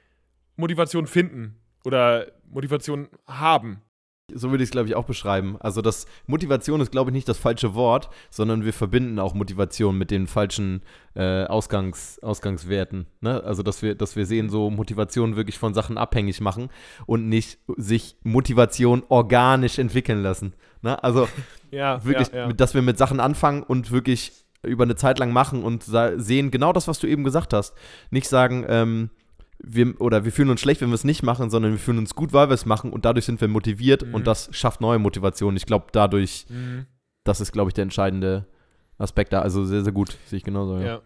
Motivation 0.56 1.08
finden 1.08 1.56
oder 1.84 2.32
Motivation 2.50 3.10
haben. 3.28 3.82
So 4.36 4.52
würde 4.52 4.64
ich 4.64 4.68
es, 4.68 4.72
glaube 4.72 4.88
ich, 4.88 4.96
auch 4.96 5.06
beschreiben. 5.06 5.58
Also 5.60 5.82
das 5.82 6.06
Motivation 6.28 6.82
ist, 6.82 6.92
glaube 6.92 7.12
ich, 7.12 7.14
nicht 7.14 7.28
das 7.30 7.38
falsche 7.38 7.74
Wort, 7.76 8.10
sondern 8.30 8.66
wir 8.66 8.74
verbinden 8.74 9.20
auch 9.20 9.34
Motivation 9.34 9.98
mit 9.98 10.12
den 10.12 10.28
falschen 10.28 10.82
äh, 11.16 11.46
Ausgangs, 11.46 12.20
Ausgangswerten. 12.22 13.08
Ne? 13.22 13.44
Also 13.44 13.64
dass 13.64 13.82
wir, 13.82 13.96
dass 13.96 14.16
wir 14.16 14.26
sehen, 14.26 14.50
so 14.50 14.70
Motivation 14.70 15.36
wirklich 15.36 15.58
von 15.60 15.74
Sachen 15.74 15.98
abhängig 15.98 16.42
machen 16.42 16.70
und 17.06 17.30
nicht 17.30 17.60
sich 17.78 18.16
Motivation 18.24 19.04
organisch 19.10 19.80
entwickeln 19.80 20.22
lassen. 20.22 20.54
Ne? 20.82 21.02
Also 21.04 21.28
ja, 21.72 22.04
wirklich, 22.04 22.30
ja, 22.30 22.48
ja. 22.48 22.54
dass 22.54 22.74
wir 22.74 22.82
mit 22.82 22.98
Sachen 22.98 23.20
anfangen 23.20 23.64
und 23.64 23.92
wirklich 23.92 24.32
über 24.64 24.84
eine 24.84 24.96
Zeit 24.96 25.20
lang 25.20 25.34
machen 25.34 25.64
und 25.64 25.84
sehen 26.18 26.52
genau 26.52 26.72
das, 26.72 26.88
was 26.88 27.00
du 27.00 27.08
eben 27.08 27.24
gesagt 27.24 27.54
hast. 27.54 27.74
Nicht 28.12 28.28
sagen, 28.28 28.66
ähm, 28.68 29.10
wir, 29.64 30.00
oder 30.00 30.26
wir 30.26 30.32
fühlen 30.32 30.50
uns 30.50 30.62
schlecht, 30.62 30.82
wenn 30.82 30.90
wir 30.90 30.96
es 30.96 31.04
nicht 31.04 31.24
machen, 31.24 31.50
sondern 31.50 31.72
wir 31.72 31.80
fühlen 31.80 31.98
uns 31.98 32.16
gut, 32.16 32.34
weil 32.34 32.50
wir 32.50 32.54
es 32.54 32.66
machen 32.66 32.92
und 32.92 33.06
dadurch 33.06 33.26
sind 33.26 33.42
wir 33.42 33.48
motiviert 33.48 34.06
mhm. 34.06 34.16
und 34.16 34.28
das 34.28 34.50
schafft 34.52 34.82
neue 34.82 35.00
Motivation. 35.00 35.56
Ich 35.56 35.66
glaube, 35.66 35.88
dadurch, 35.92 36.46
mhm. 36.50 36.86
das 37.24 37.42
ist, 37.42 37.52
glaube 37.52 37.70
ich, 37.70 37.74
der 37.74 37.84
entscheidende 37.84 38.48
Aspekt 38.98 39.34
da. 39.34 39.42
Also 39.42 39.66
sehr, 39.66 39.84
sehr 39.84 39.94
gut, 39.94 40.18
sehe 40.26 40.38
ich 40.38 40.44
genauso. 40.44 40.78
Ja. 40.78 40.86
ja. 40.86 41.02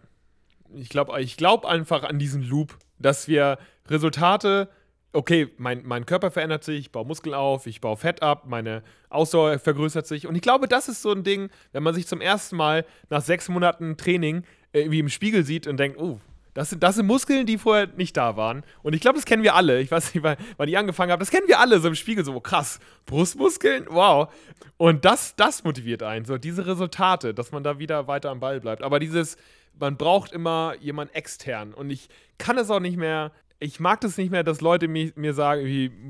Ich 0.74 0.88
glaube 0.88 1.20
ich 1.20 1.36
glaub 1.36 1.64
einfach 1.64 2.02
an 2.02 2.18
diesen 2.18 2.42
Loop, 2.42 2.76
dass 2.98 3.28
wir 3.28 3.58
Resultate 3.88 4.68
okay, 5.16 5.48
mein, 5.56 5.82
mein 5.84 6.04
Körper 6.04 6.30
verändert 6.30 6.62
sich, 6.62 6.78
ich 6.78 6.92
baue 6.92 7.06
Muskeln 7.06 7.34
auf, 7.34 7.66
ich 7.66 7.80
baue 7.80 7.96
Fett 7.96 8.22
ab, 8.22 8.44
meine 8.46 8.82
Ausdauer 9.08 9.58
vergrößert 9.58 10.06
sich. 10.06 10.26
Und 10.26 10.34
ich 10.34 10.42
glaube, 10.42 10.68
das 10.68 10.88
ist 10.88 11.02
so 11.02 11.10
ein 11.10 11.24
Ding, 11.24 11.48
wenn 11.72 11.82
man 11.82 11.94
sich 11.94 12.06
zum 12.06 12.20
ersten 12.20 12.56
Mal 12.56 12.84
nach 13.08 13.22
sechs 13.22 13.48
Monaten 13.48 13.96
Training 13.96 14.44
irgendwie 14.72 14.98
im 14.98 15.08
Spiegel 15.08 15.44
sieht 15.44 15.66
und 15.66 15.78
denkt, 15.78 15.98
oh, 15.98 16.20
das 16.56 16.70
sind, 16.70 16.82
das 16.82 16.94
sind 16.94 17.06
Muskeln, 17.06 17.44
die 17.44 17.58
vorher 17.58 17.86
nicht 17.98 18.16
da 18.16 18.38
waren. 18.38 18.64
Und 18.82 18.94
ich 18.94 19.02
glaube, 19.02 19.16
das 19.18 19.26
kennen 19.26 19.42
wir 19.42 19.54
alle. 19.54 19.78
Ich 19.82 19.90
weiß 19.90 20.14
nicht, 20.14 20.24
wann, 20.24 20.68
ich 20.68 20.78
angefangen 20.78 21.12
habe. 21.12 21.20
Das 21.20 21.30
kennen 21.30 21.46
wir 21.48 21.60
alle 21.60 21.80
so 21.80 21.88
im 21.88 21.94
Spiegel. 21.94 22.24
So, 22.24 22.34
oh, 22.34 22.40
krass, 22.40 22.80
Brustmuskeln, 23.04 23.84
wow. 23.90 24.32
Und 24.78 25.04
das, 25.04 25.36
das 25.36 25.64
motiviert 25.64 26.02
einen. 26.02 26.24
So, 26.24 26.38
diese 26.38 26.66
Resultate, 26.66 27.34
dass 27.34 27.52
man 27.52 27.62
da 27.62 27.78
wieder 27.78 28.08
weiter 28.08 28.30
am 28.30 28.40
Ball 28.40 28.58
bleibt. 28.60 28.82
Aber 28.82 28.98
dieses, 28.98 29.36
man 29.78 29.98
braucht 29.98 30.32
immer 30.32 30.74
jemanden 30.80 31.14
extern. 31.14 31.74
Und 31.74 31.90
ich 31.90 32.08
kann 32.38 32.56
es 32.56 32.70
auch 32.70 32.80
nicht 32.80 32.96
mehr. 32.96 33.32
Ich 33.58 33.78
mag 33.78 34.00
das 34.00 34.16
nicht 34.16 34.30
mehr, 34.30 34.42
dass 34.42 34.62
Leute 34.62 34.88
mir, 34.88 35.12
mir 35.14 35.34
sagen, 35.34 35.66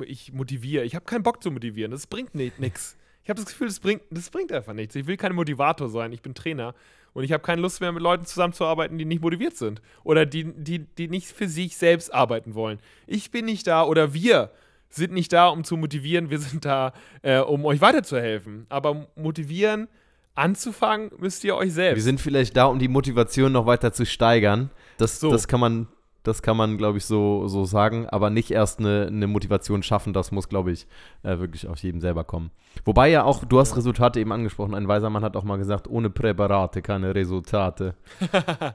ich 0.07 0.33
motiviere. 0.33 0.85
Ich 0.85 0.95
habe 0.95 1.07
keinen 1.07 1.25
Bock 1.25 1.43
zu 1.43 1.51
motivieren. 1.51 1.91
Das 1.91 2.07
bringt 2.07 2.37
nichts. 2.37 2.97
Ich 3.25 3.31
habe 3.31 3.41
das 3.41 3.47
Gefühl, 3.47 3.67
das 3.67 3.81
bringt, 3.81 4.03
das 4.11 4.31
bringt 4.31 4.53
einfach 4.53 4.75
nichts. 4.75 4.95
Ich 4.95 5.09
will 5.09 5.17
kein 5.17 5.35
Motivator 5.35 5.89
sein. 5.89 6.13
Ich 6.13 6.23
bin 6.23 6.35
Trainer. 6.35 6.73
Und 7.17 7.25
ich 7.25 7.33
habe 7.33 7.43
keine 7.43 7.63
Lust 7.63 7.81
mehr, 7.81 7.93
mit 7.93 8.03
Leuten 8.03 8.27
zusammenzuarbeiten, 8.27 8.99
die 8.99 9.07
nicht 9.07 9.23
motiviert 9.23 9.57
sind. 9.57 9.81
Oder 10.05 10.27
die, 10.27 10.53
die, 10.53 10.81
die 10.81 11.09
nicht 11.09 11.29
für 11.29 11.49
sich 11.49 11.79
selbst 11.79 12.13
arbeiten 12.13 12.55
wollen. 12.55 12.79
Ich 13.07 13.31
bin 13.31 13.47
nicht 13.47 13.67
da 13.67 13.85
oder 13.85 14.13
wir 14.13 14.51
sind 14.91 15.15
nicht 15.15 15.33
da, 15.33 15.49
um 15.49 15.65
zu 15.65 15.79
motivieren. 15.79 16.29
Wir 16.29 16.41
sind 16.41 16.67
da, 16.67 16.93
äh, 17.23 17.39
um 17.39 17.65
euch 17.65 17.81
weiterzuhelfen. 17.81 18.67
Aber 18.69 19.07
motivieren, 19.17 19.89
anzufangen, 20.35 21.11
müsst 21.17 21.43
ihr 21.45 21.57
euch 21.57 21.73
selbst. 21.73 21.97
Wir 21.97 22.03
sind 22.03 22.21
vielleicht 22.21 22.55
da, 22.55 22.67
um 22.67 22.79
die 22.79 22.89
Motivation 22.89 23.51
noch 23.51 23.65
weiter 23.65 23.95
zu 23.95 24.05
steigern. 24.05 24.69
Das, 24.99 25.19
so. 25.19 25.31
das 25.31 25.49
kann 25.49 25.61
man 25.61 25.89
das 26.27 26.43
kann 26.43 26.57
man, 26.57 26.77
glaube 26.77 26.99
ich, 26.99 27.05
so, 27.05 27.47
so 27.47 27.65
sagen. 27.65 28.07
Aber 28.09 28.31
nicht 28.31 28.51
erst 28.51 28.81
eine, 28.81 29.07
eine 29.07 29.27
Motivation 29.27 29.83
schaffen. 29.83 30.13
Das 30.13 30.33
muss, 30.33 30.49
glaube 30.49 30.73
ich, 30.73 30.87
äh, 31.23 31.39
wirklich 31.39 31.69
aus 31.69 31.83
jedem 31.83 32.01
selber 32.01 32.25
kommen. 32.25 32.51
Wobei 32.85 33.09
ja 33.09 33.25
auch, 33.25 33.45
du 33.45 33.59
hast. 33.61 33.77
Resultate 33.77 34.21
eben 34.21 34.33
angesprochen. 34.33 34.75
Ein 34.75 34.89
weiser 34.89 35.11
Mann 35.11 35.23
hat 35.23 35.37
auch 35.37 35.45
mal 35.45 35.59
gesagt, 35.59 35.87
ohne 35.89 36.09
Präparate 36.09 36.83
keine 36.83 37.15
Resultate. 37.15 37.95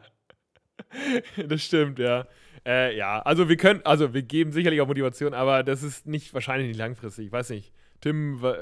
das 1.48 1.62
stimmt, 1.62 1.98
ja. 2.00 2.28
Äh, 2.66 2.96
ja, 2.96 3.20
also 3.22 3.50
wir 3.50 3.58
können, 3.58 3.82
also 3.84 4.14
wir 4.14 4.22
geben 4.22 4.52
sicherlich 4.52 4.80
auch 4.82 4.88
Motivation, 4.88 5.34
aber 5.34 5.64
das 5.64 5.82
ist 5.82 6.06
nicht 6.06 6.34
wahrscheinlich 6.34 6.68
nicht 6.68 6.78
langfristig. 6.78 7.28
Ich 7.28 7.32
weiß 7.32 7.50
nicht. 7.50 7.74
Tim, 8.02 8.44
äh, 8.44 8.56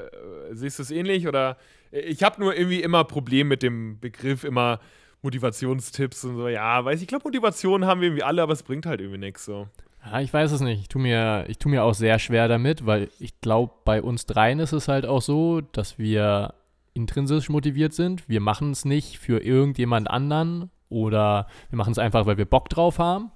siehst 0.51 0.79
du 0.79 0.83
es 0.83 0.91
ähnlich? 0.91 1.27
Oder 1.27 1.57
ich 1.91 2.23
habe 2.23 2.41
nur 2.41 2.55
irgendwie 2.55 2.81
immer 2.81 3.03
Probleme 3.03 3.49
mit 3.49 3.63
dem 3.63 3.99
Begriff 3.99 4.43
immer 4.43 4.79
Motivationstipps 5.21 6.23
und 6.25 6.37
so. 6.37 6.47
Ja, 6.47 6.83
weiß 6.83 7.01
ich, 7.01 7.07
glaube, 7.07 7.23
Motivation 7.25 7.85
haben 7.85 8.01
wir 8.01 8.07
irgendwie 8.07 8.23
alle, 8.23 8.41
aber 8.41 8.53
es 8.53 8.63
bringt 8.63 8.85
halt 8.85 9.01
irgendwie 9.01 9.19
nichts 9.19 9.45
so. 9.45 9.67
Ja, 10.05 10.21
ich 10.21 10.33
weiß 10.33 10.51
es 10.51 10.61
nicht. 10.61 10.81
Ich 10.81 10.87
tue 10.87 11.01
mir, 11.01 11.45
ich 11.47 11.57
tu 11.57 11.69
mir 11.69 11.83
auch 11.83 11.93
sehr 11.93 12.19
schwer 12.19 12.47
damit, 12.47 12.85
weil 12.85 13.09
ich 13.19 13.41
glaube, 13.41 13.73
bei 13.83 14.01
uns 14.01 14.25
dreien 14.25 14.59
ist 14.59 14.71
es 14.71 14.87
halt 14.87 15.05
auch 15.05 15.21
so, 15.21 15.61
dass 15.61 15.97
wir 15.97 16.53
intrinsisch 16.93 17.49
motiviert 17.49 17.93
sind. 17.93 18.27
Wir 18.29 18.41
machen 18.41 18.71
es 18.71 18.85
nicht 18.85 19.19
für 19.19 19.43
irgendjemand 19.43 20.09
anderen 20.09 20.69
oder 20.89 21.47
wir 21.69 21.77
machen 21.77 21.91
es 21.91 21.99
einfach, 21.99 22.25
weil 22.25 22.37
wir 22.37 22.45
Bock 22.45 22.69
drauf 22.69 22.99
haben. 22.99 23.31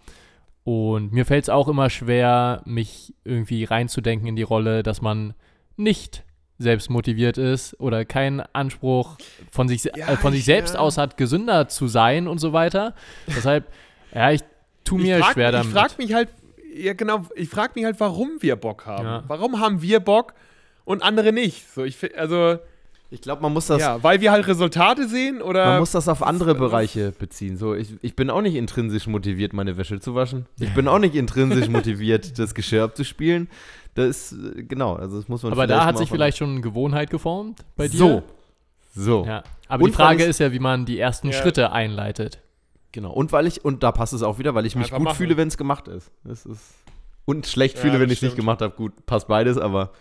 Und 0.64 1.12
mir 1.12 1.26
fällt 1.26 1.44
es 1.44 1.50
auch 1.50 1.68
immer 1.68 1.90
schwer, 1.90 2.62
mich 2.66 3.14
irgendwie 3.26 3.66
reinzudenken 3.66 4.28
in 4.28 4.36
die 4.38 4.44
Rolle, 4.44 4.82
dass 4.82 5.02
man 5.02 5.34
nicht 5.76 6.24
selbst 6.64 6.90
motiviert 6.90 7.38
ist 7.38 7.80
oder 7.80 8.06
keinen 8.06 8.42
Anspruch 8.54 9.18
von 9.52 9.68
sich, 9.68 9.84
ja, 9.84 10.10
äh, 10.10 10.18
von 10.18 10.34
sich 10.34 10.46
selbst 10.46 10.76
ja. 10.76 10.80
aus 10.80 10.98
hat, 10.98 11.18
gesünder 11.18 11.68
zu 11.68 11.88
sein 11.88 12.28
und 12.28 12.40
so 12.40 12.54
weiter. 12.54 12.96
Deshalb, 13.28 13.72
ja, 14.14 14.32
ich 14.32 14.42
tue 14.84 15.00
mir 15.00 15.18
ich 15.18 15.24
frag, 15.24 15.34
schwer 15.34 15.52
damit. 15.52 15.68
Ich 15.68 15.74
frage 15.74 15.94
mich 15.98 16.14
halt, 16.14 16.30
ja 16.76 16.94
genau, 16.94 17.26
ich 17.36 17.50
frage 17.50 17.74
mich 17.76 17.86
halt, 17.86 18.00
warum 18.00 18.38
wir 18.42 18.56
Bock 18.56 18.86
haben. 18.86 19.06
Ja. 19.06 19.24
Warum 19.28 19.60
haben 19.60 19.82
wir 19.82 20.00
Bock 20.00 20.34
und 20.86 21.04
andere 21.04 21.32
nicht? 21.32 21.72
So, 21.72 21.84
ich 21.84 21.98
also 22.18 22.58
ich 23.14 23.22
glaube, 23.22 23.44
man 23.44 23.54
muss 23.54 23.68
das. 23.68 23.80
Ja, 23.80 24.02
weil 24.02 24.22
wir 24.22 24.32
halt 24.32 24.48
Resultate 24.48 25.08
sehen 25.08 25.44
oder. 25.44 25.66
Man 25.66 25.80
muss 25.82 25.92
das 25.92 26.08
auf 26.08 26.24
andere 26.24 26.56
Bereiche 26.56 27.12
beziehen. 27.12 27.58
So, 27.58 27.76
ich, 27.76 27.94
ich 28.02 28.16
bin 28.16 28.32
auch 28.32 28.42
nicht 28.42 28.56
intrinsisch 28.56 29.06
motiviert, 29.06 29.54
meine 29.54 29.78
Wäsche 29.78 30.00
zu 30.00 30.16
waschen. 30.16 30.48
Ich 30.60 30.74
bin 30.76 30.88
auch 30.88 30.98
nicht 30.98 31.14
intrinsisch 31.14 31.70
motiviert, 31.70 32.40
das 32.40 32.56
Geschirr 32.56 32.84
abzuspielen. 32.84 33.50
Das 33.94 34.32
ist, 34.34 34.36
genau, 34.68 34.96
also 34.96 35.18
das 35.18 35.28
muss 35.28 35.44
man 35.44 35.52
Aber 35.52 35.68
da 35.68 35.86
hat 35.86 36.00
sich 36.00 36.10
vielleicht 36.10 36.38
schon 36.38 36.50
eine 36.50 36.62
Gewohnheit 36.62 37.12
geformt 37.12 37.60
bei 37.76 37.88
dir. 37.88 37.98
So. 37.98 38.24
So. 38.96 39.26
Ja. 39.28 39.44
Aber 39.68 39.84
und 39.84 39.92
die 39.92 39.96
Frage 39.96 40.24
ist 40.24 40.40
ja, 40.40 40.52
wie 40.52 40.60
man 40.60 40.88
die 40.88 40.98
ersten 40.98 41.28
ja. 41.28 41.34
Schritte 41.34 41.72
einleitet. 41.72 42.40
Genau. 42.92 43.12
Und 43.12 43.32
weil 43.32 43.46
ich, 43.46 43.64
und 43.64 43.84
da 43.84 43.92
passt 43.92 44.14
es 44.14 44.24
auch 44.24 44.40
wieder, 44.40 44.56
weil 44.56 44.66
ich 44.66 44.76
mich 44.76 44.86
Einfach 44.86 44.98
gut 44.98 45.06
machen. 45.06 45.18
fühle, 45.18 45.38
wenn 45.38 45.50
es 45.50 45.58
gemacht 45.58 45.88
ist. 45.88 46.12
Das 46.24 46.48
ist. 46.48 46.74
Und 47.26 47.46
schlecht 47.46 47.78
fühle, 47.78 48.00
wenn 48.00 48.10
ich 48.10 48.18
es 48.18 48.22
nicht 48.24 48.36
gemacht 48.36 48.62
habe. 48.62 48.74
Gut, 48.76 49.06
passt 49.06 49.28
beides, 49.28 49.60
aber. 49.60 49.92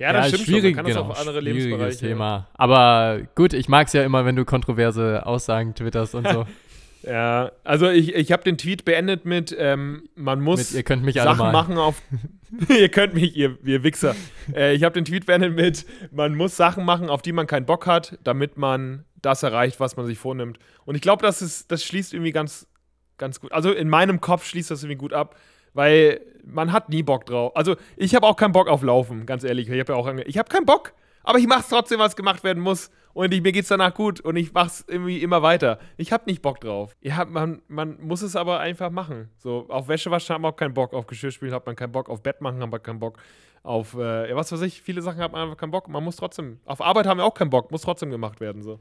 Ja, 0.00 0.14
das 0.14 0.24
ja, 0.24 0.28
stimmt 0.28 0.48
schwierig, 0.48 0.62
schon. 0.62 0.76
Man 0.76 0.84
kann 0.86 0.86
genau, 0.86 1.08
das 1.08 1.10
auf 1.10 1.18
andere 1.20 1.40
Lebensbereiche. 1.40 1.98
Thema. 1.98 2.48
Aber 2.54 3.20
gut, 3.34 3.52
ich 3.52 3.68
mag 3.68 3.86
es 3.86 3.92
ja 3.92 4.02
immer, 4.02 4.24
wenn 4.24 4.34
du 4.34 4.46
kontroverse 4.46 5.26
Aussagen 5.26 5.74
twitterst 5.74 6.14
und 6.14 6.26
so. 6.26 6.46
Ja, 7.02 7.52
also 7.64 7.88
ich, 7.88 8.14
ich 8.14 8.30
habe 8.30 8.42
den 8.44 8.58
Tweet 8.58 8.84
beendet 8.84 9.24
mit, 9.24 9.56
ähm, 9.58 10.10
man 10.16 10.42
muss 10.42 10.58
mit, 10.58 10.72
ihr 10.72 10.82
könnt 10.82 11.02
mich 11.02 11.14
Sachen 11.14 11.50
machen 11.50 11.78
auf. 11.78 12.02
ihr 12.68 12.90
könnt 12.90 13.14
mich, 13.14 13.34
ihr, 13.34 13.56
ihr 13.64 13.82
Wichser. 13.82 14.14
äh, 14.54 14.74
ich 14.74 14.84
habe 14.84 14.92
den 14.92 15.06
Tweet 15.06 15.24
beendet 15.24 15.56
mit, 15.56 15.86
man 16.12 16.34
muss 16.34 16.58
Sachen 16.58 16.84
machen, 16.84 17.08
auf 17.08 17.22
die 17.22 17.32
man 17.32 17.46
keinen 17.46 17.64
Bock 17.64 17.86
hat, 17.86 18.18
damit 18.22 18.58
man 18.58 19.06
das 19.22 19.42
erreicht, 19.42 19.80
was 19.80 19.96
man 19.96 20.04
sich 20.04 20.18
vornimmt. 20.18 20.58
Und 20.84 20.94
ich 20.94 21.00
glaube, 21.00 21.22
das, 21.22 21.66
das 21.66 21.84
schließt 21.84 22.12
irgendwie 22.12 22.32
ganz, 22.32 22.66
ganz 23.16 23.40
gut. 23.40 23.50
Also 23.52 23.72
in 23.72 23.88
meinem 23.88 24.20
Kopf 24.20 24.44
schließt 24.44 24.70
das 24.70 24.82
irgendwie 24.82 24.98
gut 24.98 25.14
ab, 25.14 25.36
weil 25.74 26.20
man 26.44 26.72
hat 26.72 26.88
nie 26.88 27.02
Bock 27.02 27.26
drauf. 27.26 27.52
Also 27.54 27.76
ich 27.96 28.14
habe 28.14 28.26
auch 28.26 28.36
keinen 28.36 28.52
Bock 28.52 28.68
auf 28.68 28.82
Laufen, 28.82 29.26
ganz 29.26 29.44
ehrlich. 29.44 29.68
Ich 29.68 29.80
habe 29.80 29.92
ja 29.92 29.98
auch, 29.98 30.08
ich 30.26 30.38
habe 30.38 30.48
keinen 30.48 30.66
Bock, 30.66 30.94
aber 31.22 31.38
ich 31.38 31.46
mache 31.46 31.60
es 31.60 31.68
trotzdem, 31.68 31.98
was 31.98 32.16
gemacht 32.16 32.44
werden 32.44 32.62
muss 32.62 32.90
und 33.12 33.32
ich, 33.34 33.42
mir 33.42 33.52
geht's 33.52 33.68
danach 33.68 33.94
gut 33.94 34.20
und 34.20 34.36
ich 34.36 34.52
mach's 34.52 34.84
irgendwie 34.86 35.22
immer 35.22 35.42
weiter. 35.42 35.78
Ich 35.96 36.12
hab 36.12 36.26
nicht 36.26 36.42
Bock 36.42 36.60
drauf. 36.60 36.96
Ja, 37.00 37.24
man, 37.24 37.62
man 37.68 37.98
muss 38.00 38.22
es 38.22 38.36
aber 38.36 38.60
einfach 38.60 38.90
machen. 38.90 39.30
So, 39.36 39.66
auf 39.68 39.88
Wäsche 39.88 40.10
waschen 40.10 40.34
hat 40.34 40.42
man 40.42 40.52
auch 40.52 40.56
keinen 40.56 40.74
Bock, 40.74 40.92
auf 40.92 41.06
Geschirrspülen 41.06 41.54
hat 41.54 41.66
man 41.66 41.76
keinen 41.76 41.92
Bock, 41.92 42.08
auf 42.08 42.22
Bett 42.22 42.40
machen 42.40 42.62
hat 42.62 42.70
man 42.70 42.82
keinen 42.82 43.00
Bock, 43.00 43.18
auf, 43.62 43.94
äh, 43.94 44.34
was 44.34 44.52
weiß 44.52 44.62
ich, 44.62 44.82
viele 44.82 45.02
Sachen 45.02 45.20
hat 45.20 45.32
man 45.32 45.42
einfach 45.42 45.56
keinen 45.56 45.72
Bock. 45.72 45.88
Man 45.88 46.04
muss 46.04 46.16
trotzdem, 46.16 46.60
auf 46.64 46.80
Arbeit 46.80 47.06
haben 47.06 47.18
wir 47.18 47.24
auch 47.24 47.34
keinen 47.34 47.50
Bock, 47.50 47.70
muss 47.70 47.82
trotzdem 47.82 48.10
gemacht 48.10 48.40
werden, 48.40 48.62
so. 48.62 48.80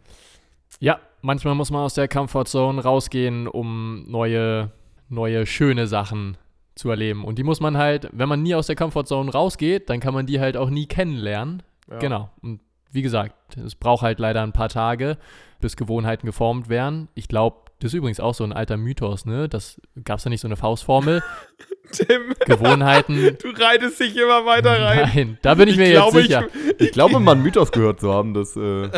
Ja, 0.80 1.00
manchmal 1.22 1.56
muss 1.56 1.72
man 1.72 1.82
aus 1.82 1.96
der 1.96 2.08
Comfortzone 2.08 2.84
rausgehen, 2.84 3.48
um 3.48 4.04
neue, 4.08 4.72
neue, 5.10 5.48
schöne 5.48 5.88
Sachen 5.88 6.38
zu 6.80 6.90
erleben. 6.90 7.26
Und 7.26 7.38
die 7.38 7.44
muss 7.44 7.60
man 7.60 7.78
halt, 7.78 8.10
wenn 8.12 8.30
man 8.30 8.42
nie 8.42 8.56
aus 8.56 8.68
der 8.68 8.76
Comfortzone 8.76 9.32
rausgeht, 9.32 9.90
dann 9.90 10.00
kann 10.00 10.14
man 10.14 10.26
die 10.26 10.40
halt 10.40 10.58
auch 10.58 10.70
nie 10.70 10.88
kennenlernen. 10.88 11.62
Ja. 11.90 12.00
Genau. 12.00 12.30
Und 12.42 12.62
wie 12.92 13.02
gesagt, 13.02 13.58
es 13.58 13.76
braucht 13.76 14.02
halt 14.02 14.20
leider 14.20 14.42
ein 14.42 14.54
paar 14.54 14.70
Tage, 14.70 15.18
bis 15.60 15.76
Gewohnheiten 15.76 16.26
geformt 16.26 16.70
werden. 16.70 17.10
Ich 17.16 17.28
glaube, 17.28 17.70
das 17.80 17.92
ist 17.92 17.98
übrigens 17.98 18.20
auch 18.20 18.34
so 18.34 18.44
ein 18.44 18.54
alter 18.54 18.78
Mythos, 18.78 19.26
ne? 19.26 19.48
Das 19.50 19.82
gab 20.04 20.18
es 20.18 20.24
da 20.24 20.30
nicht 20.30 20.42
so 20.42 20.48
eine 20.48 20.56
Faustformel. 20.56 21.22
Tim, 21.92 22.34
Gewohnheiten. 22.46 23.38
du 23.42 23.50
reitest 23.50 24.00
dich 24.00 24.16
immer 24.16 24.46
weiter 24.46 24.82
rein. 24.82 25.10
Nein, 25.14 25.38
da 25.42 25.56
bin 25.56 25.68
ich, 25.68 25.74
ich 25.74 25.80
mir 25.80 25.92
glaube, 25.92 26.20
jetzt 26.20 26.28
sicher. 26.28 26.48
Ich, 26.78 26.88
ich 26.88 26.92
glaube, 26.92 27.20
man 27.20 27.42
Mythos 27.42 27.72
gehört 27.72 28.00
zu 28.00 28.14
haben, 28.14 28.34
dass. 28.34 28.56
Äh 28.56 28.90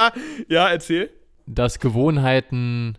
ja, 0.48 0.68
erzähl. 0.68 1.10
Dass 1.46 1.80
Gewohnheiten 1.80 2.98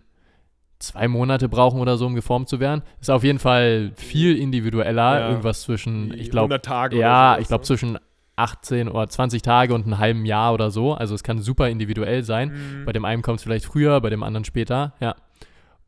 zwei 0.78 1.08
Monate 1.08 1.48
brauchen 1.48 1.80
oder 1.80 1.96
so, 1.96 2.06
um 2.06 2.14
geformt 2.14 2.48
zu 2.48 2.60
werden. 2.60 2.82
Ist 3.00 3.10
auf 3.10 3.24
jeden 3.24 3.38
Fall 3.38 3.92
viel 3.94 4.36
individueller. 4.36 5.20
Ja. 5.20 5.28
Irgendwas 5.30 5.62
zwischen, 5.62 6.12
ich 6.14 6.30
glaube, 6.30 6.60
ja, 6.92 7.34
so, 7.36 7.42
ich 7.42 7.48
glaube 7.48 7.64
zwischen 7.64 7.98
18 8.36 8.88
oder 8.88 9.08
20 9.08 9.42
Tage 9.42 9.74
und 9.74 9.86
ein 9.86 9.98
halben 9.98 10.24
Jahr 10.24 10.54
oder 10.54 10.70
so. 10.70 10.94
Also 10.94 11.14
es 11.14 11.22
kann 11.22 11.40
super 11.40 11.68
individuell 11.68 12.22
sein. 12.22 12.50
Mhm. 12.50 12.84
Bei 12.84 12.92
dem 12.92 13.04
einen 13.04 13.22
kommt 13.22 13.38
es 13.38 13.44
vielleicht 13.44 13.66
früher, 13.66 14.00
bei 14.00 14.10
dem 14.10 14.22
anderen 14.22 14.44
später, 14.44 14.94
ja. 15.00 15.16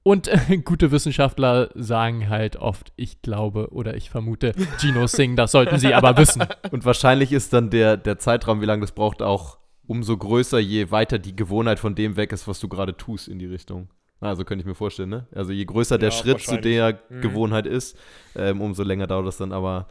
Und 0.02 0.28
äh, 0.28 0.56
gute 0.64 0.90
Wissenschaftler 0.90 1.70
sagen 1.74 2.28
halt 2.28 2.56
oft, 2.56 2.92
ich 2.96 3.22
glaube 3.22 3.72
oder 3.72 3.96
ich 3.96 4.10
vermute, 4.10 4.54
Gino 4.78 5.06
Singh, 5.06 5.36
das 5.36 5.52
sollten 5.52 5.78
sie 5.78 5.94
aber 5.94 6.16
wissen. 6.16 6.42
Und 6.70 6.84
wahrscheinlich 6.84 7.32
ist 7.32 7.52
dann 7.52 7.70
der, 7.70 7.96
der 7.96 8.18
Zeitraum, 8.18 8.60
wie 8.60 8.66
lange 8.66 8.80
das 8.80 8.92
braucht, 8.92 9.22
auch 9.22 9.58
umso 9.86 10.16
größer, 10.16 10.58
je 10.58 10.90
weiter 10.90 11.18
die 11.18 11.36
Gewohnheit 11.36 11.78
von 11.78 11.94
dem 11.94 12.16
weg 12.16 12.32
ist, 12.32 12.48
was 12.48 12.60
du 12.60 12.68
gerade 12.68 12.96
tust 12.96 13.28
in 13.28 13.38
die 13.38 13.46
Richtung. 13.46 13.88
Also 14.20 14.44
könnte 14.44 14.62
ich 14.62 14.66
mir 14.66 14.74
vorstellen, 14.74 15.08
ne? 15.08 15.26
Also 15.34 15.52
je 15.52 15.64
größer 15.64 15.96
der 15.96 16.10
ja, 16.10 16.14
Schritt 16.14 16.40
zu 16.40 16.58
der 16.58 17.00
mhm. 17.08 17.20
Gewohnheit 17.22 17.66
ist, 17.66 17.96
ähm, 18.36 18.60
umso 18.60 18.82
länger 18.82 19.06
dauert 19.06 19.26
das 19.26 19.38
dann. 19.38 19.52
Aber 19.52 19.86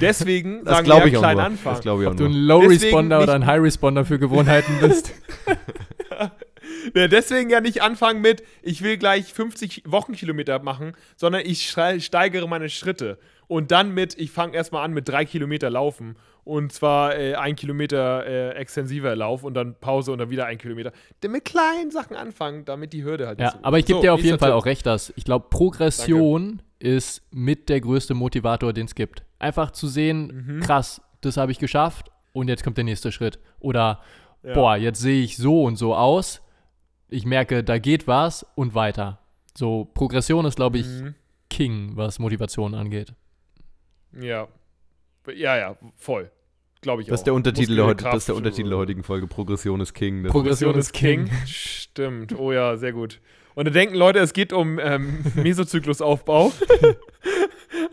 Deswegen 0.00 0.64
das 0.64 0.78
sagen 0.78 0.88
wir 0.88 1.06
ich 1.06 1.14
klein 1.14 1.36
nur. 1.36 1.44
Anfang. 1.44 1.76
Das 1.76 1.84
ich 1.84 1.90
Ob 1.90 2.16
du 2.16 2.24
ein 2.24 2.32
Low-Responder 2.32 3.22
oder 3.22 3.34
ein 3.34 3.46
High-Responder 3.46 4.04
für 4.04 4.18
Gewohnheiten 4.18 4.78
bist. 4.80 5.12
Ja, 6.94 7.08
deswegen 7.08 7.50
ja 7.50 7.60
nicht 7.60 7.82
anfangen 7.82 8.20
mit, 8.20 8.42
ich 8.62 8.82
will 8.82 8.96
gleich 8.96 9.32
50 9.32 9.84
Wochenkilometer 9.86 10.60
machen, 10.62 10.92
sondern 11.16 11.42
ich 11.44 11.68
steigere 11.70 12.48
meine 12.48 12.68
Schritte. 12.68 13.18
Und 13.46 13.70
dann 13.70 13.92
mit, 13.92 14.18
ich 14.18 14.30
fange 14.30 14.54
erstmal 14.54 14.84
an 14.84 14.92
mit 14.92 15.08
drei 15.08 15.24
Kilometer 15.24 15.70
laufen. 15.70 16.16
Und 16.44 16.72
zwar 16.72 17.16
äh, 17.16 17.34
ein 17.34 17.54
Kilometer 17.54 18.26
äh, 18.26 18.50
extensiver 18.56 19.14
Lauf 19.14 19.44
und 19.44 19.54
dann 19.54 19.76
Pause 19.78 20.10
und 20.10 20.18
dann 20.18 20.30
wieder 20.30 20.46
ein 20.46 20.58
Kilometer. 20.58 20.92
Denn 21.22 21.30
mit 21.30 21.44
kleinen 21.44 21.90
Sachen 21.92 22.16
anfangen, 22.16 22.64
damit 22.64 22.92
die 22.92 23.04
Hürde 23.04 23.28
halt 23.28 23.40
Ja, 23.40 23.52
so 23.52 23.58
aber 23.62 23.78
ich 23.78 23.86
gebe 23.86 23.98
so, 23.98 24.02
dir 24.02 24.14
auf 24.14 24.22
jeden 24.22 24.38
Fall 24.38 24.50
Tipp. 24.50 24.58
auch 24.58 24.66
recht, 24.66 24.86
dass 24.86 25.12
ich 25.14 25.24
glaube, 25.24 25.46
Progression 25.50 26.62
Danke. 26.80 26.96
ist 26.96 27.22
mit 27.30 27.68
der 27.68 27.80
größte 27.80 28.14
Motivator, 28.14 28.72
den 28.72 28.86
es 28.86 28.96
gibt. 28.96 29.22
Einfach 29.38 29.70
zu 29.70 29.86
sehen, 29.86 30.46
mhm. 30.46 30.60
krass, 30.60 31.00
das 31.20 31.36
habe 31.36 31.52
ich 31.52 31.60
geschafft 31.60 32.10
und 32.32 32.48
jetzt 32.48 32.64
kommt 32.64 32.76
der 32.76 32.84
nächste 32.84 33.12
Schritt. 33.12 33.38
Oder, 33.60 34.00
ja. 34.42 34.54
boah, 34.54 34.76
jetzt 34.76 35.00
sehe 35.00 35.22
ich 35.22 35.36
so 35.36 35.62
und 35.62 35.76
so 35.76 35.94
aus. 35.94 36.42
Ich 37.08 37.24
merke, 37.24 37.62
da 37.62 37.78
geht 37.78 38.08
was 38.08 38.44
und 38.56 38.74
weiter. 38.74 39.20
So, 39.56 39.84
Progression 39.94 40.44
ist, 40.46 40.56
glaube 40.56 40.78
ich, 40.78 40.86
mhm. 40.86 41.14
King, 41.50 41.92
was 41.94 42.18
Motivation 42.18 42.74
angeht. 42.74 43.14
Ja. 44.20 44.48
Ja, 45.34 45.56
ja, 45.56 45.76
voll. 45.96 46.30
Glaube 46.80 47.02
ich 47.02 47.08
das 47.08 47.12
auch. 47.12 47.20
Ist 47.20 47.26
der 47.26 47.34
Untertitel 47.34 47.76
der, 47.76 47.94
das 47.94 48.16
ist 48.16 48.28
der 48.28 48.34
Untertitel 48.34 48.70
der 48.70 48.78
heutigen 48.78 49.04
Folge. 49.04 49.28
Progression 49.28 49.80
ist 49.80 49.94
King. 49.94 50.24
Das 50.24 50.32
Progression 50.32 50.74
ist 50.74 50.92
King. 50.92 51.30
Stimmt. 51.46 52.36
Oh 52.36 52.50
ja, 52.52 52.76
sehr 52.76 52.92
gut. 52.92 53.20
Und 53.54 53.66
dann 53.66 53.74
denken 53.74 53.94
Leute, 53.94 54.18
es 54.18 54.32
geht 54.32 54.52
um 54.52 54.78
ähm, 54.78 55.24
Mesozyklusaufbau. 55.34 56.52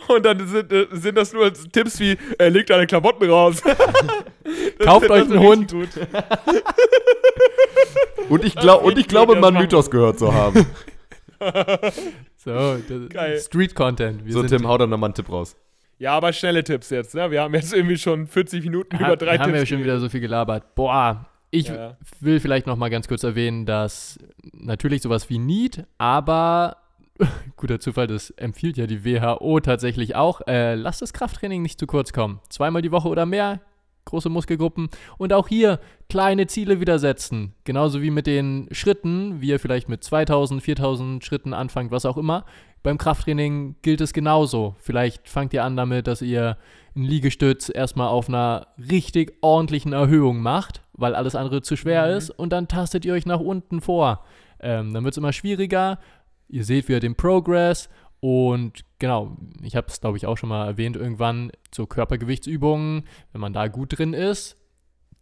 Und 0.07 0.25
dann 0.25 0.47
sind, 0.47 0.73
äh, 0.73 0.87
sind, 0.91 1.15
das 1.15 1.33
nur 1.33 1.53
Tipps 1.53 1.99
wie, 1.99 2.17
äh, 2.39 2.49
leg 2.49 2.65
deine 2.65 2.87
Klamotten 2.87 3.29
raus. 3.29 3.61
Kauft 4.79 5.09
euch 5.09 5.23
einen 5.23 5.39
Hund. 5.39 5.73
und 8.29 8.43
ich, 8.43 8.55
glaub, 8.55 8.83
und 8.83 8.97
ich 8.97 9.07
glaube, 9.07 9.35
man 9.35 9.53
Mythos 9.53 9.91
gehört 9.91 10.17
zu 10.17 10.33
haben. 10.33 10.65
so, 12.37 12.77
Street-Content. 13.37 14.23
So, 14.31 14.43
Tim, 14.43 14.67
hau 14.67 14.77
dann 14.77 14.89
nochmal 14.89 15.09
einen 15.09 15.13
Tipp 15.13 15.31
raus. 15.31 15.55
Ja, 15.99 16.13
aber 16.13 16.33
schnelle 16.33 16.63
Tipps 16.63 16.89
jetzt. 16.89 17.13
Ne? 17.13 17.29
Wir 17.29 17.41
haben 17.41 17.53
jetzt 17.53 17.73
irgendwie 17.73 17.97
schon 17.97 18.25
40 18.25 18.63
Minuten 18.63 18.99
ha 18.99 19.07
über 19.07 19.17
drei 19.17 19.31
haben 19.31 19.37
Tipps. 19.37 19.47
Haben 19.47 19.53
wir 19.53 19.65
schon 19.65 19.83
wieder 19.83 19.99
so 19.99 20.09
viel 20.09 20.21
gelabert. 20.21 20.73
Boah, 20.73 21.25
ich 21.51 21.67
ja. 21.67 21.97
will 22.19 22.39
vielleicht 22.39 22.67
noch 22.67 22.77
mal 22.77 22.89
ganz 22.89 23.07
kurz 23.07 23.23
erwähnen, 23.23 23.65
dass 23.65 24.17
natürlich 24.53 25.01
sowas 25.01 25.29
wie 25.29 25.39
Need, 25.39 25.85
aber 25.97 26.77
guter 27.57 27.79
Zufall, 27.79 28.07
das 28.07 28.29
empfiehlt 28.31 28.77
ja 28.77 28.87
die 28.87 29.03
WHO 29.03 29.59
tatsächlich 29.59 30.15
auch. 30.15 30.41
Äh, 30.47 30.75
lasst 30.75 31.01
das 31.01 31.11
Krafttraining 31.11 31.61
nicht 31.61 31.79
zu 31.79 31.85
kurz 31.85 32.13
kommen. 32.13 32.39
Zweimal 32.49 32.81
die 32.81 32.91
Woche 32.91 33.09
oder 33.09 33.25
mehr, 33.25 33.59
große 34.09 34.29
Muskelgruppen. 34.29 34.89
Und 35.17 35.33
auch 35.33 35.47
hier 35.47 35.79
kleine 36.09 36.47
Ziele 36.47 36.79
wieder 36.79 36.99
setzen. 36.99 37.53
Genauso 37.63 38.01
wie 38.01 38.11
mit 38.11 38.27
den 38.27 38.67
Schritten, 38.71 39.41
wie 39.41 39.49
ihr 39.49 39.59
vielleicht 39.59 39.89
mit 39.89 40.03
2000, 40.03 40.61
4000 40.61 41.23
Schritten 41.23 41.53
anfangt, 41.53 41.91
was 41.91 42.05
auch 42.05 42.17
immer. 42.17 42.45
Beim 42.83 42.97
Krafttraining 42.97 43.75
gilt 43.81 44.01
es 44.01 44.13
genauso. 44.13 44.75
Vielleicht 44.79 45.27
fangt 45.27 45.53
ihr 45.53 45.63
an 45.63 45.75
damit, 45.75 46.07
dass 46.07 46.21
ihr 46.21 46.57
einen 46.95 47.05
Liegestütz 47.05 47.69
erstmal 47.73 48.07
auf 48.07 48.29
einer 48.29 48.67
richtig 48.77 49.33
ordentlichen 49.41 49.93
Erhöhung 49.93 50.41
macht, 50.41 50.81
weil 50.93 51.15
alles 51.15 51.35
andere 51.35 51.61
zu 51.61 51.75
schwer 51.75 52.07
mhm. 52.07 52.17
ist. 52.17 52.29
Und 52.29 52.51
dann 52.51 52.67
tastet 52.67 53.05
ihr 53.05 53.13
euch 53.13 53.25
nach 53.25 53.39
unten 53.39 53.81
vor. 53.81 54.23
Ähm, 54.59 54.93
dann 54.93 55.03
wird 55.03 55.13
es 55.13 55.17
immer 55.17 55.33
schwieriger. 55.33 55.99
Ihr 56.47 56.63
seht 56.63 56.87
wieder 56.87 56.99
den 56.99 57.15
Progress. 57.15 57.89
Und 58.21 58.83
genau, 58.99 59.37
ich 59.63 59.75
habe 59.75 59.87
es, 59.87 60.01
glaube 60.01 60.17
ich, 60.17 60.25
auch 60.25 60.37
schon 60.37 60.49
mal 60.49 60.67
erwähnt 60.67 60.95
irgendwann, 60.95 61.51
so 61.73 61.87
Körpergewichtsübungen, 61.87 63.05
wenn 63.31 63.41
man 63.41 63.53
da 63.53 63.67
gut 63.67 63.97
drin 63.97 64.13
ist, 64.13 64.57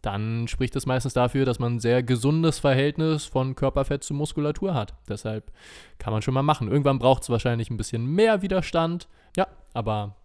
dann 0.02 0.46
spricht 0.46 0.76
es 0.76 0.86
meistens 0.86 1.12
dafür, 1.12 1.44
dass 1.44 1.58
man 1.58 1.76
ein 1.76 1.80
sehr 1.80 2.02
gesundes 2.02 2.58
Verhältnis 2.58 3.24
von 3.24 3.54
Körperfett 3.54 4.04
zu 4.04 4.14
Muskulatur 4.14 4.74
hat. 4.74 4.94
Deshalb 5.08 5.50
kann 5.98 6.12
man 6.12 6.22
schon 6.22 6.34
mal 6.34 6.42
machen. 6.42 6.70
Irgendwann 6.70 6.98
braucht 6.98 7.22
es 7.22 7.30
wahrscheinlich 7.30 7.70
ein 7.70 7.76
bisschen 7.76 8.06
mehr 8.06 8.42
Widerstand. 8.42 9.08
Ja, 9.36 9.48
aber. 9.74 10.16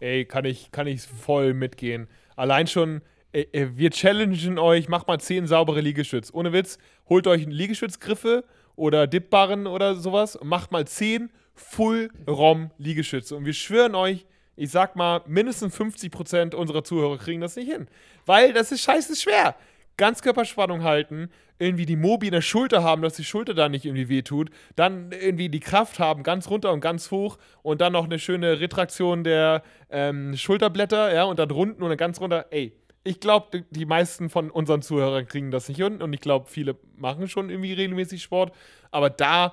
Ey, 0.00 0.26
kann 0.26 0.44
ich, 0.44 0.70
kann 0.70 0.86
ich 0.86 1.00
voll 1.02 1.54
mitgehen. 1.54 2.08
Allein 2.36 2.66
schon, 2.66 3.00
ey, 3.32 3.70
wir 3.74 3.90
challengen 3.90 4.58
euch, 4.58 4.88
macht 4.88 5.08
mal 5.08 5.18
10 5.18 5.46
saubere 5.46 5.80
Liegestütz. 5.80 6.30
Ohne 6.34 6.52
Witz, 6.52 6.78
holt 7.08 7.26
euch 7.26 7.46
Liegestützgriffe 7.46 8.44
oder 8.76 9.06
Dipbarren 9.06 9.66
oder 9.66 9.94
sowas 9.94 10.38
macht 10.42 10.72
mal 10.72 10.86
10 10.86 11.30
Full-ROM-Liegestütze. 11.54 13.36
Und 13.36 13.44
wir 13.44 13.52
schwören 13.52 13.94
euch, 13.94 14.26
ich 14.56 14.70
sag 14.70 14.96
mal, 14.96 15.22
mindestens 15.26 15.76
50% 15.76 16.54
unserer 16.54 16.84
Zuhörer 16.84 17.18
kriegen 17.18 17.40
das 17.40 17.56
nicht 17.56 17.70
hin. 17.70 17.88
Weil 18.26 18.52
das 18.52 18.72
ist 18.72 18.82
scheiße 18.82 19.16
schwer. 19.16 19.56
Ganzkörperspannung 19.96 20.82
halten, 20.82 21.30
irgendwie 21.58 21.84
die 21.84 21.96
Mobi 21.96 22.28
in 22.28 22.32
der 22.32 22.40
Schulter 22.40 22.82
haben, 22.82 23.02
dass 23.02 23.14
die 23.14 23.24
Schulter 23.24 23.52
da 23.52 23.68
nicht 23.68 23.84
irgendwie 23.84 24.08
wehtut, 24.08 24.50
dann 24.76 25.12
irgendwie 25.12 25.50
die 25.50 25.60
Kraft 25.60 25.98
haben, 25.98 26.22
ganz 26.22 26.48
runter 26.48 26.72
und 26.72 26.80
ganz 26.80 27.10
hoch 27.10 27.36
und 27.62 27.82
dann 27.82 27.92
noch 27.92 28.04
eine 28.04 28.18
schöne 28.18 28.60
Retraktion 28.60 29.24
der 29.24 29.62
ähm, 29.90 30.36
Schulterblätter, 30.36 31.14
ja, 31.14 31.24
und 31.24 31.38
dann 31.38 31.50
unten 31.52 31.82
und 31.82 31.90
dann 31.90 31.98
ganz 31.98 32.18
runter. 32.18 32.46
Ey, 32.50 32.72
ich 33.04 33.20
glaube, 33.20 33.64
die 33.70 33.86
meisten 33.86 34.30
von 34.30 34.50
unseren 34.50 34.82
Zuhörern 34.82 35.26
kriegen 35.26 35.50
das 35.50 35.68
nicht 35.68 35.82
hin 35.82 36.00
und 36.00 36.12
ich 36.12 36.20
glaube, 36.20 36.48
viele 36.48 36.76
machen 36.96 37.28
schon 37.28 37.50
irgendwie 37.50 37.74
regelmäßig 37.74 38.22
Sport, 38.22 38.54
aber 38.90 39.10
da 39.10 39.52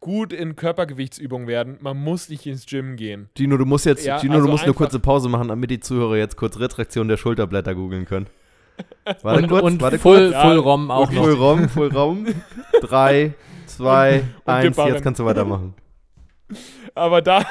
gut 0.00 0.32
in 0.32 0.56
Körpergewichtsübungen 0.56 1.46
werden. 1.46 1.78
Man 1.80 1.98
muss 1.98 2.28
nicht 2.28 2.46
ins 2.46 2.66
Gym 2.66 2.96
gehen. 2.96 3.28
Gino, 3.36 3.56
du 3.56 3.66
musst 3.66 3.86
jetzt, 3.86 4.04
ja, 4.04 4.18
Gino, 4.18 4.34
also 4.34 4.46
du 4.46 4.50
musst 4.50 4.64
eine 4.64 4.72
kurze 4.72 4.98
Pause 4.98 5.28
machen, 5.28 5.48
damit 5.48 5.70
die 5.70 5.80
Zuhörer 5.80 6.16
jetzt 6.16 6.36
kurz 6.36 6.58
Retraktion 6.58 7.08
der 7.08 7.18
Schulterblätter 7.18 7.74
googeln 7.74 8.06
können. 8.06 8.26
Warte 9.22 9.42
und, 9.42 9.48
kurz, 9.48 9.62
und 9.62 9.80
warte 9.82 9.98
Full, 9.98 10.32
kurz. 10.32 10.42
Full 10.42 10.58
ROM 10.58 10.90
auch 10.90 11.10
noch. 11.10 11.22
Full 11.22 11.34
ROM, 11.34 11.68
Full 11.68 11.88
ROM. 11.88 12.26
Drei, 12.80 13.34
zwei, 13.66 14.22
und, 14.44 14.52
eins, 14.52 14.76
jetzt 14.76 15.02
kannst 15.02 15.20
du 15.20 15.24
weitermachen. 15.26 15.74
Aber 16.94 17.20
da, 17.20 17.44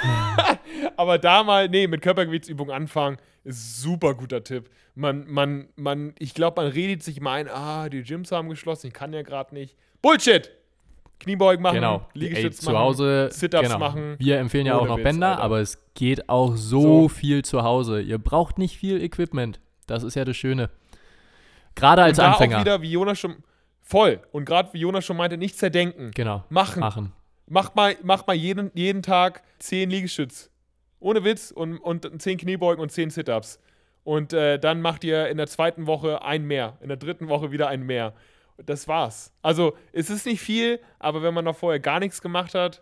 aber 0.97 1.17
da 1.19 1.43
mal, 1.43 1.69
nee, 1.69 1.87
mit 1.87 2.01
Körpergewichtsübungen 2.01 2.73
anfangen, 2.73 3.17
ist 3.43 3.81
super 3.81 4.15
guter 4.15 4.43
Tipp. 4.43 4.69
Man, 4.95 5.25
man, 5.27 5.69
man, 5.75 6.13
ich 6.19 6.33
glaube, 6.33 6.61
man 6.61 6.71
redet 6.71 7.03
sich 7.03 7.21
mal 7.21 7.33
ein, 7.33 7.47
ah, 7.47 7.89
die 7.89 8.01
Gyms 8.01 8.31
haben 8.31 8.49
geschlossen, 8.49 8.87
ich 8.87 8.93
kann 8.93 9.13
ja 9.13 9.21
gerade 9.21 9.53
nicht. 9.53 9.77
Bullshit! 10.01 10.51
Kniebeugen 11.19 11.61
machen, 11.61 11.75
genau. 11.75 12.07
Liegestütz 12.13 12.63
machen, 12.63 12.73
zu 12.73 12.79
Hause, 12.79 13.29
Sit-Ups 13.31 13.63
genau. 13.63 13.77
machen. 13.79 14.15
Wir 14.19 14.39
empfehlen 14.39 14.65
ja 14.65 14.77
auch 14.77 14.87
noch 14.87 15.01
Bänder, 15.01 15.31
Alter. 15.31 15.43
aber 15.43 15.59
es 15.59 15.77
geht 15.93 16.29
auch 16.29 16.55
so, 16.55 16.81
so, 16.81 17.09
viel 17.09 17.43
zu 17.43 17.63
Hause. 17.63 18.01
Ihr 18.01 18.17
braucht 18.17 18.57
nicht 18.57 18.77
viel 18.77 19.01
Equipment. 19.01 19.59
Das 19.85 20.03
ist 20.03 20.15
ja 20.15 20.23
das 20.23 20.37
Schöne. 20.37 20.69
Gerade 21.75 22.03
als 22.03 22.17
und 22.17 22.23
da 22.23 22.31
Anfänger. 22.31 22.57
auch 22.57 22.61
wieder, 22.61 22.81
wie 22.81 22.91
Jonas 22.91 23.19
schon, 23.19 23.37
voll. 23.81 24.21
Und 24.31 24.45
gerade 24.45 24.71
wie 24.73 24.79
Jonas 24.79 25.05
schon 25.05 25.17
meinte, 25.17 25.37
nicht 25.37 25.57
zerdenken. 25.57 26.11
Genau. 26.11 26.45
Machen. 26.49 26.79
Machen. 26.79 27.13
Macht 27.47 27.75
mal, 27.75 27.95
macht 28.03 28.27
mal 28.27 28.35
jeden, 28.35 28.71
jeden 28.73 29.01
Tag 29.01 29.43
10 29.59 29.89
Liegestütz. 29.89 30.49
Ohne 30.99 31.23
Witz. 31.23 31.51
Und, 31.51 31.79
und 31.79 32.21
10 32.21 32.37
Kniebeugen 32.37 32.81
und 32.81 32.91
10 32.91 33.09
Sit-Ups. 33.09 33.59
Und 34.03 34.31
äh, 34.33 34.57
dann 34.57 34.81
macht 34.81 35.03
ihr 35.03 35.27
in 35.27 35.37
der 35.37 35.47
zweiten 35.47 35.85
Woche 35.85 36.21
ein 36.21 36.45
mehr. 36.45 36.77
In 36.81 36.87
der 36.87 36.97
dritten 36.97 37.27
Woche 37.27 37.51
wieder 37.51 37.67
ein 37.67 37.83
mehr 37.83 38.13
das 38.65 38.87
war's. 38.87 39.31
Also, 39.41 39.75
es 39.91 40.09
ist 40.09 40.25
nicht 40.25 40.41
viel, 40.41 40.79
aber 40.99 41.21
wenn 41.21 41.33
man 41.33 41.45
noch 41.45 41.55
vorher 41.55 41.79
gar 41.79 41.99
nichts 41.99 42.21
gemacht 42.21 42.53
hat, 42.55 42.81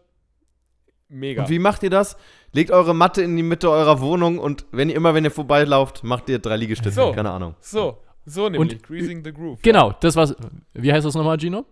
mega. 1.10 1.44
Und 1.44 1.50
wie 1.50 1.60
macht 1.60 1.84
ihr 1.84 1.90
das? 1.90 2.18
Legt 2.52 2.72
eure 2.72 2.94
Matte 2.94 3.22
in 3.22 3.36
die 3.36 3.44
Mitte 3.44 3.70
eurer 3.70 4.00
Wohnung 4.02 4.40
und 4.40 4.66
wenn 4.72 4.90
ihr 4.90 4.96
immer, 4.96 5.14
wenn 5.14 5.24
ihr 5.24 5.32
vorbeilauft, 5.32 6.04
macht 6.04 6.30
ihr 6.30 6.40
drei 6.40 6.58
Liegestütze. 6.58 6.96
So, 6.96 7.12
Keine 7.12 7.32
Ahnung. 7.32 7.56
So, 7.60 7.98
so 8.26 8.50
nämlich. 8.50 8.74
Und, 8.74 8.84
Greasing 8.84 9.24
the 9.24 9.32
Groove. 9.32 9.62
Genau, 9.62 9.94
das 10.00 10.16
war's. 10.16 10.36
Wie 10.74 10.92
heißt 10.92 11.06
das 11.06 11.16
nochmal, 11.16 11.38
Gino? 11.38 11.66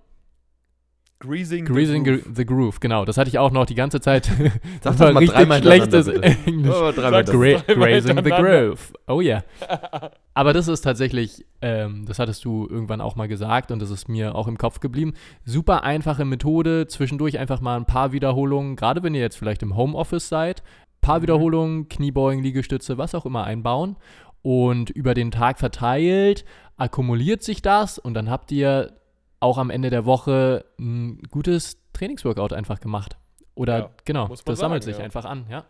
Greasing, 1.19 1.65
Greasing 1.65 2.03
the, 2.03 2.11
groove. 2.11 2.35
the, 2.35 2.45
groove. 2.45 2.79
genau. 2.81 3.05
Das 3.05 3.17
hatte 3.17 3.29
ich 3.29 3.39
auch 3.39 3.51
noch 3.51 3.65
die 3.65 3.75
ganze 3.75 4.01
Zeit. 4.01 4.29
das 4.83 4.99
war 4.99 5.15
richtig 5.15 5.53
schlechtes 5.55 6.07
Englisch. 6.07 6.75
Oh, 6.75 6.91
Gra 6.91 7.21
Grazing 7.21 8.23
the 8.23 8.29
Groove. 8.29 8.93
Oh 9.07 9.21
ja. 9.21 9.43
Yeah. 9.61 10.11
Aber 10.33 10.51
das 10.51 10.67
ist 10.67 10.81
tatsächlich, 10.81 11.45
ähm, 11.61 12.05
das 12.05 12.19
hattest 12.19 12.43
du 12.43 12.67
irgendwann 12.69 12.99
auch 12.99 13.15
mal 13.15 13.29
gesagt 13.29 13.71
und 13.71 13.81
das 13.81 13.91
ist 13.91 14.09
mir 14.09 14.35
auch 14.35 14.49
im 14.49 14.57
Kopf 14.57 14.81
geblieben. 14.81 15.13
Super 15.45 15.83
einfache 15.83 16.25
Methode, 16.25 16.87
zwischendurch 16.87 17.39
einfach 17.39 17.61
mal 17.61 17.77
ein 17.77 17.85
paar 17.85 18.11
Wiederholungen, 18.11 18.75
gerade 18.75 19.01
wenn 19.01 19.15
ihr 19.15 19.21
jetzt 19.21 19.37
vielleicht 19.37 19.63
im 19.63 19.77
Homeoffice 19.77 20.27
seid, 20.27 20.63
paar 20.99 21.19
mhm. 21.19 21.23
Wiederholungen, 21.23 21.89
Kniebeugen, 21.89 22.43
Liegestütze, 22.43 22.97
was 22.97 23.15
auch 23.15 23.25
immer 23.25 23.45
einbauen 23.45 23.95
und 24.41 24.89
über 24.89 25.13
den 25.13 25.31
Tag 25.31 25.59
verteilt 25.59 26.43
akkumuliert 26.77 27.41
sich 27.41 27.61
das 27.61 27.97
und 27.97 28.13
dann 28.13 28.29
habt 28.29 28.51
ihr 28.51 28.99
auch 29.45 29.57
am 29.57 29.69
Ende 29.69 29.89
der 29.89 30.05
Woche 30.05 30.65
ein 30.77 31.21
gutes 31.29 31.77
Trainingsworkout 31.93 32.53
einfach 32.53 32.79
gemacht. 32.79 33.17
Oder 33.55 33.77
ja, 33.77 33.89
genau, 34.03 34.27
das 34.27 34.39
sagen, 34.39 34.55
sammelt 34.57 34.83
sich 34.83 34.97
ja. 34.97 35.03
einfach 35.03 35.25
an, 35.25 35.45
ja. 35.49 35.65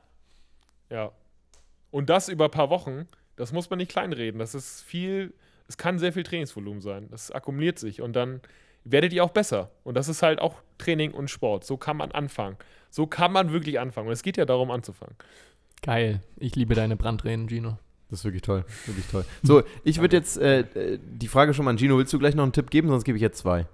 Ja. 0.89 1.11
Und 1.91 2.09
das 2.09 2.29
über 2.29 2.45
ein 2.45 2.51
paar 2.51 2.69
Wochen, 2.69 3.07
das 3.35 3.53
muss 3.53 3.69
man 3.69 3.77
nicht 3.77 3.91
kleinreden. 3.91 4.39
Das 4.39 4.55
ist 4.55 4.81
viel, 4.81 5.33
es 5.67 5.77
kann 5.77 5.99
sehr 5.99 6.13
viel 6.13 6.23
Trainingsvolumen 6.23 6.81
sein. 6.81 7.07
Das 7.11 7.31
akkumuliert 7.31 7.77
sich 7.77 8.01
und 8.01 8.13
dann 8.13 8.41
werdet 8.83 9.13
ihr 9.13 9.23
auch 9.23 9.31
besser. 9.31 9.71
Und 9.83 9.95
das 9.95 10.07
ist 10.07 10.21
halt 10.21 10.39
auch 10.39 10.61
Training 10.77 11.11
und 11.11 11.29
Sport. 11.29 11.63
So 11.63 11.77
kann 11.77 11.97
man 11.97 12.11
anfangen. 12.11 12.57
So 12.89 13.07
kann 13.07 13.31
man 13.31 13.51
wirklich 13.51 13.79
anfangen. 13.79 14.07
Und 14.07 14.13
es 14.13 14.23
geht 14.23 14.37
ja 14.37 14.45
darum, 14.45 14.71
anzufangen. 14.71 15.15
Geil. 15.81 16.21
Ich 16.37 16.55
liebe 16.55 16.75
deine 16.75 16.95
Brandreden, 16.95 17.47
Gino. 17.47 17.77
Das 18.09 18.19
ist 18.19 18.25
wirklich 18.25 18.43
toll. 18.43 18.65
Wirklich 18.85 19.05
toll. 19.07 19.25
So, 19.43 19.63
ich 19.83 19.99
würde 19.99 20.15
jetzt 20.15 20.37
äh, 20.37 20.99
die 21.03 21.27
Frage 21.27 21.53
schon 21.53 21.65
mal 21.65 21.71
an 21.71 21.77
Gino. 21.77 21.97
Willst 21.97 22.13
du 22.13 22.19
gleich 22.19 22.35
noch 22.35 22.43
einen 22.43 22.53
Tipp 22.53 22.69
geben? 22.69 22.87
Sonst 22.89 23.03
gebe 23.03 23.17
ich 23.17 23.21
jetzt 23.21 23.39
zwei. 23.39 23.65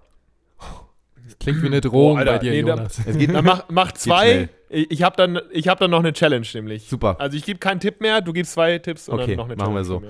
Klingt 1.39 1.61
wie 1.61 1.67
eine 1.67 1.81
Drohung 1.81 2.15
oh, 2.15 2.19
Alter, 2.19 2.33
bei 2.33 2.39
dir, 2.39 2.51
nee, 2.51 2.59
Jonas. 2.59 2.97
Da, 2.97 3.09
es 3.09 3.17
geht, 3.17 3.33
dann 3.33 3.45
mach, 3.45 3.65
mach 3.69 3.91
zwei. 3.93 4.49
Ich 4.69 5.03
habe 5.03 5.15
dann, 5.15 5.37
hab 5.37 5.79
dann 5.79 5.91
noch 5.91 5.99
eine 5.99 6.13
Challenge 6.13 6.47
nämlich. 6.53 6.87
Super. 6.87 7.15
Also 7.19 7.37
ich 7.37 7.45
gebe 7.45 7.59
keinen 7.59 7.79
Tipp 7.79 7.99
mehr, 8.01 8.21
du 8.21 8.33
gibst 8.33 8.53
zwei 8.53 8.77
Tipps 8.79 9.09
und 9.09 9.19
okay, 9.19 9.35
dann 9.35 9.37
noch 9.37 9.45
eine 9.45 9.55
Challenge. 9.55 9.73
machen 9.73 9.75
wir 9.75 9.85
so. 9.85 10.03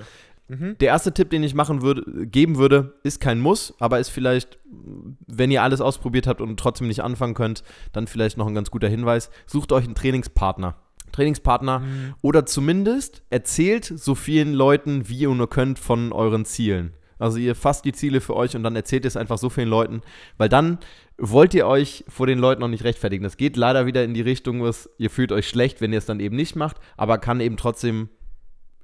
Mhm. 0.48 0.76
Der 0.78 0.88
erste 0.88 1.12
Tipp, 1.12 1.30
den 1.30 1.42
ich 1.42 1.54
machen 1.54 1.82
würde, 1.82 2.26
geben 2.26 2.58
würde, 2.58 2.94
ist 3.02 3.20
kein 3.20 3.40
Muss, 3.40 3.74
aber 3.78 3.98
ist 3.98 4.10
vielleicht, 4.10 4.58
wenn 5.26 5.50
ihr 5.50 5.62
alles 5.62 5.80
ausprobiert 5.80 6.26
habt 6.26 6.40
und 6.40 6.58
trotzdem 6.58 6.88
nicht 6.88 7.00
anfangen 7.00 7.34
könnt, 7.34 7.62
dann 7.92 8.06
vielleicht 8.06 8.36
noch 8.36 8.46
ein 8.46 8.54
ganz 8.54 8.70
guter 8.70 8.88
Hinweis. 8.88 9.30
Sucht 9.46 9.72
euch 9.72 9.84
einen 9.84 9.94
Trainingspartner. 9.94 10.76
Trainingspartner 11.12 11.80
mhm. 11.80 12.14
oder 12.22 12.46
zumindest 12.46 13.22
erzählt 13.30 13.84
so 13.84 14.14
vielen 14.14 14.52
Leuten, 14.52 15.08
wie 15.08 15.18
ihr 15.18 15.30
nur 15.30 15.48
könnt, 15.48 15.78
von 15.78 16.12
euren 16.12 16.44
Zielen. 16.44 16.92
Also 17.18 17.38
ihr 17.38 17.54
fasst 17.54 17.84
die 17.84 17.92
Ziele 17.92 18.20
für 18.20 18.34
euch 18.34 18.56
und 18.56 18.64
dann 18.64 18.74
erzählt 18.74 19.04
es 19.04 19.16
einfach 19.16 19.38
so 19.38 19.48
vielen 19.48 19.68
Leuten, 19.68 20.00
weil 20.38 20.48
dann 20.48 20.78
wollt 21.18 21.54
ihr 21.54 21.68
euch 21.68 22.04
vor 22.08 22.26
den 22.26 22.40
Leuten 22.40 22.60
noch 22.60 22.68
nicht 22.68 22.82
rechtfertigen. 22.82 23.22
Das 23.22 23.36
geht 23.36 23.56
leider 23.56 23.86
wieder 23.86 24.02
in 24.02 24.12
die 24.12 24.22
Richtung, 24.22 24.60
was 24.62 24.90
ihr 24.98 25.08
fühlt 25.08 25.30
euch 25.30 25.48
schlecht, 25.48 25.80
wenn 25.80 25.92
ihr 25.92 25.98
es 25.98 26.06
dann 26.06 26.18
eben 26.18 26.34
nicht 26.34 26.56
macht, 26.56 26.78
aber 26.96 27.18
kann 27.18 27.40
eben 27.40 27.56
trotzdem 27.56 28.08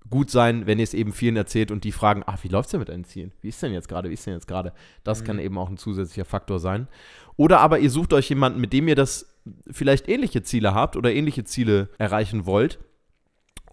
gut 0.08 0.30
sein, 0.30 0.66
wenn 0.66 0.78
ihr 0.78 0.84
es 0.84 0.94
eben 0.94 1.12
vielen 1.12 1.36
erzählt 1.36 1.70
und 1.70 1.84
die 1.84 1.92
fragen, 1.92 2.22
ach, 2.26 2.42
wie 2.44 2.48
läuft 2.48 2.68
es 2.68 2.70
denn 2.70 2.80
mit 2.80 2.88
deinen 2.88 3.04
Zielen? 3.04 3.32
Wie 3.40 3.48
ist 3.48 3.62
denn 3.62 3.72
jetzt 3.72 3.88
gerade? 3.88 4.08
Wie 4.08 4.14
ist 4.14 4.26
denn 4.26 4.34
jetzt 4.34 4.48
gerade? 4.48 4.72
Das 5.04 5.22
mhm. 5.22 5.26
kann 5.26 5.38
eben 5.38 5.58
auch 5.58 5.68
ein 5.68 5.76
zusätzlicher 5.76 6.24
Faktor 6.24 6.60
sein. 6.60 6.88
Oder 7.36 7.60
aber 7.60 7.78
ihr 7.78 7.90
sucht 7.90 8.12
euch 8.12 8.28
jemanden, 8.28 8.60
mit 8.60 8.72
dem 8.72 8.88
ihr 8.88 8.94
das 8.94 9.37
vielleicht 9.70 10.08
ähnliche 10.08 10.42
Ziele 10.42 10.74
habt 10.74 10.96
oder 10.96 11.12
ähnliche 11.12 11.44
Ziele 11.44 11.88
erreichen 11.98 12.46
wollt 12.46 12.78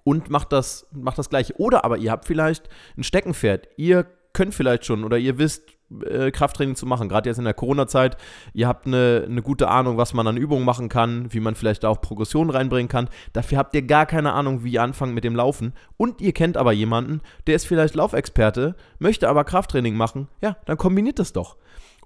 und 0.03 0.29
macht 0.29 0.51
das, 0.51 0.87
macht 0.91 1.17
das 1.17 1.29
gleiche. 1.29 1.59
Oder 1.59 1.83
aber 1.83 1.97
ihr 1.97 2.11
habt 2.11 2.25
vielleicht 2.25 2.69
ein 2.97 3.03
Steckenpferd. 3.03 3.67
Ihr 3.77 4.05
könnt 4.33 4.53
vielleicht 4.53 4.85
schon 4.85 5.03
oder 5.03 5.17
ihr 5.17 5.37
wisst, 5.37 5.63
äh, 6.03 6.31
Krafttraining 6.31 6.75
zu 6.75 6.85
machen, 6.85 7.09
gerade 7.09 7.29
jetzt 7.29 7.37
in 7.37 7.45
der 7.45 7.53
Corona-Zeit. 7.53 8.17
Ihr 8.53 8.67
habt 8.67 8.87
eine, 8.87 9.25
eine 9.27 9.41
gute 9.41 9.67
Ahnung, 9.67 9.97
was 9.97 10.13
man 10.13 10.27
an 10.27 10.37
Übungen 10.37 10.65
machen 10.65 10.89
kann, 10.89 11.31
wie 11.33 11.39
man 11.39 11.55
vielleicht 11.55 11.85
auch 11.85 12.01
Progression 12.01 12.49
reinbringen 12.49 12.87
kann. 12.87 13.09
Dafür 13.33 13.57
habt 13.57 13.75
ihr 13.75 13.83
gar 13.83 14.05
keine 14.05 14.33
Ahnung, 14.33 14.63
wie 14.63 14.73
ihr 14.73 14.83
anfangt 14.83 15.13
mit 15.13 15.23
dem 15.23 15.35
Laufen. 15.35 15.73
Und 15.97 16.21
ihr 16.21 16.33
kennt 16.33 16.57
aber 16.57 16.71
jemanden, 16.71 17.21
der 17.47 17.55
ist 17.55 17.67
vielleicht 17.67 17.95
Laufexperte, 17.95 18.75
möchte 18.99 19.29
aber 19.29 19.43
Krafttraining 19.43 19.95
machen. 19.95 20.27
Ja, 20.41 20.57
dann 20.65 20.77
kombiniert 20.77 21.19
das 21.19 21.33
doch. 21.33 21.57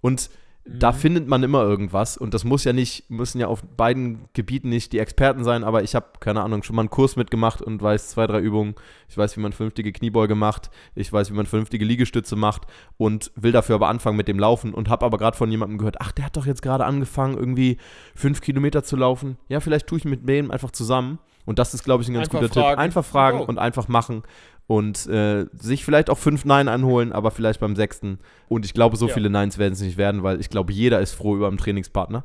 Und 0.02 0.30
da 0.78 0.92
mhm. 0.92 0.96
findet 0.96 1.28
man 1.28 1.42
immer 1.44 1.64
irgendwas 1.64 2.18
und 2.18 2.34
das 2.34 2.44
muss 2.44 2.64
ja 2.64 2.74
nicht, 2.74 3.10
müssen 3.10 3.40
ja 3.40 3.48
auf 3.48 3.64
beiden 3.64 4.30
Gebieten 4.34 4.70
nicht 4.70 4.94
die 4.94 5.00
Experten 5.00 5.44
sein, 5.44 5.64
aber 5.64 5.84
ich 5.84 5.96
habe, 5.96 6.08
keine 6.20 6.42
Ahnung, 6.42 6.64
schon 6.64 6.76
mal 6.76 6.84
einen 6.84 6.90
Kurs 6.90 7.16
mitgemacht 7.16 7.62
und 7.62 7.82
weiß 7.82 8.10
zwei, 8.10 8.28
drei 8.28 8.40
Übungen. 8.40 8.76
Ich 9.08 9.18
weiß, 9.18 9.36
wie 9.36 9.42
man 9.42 9.54
vernünftige 9.54 9.92
Kniebeuge 9.92 10.36
macht, 10.36 10.70
ich 10.96 11.12
weiß, 11.12 11.32
wie 11.32 11.36
man 11.36 11.46
vernünftige 11.46 11.86
Liegestütze 11.86 12.36
macht 12.36 12.64
und 12.98 13.32
will 13.36 13.52
dafür 13.52 13.76
aber 13.76 13.88
anfangen 13.88 14.18
mit 14.18 14.28
dem 14.28 14.38
Laufen 14.38 14.74
und 14.74 14.90
habe 14.90 15.06
aber 15.06 15.18
gerade 15.18 15.38
von 15.38 15.50
jemandem 15.50 15.78
gehört, 15.78 15.98
ach, 16.00 16.12
der 16.12 16.26
hat 16.26 16.38
doch 16.38 16.46
jetzt 16.46 16.62
gerade 16.62 16.86
angefangen, 16.86 17.38
irgendwie 17.38 17.78
fünf 18.14 18.42
Kilometer 18.42 18.84
zu 18.84 18.96
laufen. 18.96 19.38
Ja, 19.48 19.60
vielleicht 19.62 19.88
tue 19.88 19.98
ich 19.98 20.06
mit 20.06 20.28
dem 20.28 20.52
einfach 20.52 20.72
zusammen. 20.72 21.20
Und 21.46 21.58
das 21.58 21.74
ist, 21.74 21.84
glaube 21.84 22.04
ich, 22.04 22.10
ein 22.10 22.14
ganz 22.14 22.28
einfach 22.28 22.42
guter 22.42 22.54
fragen. 22.54 22.70
Tipp. 22.70 22.80
Einfach 22.80 23.06
fragen 23.06 23.40
oh. 23.40 23.46
und 23.46 23.58
einfach 23.58 23.88
machen 23.88 24.22
und 24.70 25.08
äh, 25.08 25.48
sich 25.54 25.84
vielleicht 25.84 26.12
auch 26.12 26.18
fünf 26.20 26.46
Nein 26.46 26.68
anholen, 26.68 27.12
aber 27.12 27.32
vielleicht 27.32 27.60
beim 27.60 27.76
sechsten. 27.76 28.20
Und 28.48 28.66
ich 28.66 28.76
glaube, 28.76 28.98
so 28.98 29.08
ja. 29.08 29.14
viele 29.16 29.32
Neins 29.32 29.58
werden 29.58 29.74
es 29.74 29.82
nicht 29.82 29.98
werden, 29.98 30.22
weil 30.22 30.40
ich 30.40 30.52
glaube, 30.52 30.72
jeder 30.72 31.00
ist 31.00 31.16
froh 31.16 31.36
über 31.36 31.48
einen 31.48 31.58
Trainingspartner. 31.58 32.24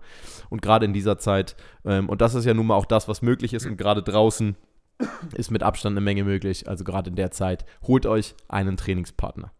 Und 0.50 0.60
gerade 0.60 0.84
in 0.84 0.92
dieser 0.92 1.16
Zeit, 1.16 1.56
ähm, 1.86 2.06
und 2.06 2.20
das 2.20 2.34
ist 2.34 2.44
ja 2.44 2.52
nun 2.52 2.66
mal 2.66 2.74
auch 2.74 2.84
das, 2.84 3.08
was 3.08 3.22
möglich 3.22 3.54
ist, 3.54 3.64
und 3.64 3.78
gerade 3.78 4.02
draußen 4.02 4.56
ist 5.34 5.52
mit 5.52 5.62
Abstand 5.62 5.94
eine 5.94 6.04
Menge 6.04 6.22
möglich. 6.22 6.68
Also 6.68 6.84
gerade 6.84 7.08
in 7.08 7.16
der 7.16 7.30
Zeit, 7.30 7.64
holt 7.86 8.04
euch 8.04 8.34
einen 8.46 8.76
Trainingspartner. 8.76 9.50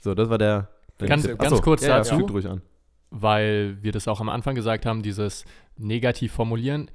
So, 0.00 0.14
das 0.14 0.30
war 0.30 0.38
der. 0.38 0.70
der 1.00 1.08
ganz, 1.08 1.28
ganz 1.28 1.60
kurz 1.60 1.82
ja, 1.82 1.98
dazu, 1.98 2.26
ja, 2.38 2.56
weil 3.10 3.76
wir 3.82 3.92
das 3.92 4.08
auch 4.08 4.22
am 4.22 4.30
Anfang 4.30 4.54
gesagt 4.54 4.86
haben, 4.86 5.02
dieses 5.02 5.44
negativ 5.76 6.32
formulieren 6.32 6.90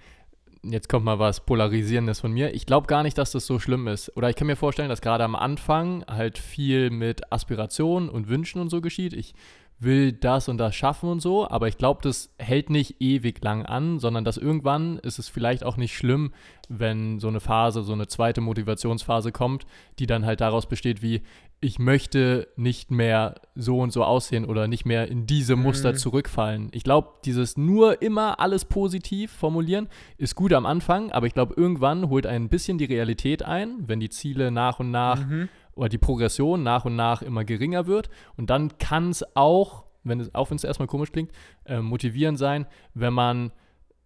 jetzt 0.64 0.90
kommt 0.90 1.06
mal 1.06 1.20
was 1.20 1.46
Polarisierendes 1.46 2.20
von 2.20 2.32
mir. 2.32 2.54
Ich 2.54 2.66
glaube 2.66 2.88
gar 2.88 3.04
nicht, 3.04 3.18
dass 3.18 3.32
das 3.32 3.46
so 3.46 3.60
schlimm 3.60 3.88
ist. 3.88 4.16
Oder 4.16 4.30
ich 4.30 4.36
kann 4.36 4.48
mir 4.48 4.56
vorstellen, 4.56 4.90
dass 4.90 5.02
gerade 5.02 5.24
am 5.24 5.36
Anfang 5.36 6.06
halt 6.08 6.38
viel 6.38 6.90
mit 6.90 7.32
Aspirationen 7.32 8.10
und 8.10 8.28
Wünschen 8.28 8.62
und 8.62 8.70
so 8.70 8.82
geschieht. 8.82 9.14
Ich 9.14 9.34
will 9.80 10.12
das 10.12 10.50
und 10.50 10.58
das 10.58 10.76
schaffen 10.76 11.10
und 11.10 11.22
so, 11.22 11.50
aber 11.50 11.68
ich 11.68 11.78
glaube, 11.78 12.02
das 12.04 12.34
hält 12.38 12.70
nicht 12.70 13.02
ewig 13.02 13.42
lang 13.44 13.66
an, 13.66 14.00
sondern 14.00 14.26
dass 14.26 14.38
irgendwann 14.38 14.98
ist 15.00 15.20
es 15.20 15.30
vielleicht 15.30 15.64
auch 15.64 15.78
nicht 15.78 15.96
schlimm, 15.96 16.34
wenn 16.68 17.20
so 17.20 17.30
eine 17.30 17.40
Phase, 17.40 17.84
so 17.84 17.94
eine 17.94 18.08
zweite 18.08 18.42
Motivationsphase 18.42 19.32
kommt, 19.32 19.66
die 19.98 20.06
dann 20.06 20.26
halt 20.26 20.42
daraus 20.42 20.68
besteht 20.68 21.02
wie, 21.02 21.22
ich 21.62 21.78
möchte 21.78 22.48
nicht 22.56 22.90
mehr 22.90 23.36
so 23.56 23.80
und 23.80 23.92
so 23.92 24.04
aussehen 24.04 24.46
oder 24.46 24.68
nicht 24.68 24.86
mehr 24.86 25.10
in 25.10 25.26
diese 25.26 25.56
Muster 25.56 25.92
mhm. 25.92 25.98
zurückfallen. 25.98 26.70
Ich 26.72 26.84
glaube, 26.84 27.10
dieses 27.26 27.58
nur 27.58 28.02
immer 28.02 28.40
alles 28.40 28.66
positiv 28.66 29.32
formulieren 29.32 29.90
ist 30.18 30.36
gut 30.36 30.54
am 30.54 30.66
Anfang, 30.66 31.12
aber 31.12 31.28
ich 31.28 31.34
glaube, 31.34 31.56
irgendwann 31.58 32.10
holt 32.10 32.26
ein 32.26 32.48
bisschen 32.48 32.78
die 32.78 32.86
Realität 32.86 33.44
ein, 33.44 33.88
wenn 33.88 34.00
die 34.00 34.10
Ziele 34.10 34.52
nach 34.52 34.80
und 34.80 34.92
nach 34.92 35.26
mhm. 35.26 35.50
Oder 35.76 35.90
die 35.90 35.98
Progression 35.98 36.64
nach 36.64 36.86
und 36.86 36.96
nach 36.96 37.22
immer 37.22 37.44
geringer 37.44 37.88
wird. 37.88 38.10
Und 38.38 38.50
dann 38.50 38.78
kann 38.78 39.10
es 39.10 39.24
auch, 39.36 39.86
wenn 40.04 40.20
es, 40.20 40.34
auch 40.36 40.50
wenn 40.50 40.58
es 40.58 40.64
erstmal 40.64 40.88
komisch 40.88 41.12
klingt, 41.12 41.32
äh, 41.66 41.80
motivierend 41.80 42.38
sein, 42.38 42.66
wenn 42.94 43.14
man 43.14 43.52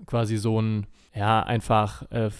quasi 0.05 0.37
so 0.37 0.61
ein, 0.61 0.87
ja, 1.15 1.41
einfach 1.43 2.09
äh, 2.11 2.31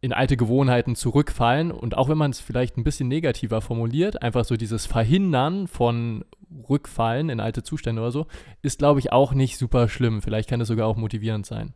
in 0.00 0.12
alte 0.12 0.36
Gewohnheiten 0.36 0.94
zurückfallen. 0.94 1.70
Und 1.70 1.96
auch 1.96 2.08
wenn 2.08 2.18
man 2.18 2.30
es 2.30 2.40
vielleicht 2.40 2.76
ein 2.76 2.84
bisschen 2.84 3.08
negativer 3.08 3.60
formuliert, 3.60 4.22
einfach 4.22 4.44
so 4.44 4.56
dieses 4.56 4.86
Verhindern 4.86 5.66
von 5.66 6.24
Rückfallen 6.68 7.28
in 7.28 7.40
alte 7.40 7.62
Zustände 7.62 8.02
oder 8.02 8.12
so, 8.12 8.26
ist, 8.62 8.78
glaube 8.78 9.00
ich, 9.00 9.12
auch 9.12 9.32
nicht 9.32 9.58
super 9.58 9.88
schlimm. 9.88 10.22
Vielleicht 10.22 10.48
kann 10.48 10.60
es 10.60 10.68
sogar 10.68 10.86
auch 10.86 10.96
motivierend 10.96 11.46
sein. 11.46 11.74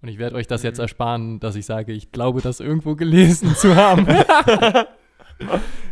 Und 0.00 0.08
ich 0.08 0.18
werde 0.18 0.34
euch 0.34 0.48
das 0.48 0.64
jetzt 0.64 0.78
mhm. 0.78 0.82
ersparen, 0.82 1.40
dass 1.40 1.54
ich 1.54 1.64
sage, 1.64 1.92
ich 1.92 2.10
glaube, 2.10 2.40
das 2.40 2.58
irgendwo 2.58 2.96
gelesen 2.96 3.54
zu 3.54 3.76
haben. 3.76 4.06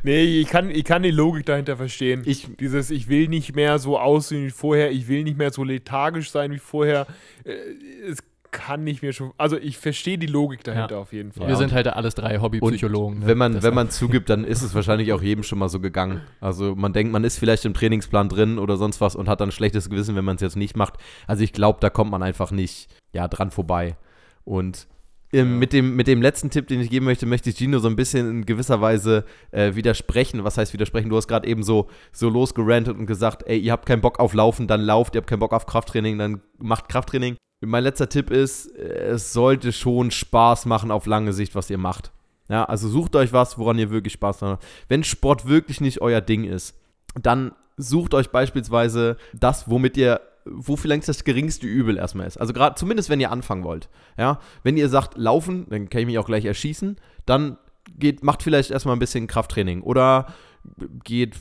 nee, 0.03 0.41
ich 0.41 0.49
kann, 0.49 0.71
ich 0.71 0.85
kann 0.85 1.03
die 1.03 1.11
Logik 1.11 1.47
dahinter 1.47 1.77
verstehen. 1.77 2.23
Ich, 2.25 2.49
Dieses, 2.59 2.91
ich 2.91 3.09
will 3.09 3.29
nicht 3.29 3.55
mehr 3.55 3.79
so 3.79 3.99
aussehen 3.99 4.47
wie 4.47 4.51
vorher, 4.51 4.91
ich 4.91 5.09
will 5.09 5.25
nicht 5.25 5.39
mehr 5.39 5.53
so 5.53 5.65
lethargisch 5.65 6.31
sein 6.31 6.53
wie 6.53 6.59
vorher. 6.59 7.07
Äh, 7.45 7.53
es 8.09 8.19
kann 8.51 8.87
ich 8.87 9.03
mir 9.03 9.13
schon. 9.13 9.33
Also 9.37 9.57
ich 9.57 9.79
verstehe 9.79 10.19
die 10.19 10.27
Logik 10.27 10.65
dahinter 10.65 10.97
ja. 10.97 11.01
auf 11.01 11.13
jeden 11.13 11.33
Fall. 11.33 11.49
Wir 11.49 11.57
sind 11.57 11.73
halt 11.73 11.87
alles 11.87 12.15
drei 12.15 12.39
Hobbypsychologen. 12.41 13.21
Ne? 13.21 13.27
Wenn 13.27 13.39
man, 13.39 13.63
wenn 13.63 13.75
man 13.75 13.91
zugibt, 13.91 14.29
dann 14.29 14.45
ist 14.45 14.63
es 14.63 14.75
wahrscheinlich 14.75 15.13
auch 15.13 15.23
jedem 15.23 15.43
schon 15.43 15.59
mal 15.59 15.69
so 15.69 15.81
gegangen. 15.81 16.23
Also 16.41 16.75
man 16.75 16.93
denkt, 16.93 17.13
man 17.13 17.25
ist 17.25 17.39
vielleicht 17.39 17.65
im 17.65 17.75
Trainingsplan 17.75 18.29
drin 18.29 18.59
oder 18.59 18.77
sonst 18.77 19.01
was 19.01 19.15
und 19.15 19.29
hat 19.29 19.41
dann 19.41 19.49
ein 19.51 19.53
schlechtes 19.53 19.89
Gewissen, 19.89 20.17
wenn 20.17 20.25
man 20.25 20.37
es 20.37 20.43
jetzt 20.43 20.57
nicht 20.57 20.77
macht. 20.77 20.95
Also 21.27 21.45
ich 21.45 21.53
glaube, 21.53 21.79
da 21.81 21.91
kommt 21.91 22.11
man 22.11 22.23
einfach 22.23 22.51
nicht 22.51 22.89
ja, 23.13 23.29
dran 23.29 23.51
vorbei. 23.51 23.97
Und 24.45 24.89
ja. 25.33 25.45
mit, 25.45 25.73
dem, 25.73 25.97
mit 25.97 26.07
dem 26.07 26.23
letzten 26.23 26.51
Tipp, 26.51 26.69
den 26.69 26.81
ich 26.81 26.91
geben 26.91 27.07
möchte, 27.07 27.27
möchte 27.27 27.51
ich 27.51 27.57
Gino 27.57 27.79
so 27.79 27.89
ein 27.89 27.97
bisschen 27.97 28.31
in 28.31 28.47
gewisser 28.47 28.81
Weise 28.81 29.25
äh, 29.51 29.75
widersprechen. 29.75 30.45
Was 30.45 30.59
heißt 30.59 30.73
widersprechen? 30.73 31.09
Du 31.09 31.17
hast 31.17 31.29
gerade 31.29 31.47
eben 31.47 31.63
so, 31.63 31.89
so 32.13 32.29
losgerantet 32.29 32.97
und 32.97 33.07
gesagt, 33.07 33.45
ey, 33.47 33.59
ihr 33.59 33.73
habt 33.73 33.87
keinen 33.87 34.01
Bock 34.01 34.19
auf 34.19 34.35
Laufen, 34.35 34.67
dann 34.67 34.81
lauft, 34.81 35.15
ihr 35.15 35.21
habt 35.21 35.29
keinen 35.29 35.41
Bock 35.41 35.53
auf 35.53 35.67
Krafttraining, 35.67 36.19
dann 36.19 36.41
macht 36.59 36.89
Krafttraining. 36.89 37.37
Mein 37.63 37.85
letzter 37.85 38.09
Tipp 38.09 38.31
ist, 38.31 38.75
es 38.75 39.33
sollte 39.33 39.73
schon 39.73 40.11
Spaß 40.11 40.65
machen 40.65 40.91
auf 40.91 41.07
lange 41.07 41.33
Sicht, 41.33 41.55
was 41.55 41.69
ihr 41.69 41.79
macht. 41.79 42.11
Ja, 42.49 42.65
also 42.65 42.89
sucht 42.89 43.15
euch 43.15 43.33
was, 43.33 43.59
woran 43.59 43.79
ihr 43.79 43.91
wirklich 43.91 44.15
Spaß 44.15 44.43
habt. 44.43 44.65
Wenn 44.89 45.05
Sport 45.05 45.47
wirklich 45.47 45.81
nicht 45.81 46.01
euer 46.01 46.21
Ding 46.21 46.45
ist, 46.45 46.75
dann 47.21 47.53
sucht 47.77 48.15
euch 48.15 48.31
beispielsweise 48.31 49.17
das, 49.33 49.71
womit 49.71 49.97
ihr, 49.97 50.21
wo 50.45 50.77
vielleicht 50.77 51.09
das 51.09 51.25
geringste 51.25 51.67
Übel 51.67 51.97
erstmal 51.97 52.27
ist. 52.27 52.39
Also 52.39 52.53
gerade, 52.53 52.77
zumindest 52.77 53.11
wenn 53.11 53.21
ihr 53.21 53.31
anfangen 53.31 53.65
wollt. 53.65 53.89
Ja, 54.19 54.41
wenn 54.63 54.77
ihr 54.77 54.89
sagt, 54.89 55.17
laufen, 55.17 55.67
dann 55.71 55.89
kann 55.89 56.01
ich 56.01 56.07
mich 56.07 56.19
auch 56.19 56.27
gleich 56.27 56.45
erschießen, 56.45 56.97
dann 57.27 57.59
geht, 57.99 58.23
macht 58.23 58.43
vielleicht 58.43 58.71
erstmal 58.71 58.97
ein 58.97 59.01
bisschen 59.01 59.27
Krafttraining 59.27 59.83
oder 59.83 60.27
geht 61.05 61.37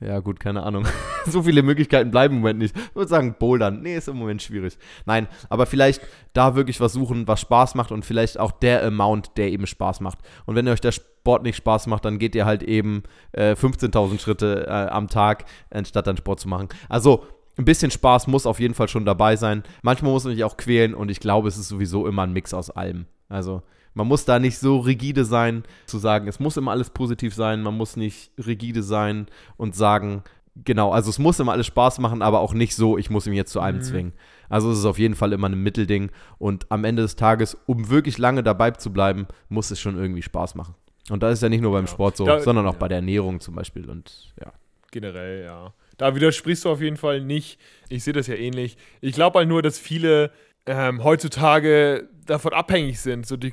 ja, 0.00 0.20
gut, 0.20 0.38
keine 0.38 0.62
Ahnung. 0.62 0.86
so 1.26 1.42
viele 1.42 1.62
Möglichkeiten 1.62 2.10
bleiben 2.10 2.36
im 2.36 2.40
Moment 2.40 2.60
nicht. 2.60 2.76
Ich 2.76 2.94
würde 2.94 3.08
sagen, 3.08 3.34
Bouldern. 3.38 3.82
Nee, 3.82 3.96
ist 3.96 4.08
im 4.08 4.16
Moment 4.16 4.40
schwierig. 4.40 4.78
Nein, 5.06 5.26
aber 5.48 5.66
vielleicht 5.66 6.02
da 6.34 6.54
wirklich 6.54 6.80
was 6.80 6.92
suchen, 6.92 7.26
was 7.26 7.40
Spaß 7.40 7.74
macht 7.74 7.90
und 7.90 8.04
vielleicht 8.04 8.38
auch 8.38 8.52
der 8.52 8.84
Amount, 8.84 9.36
der 9.36 9.50
eben 9.50 9.66
Spaß 9.66 10.00
macht. 10.00 10.18
Und 10.46 10.54
wenn 10.54 10.68
euch 10.68 10.80
der 10.80 10.92
Sport 10.92 11.42
nicht 11.42 11.56
Spaß 11.56 11.88
macht, 11.88 12.04
dann 12.04 12.18
geht 12.18 12.36
ihr 12.36 12.46
halt 12.46 12.62
eben 12.62 13.02
äh, 13.32 13.54
15.000 13.54 14.20
Schritte 14.20 14.66
äh, 14.68 14.70
am 14.70 15.08
Tag, 15.08 15.46
anstatt 15.70 16.06
dann 16.06 16.16
Sport 16.16 16.40
zu 16.40 16.48
machen. 16.48 16.68
Also, 16.88 17.26
ein 17.58 17.64
bisschen 17.64 17.90
Spaß 17.90 18.28
muss 18.28 18.46
auf 18.46 18.60
jeden 18.60 18.74
Fall 18.74 18.88
schon 18.88 19.04
dabei 19.04 19.36
sein. 19.36 19.64
Manchmal 19.82 20.12
muss 20.12 20.24
man 20.24 20.34
sich 20.34 20.44
auch 20.44 20.56
quälen 20.56 20.94
und 20.94 21.10
ich 21.10 21.20
glaube, 21.20 21.48
es 21.48 21.58
ist 21.58 21.68
sowieso 21.68 22.06
immer 22.06 22.22
ein 22.22 22.32
Mix 22.32 22.54
aus 22.54 22.70
allem. 22.70 23.06
Also, 23.28 23.62
man 23.94 24.06
muss 24.06 24.24
da 24.24 24.38
nicht 24.38 24.58
so 24.58 24.78
rigide 24.78 25.24
sein, 25.24 25.64
zu 25.86 25.98
sagen, 25.98 26.28
es 26.28 26.38
muss 26.38 26.56
immer 26.56 26.70
alles 26.70 26.90
positiv 26.90 27.34
sein. 27.34 27.62
Man 27.62 27.76
muss 27.76 27.96
nicht 27.96 28.30
rigide 28.38 28.82
sein 28.82 29.26
und 29.56 29.74
sagen, 29.74 30.22
genau, 30.64 30.92
also 30.92 31.10
es 31.10 31.18
muss 31.18 31.40
immer 31.40 31.52
alles 31.52 31.66
Spaß 31.66 31.98
machen, 31.98 32.22
aber 32.22 32.40
auch 32.40 32.54
nicht 32.54 32.76
so, 32.76 32.96
ich 32.96 33.10
muss 33.10 33.26
ihn 33.26 33.32
jetzt 33.32 33.52
zu 33.52 33.60
einem 33.60 33.78
mhm. 33.78 33.82
zwingen. 33.82 34.12
Also 34.48 34.70
es 34.70 34.78
ist 34.78 34.84
auf 34.84 34.98
jeden 34.98 35.16
Fall 35.16 35.32
immer 35.32 35.48
ein 35.48 35.60
Mittelding. 35.60 36.10
Und 36.38 36.70
am 36.70 36.84
Ende 36.84 37.02
des 37.02 37.16
Tages, 37.16 37.56
um 37.66 37.90
wirklich 37.90 38.18
lange 38.18 38.44
dabei 38.44 38.70
zu 38.70 38.92
bleiben, 38.92 39.26
muss 39.48 39.70
es 39.72 39.80
schon 39.80 39.98
irgendwie 39.98 40.22
Spaß 40.22 40.54
machen. 40.54 40.74
Und 41.10 41.22
das 41.22 41.34
ist 41.34 41.42
ja 41.42 41.48
nicht 41.48 41.62
nur 41.62 41.72
beim 41.72 41.86
ja. 41.86 41.90
Sport 41.90 42.16
so, 42.16 42.24
da, 42.24 42.40
sondern 42.40 42.66
auch 42.66 42.74
ja. 42.74 42.78
bei 42.78 42.88
der 42.88 42.98
Ernährung 42.98 43.40
zum 43.40 43.54
Beispiel. 43.54 43.90
Und 43.90 44.32
ja. 44.40 44.52
Generell, 44.90 45.44
ja. 45.44 45.72
Da 45.98 46.14
widersprichst 46.14 46.64
du 46.64 46.70
auf 46.70 46.80
jeden 46.80 46.96
Fall 46.96 47.20
nicht. 47.20 47.60
Ich 47.88 48.04
sehe 48.04 48.12
das 48.12 48.28
ja 48.28 48.34
ähnlich. 48.34 48.76
Ich 49.00 49.12
glaube 49.12 49.40
halt 49.40 49.48
nur, 49.48 49.62
dass 49.62 49.78
viele 49.78 50.30
ähm, 50.64 51.02
heutzutage 51.02 52.08
davon 52.24 52.52
abhängig 52.52 53.00
sind. 53.00 53.26
So, 53.26 53.36
die, 53.36 53.50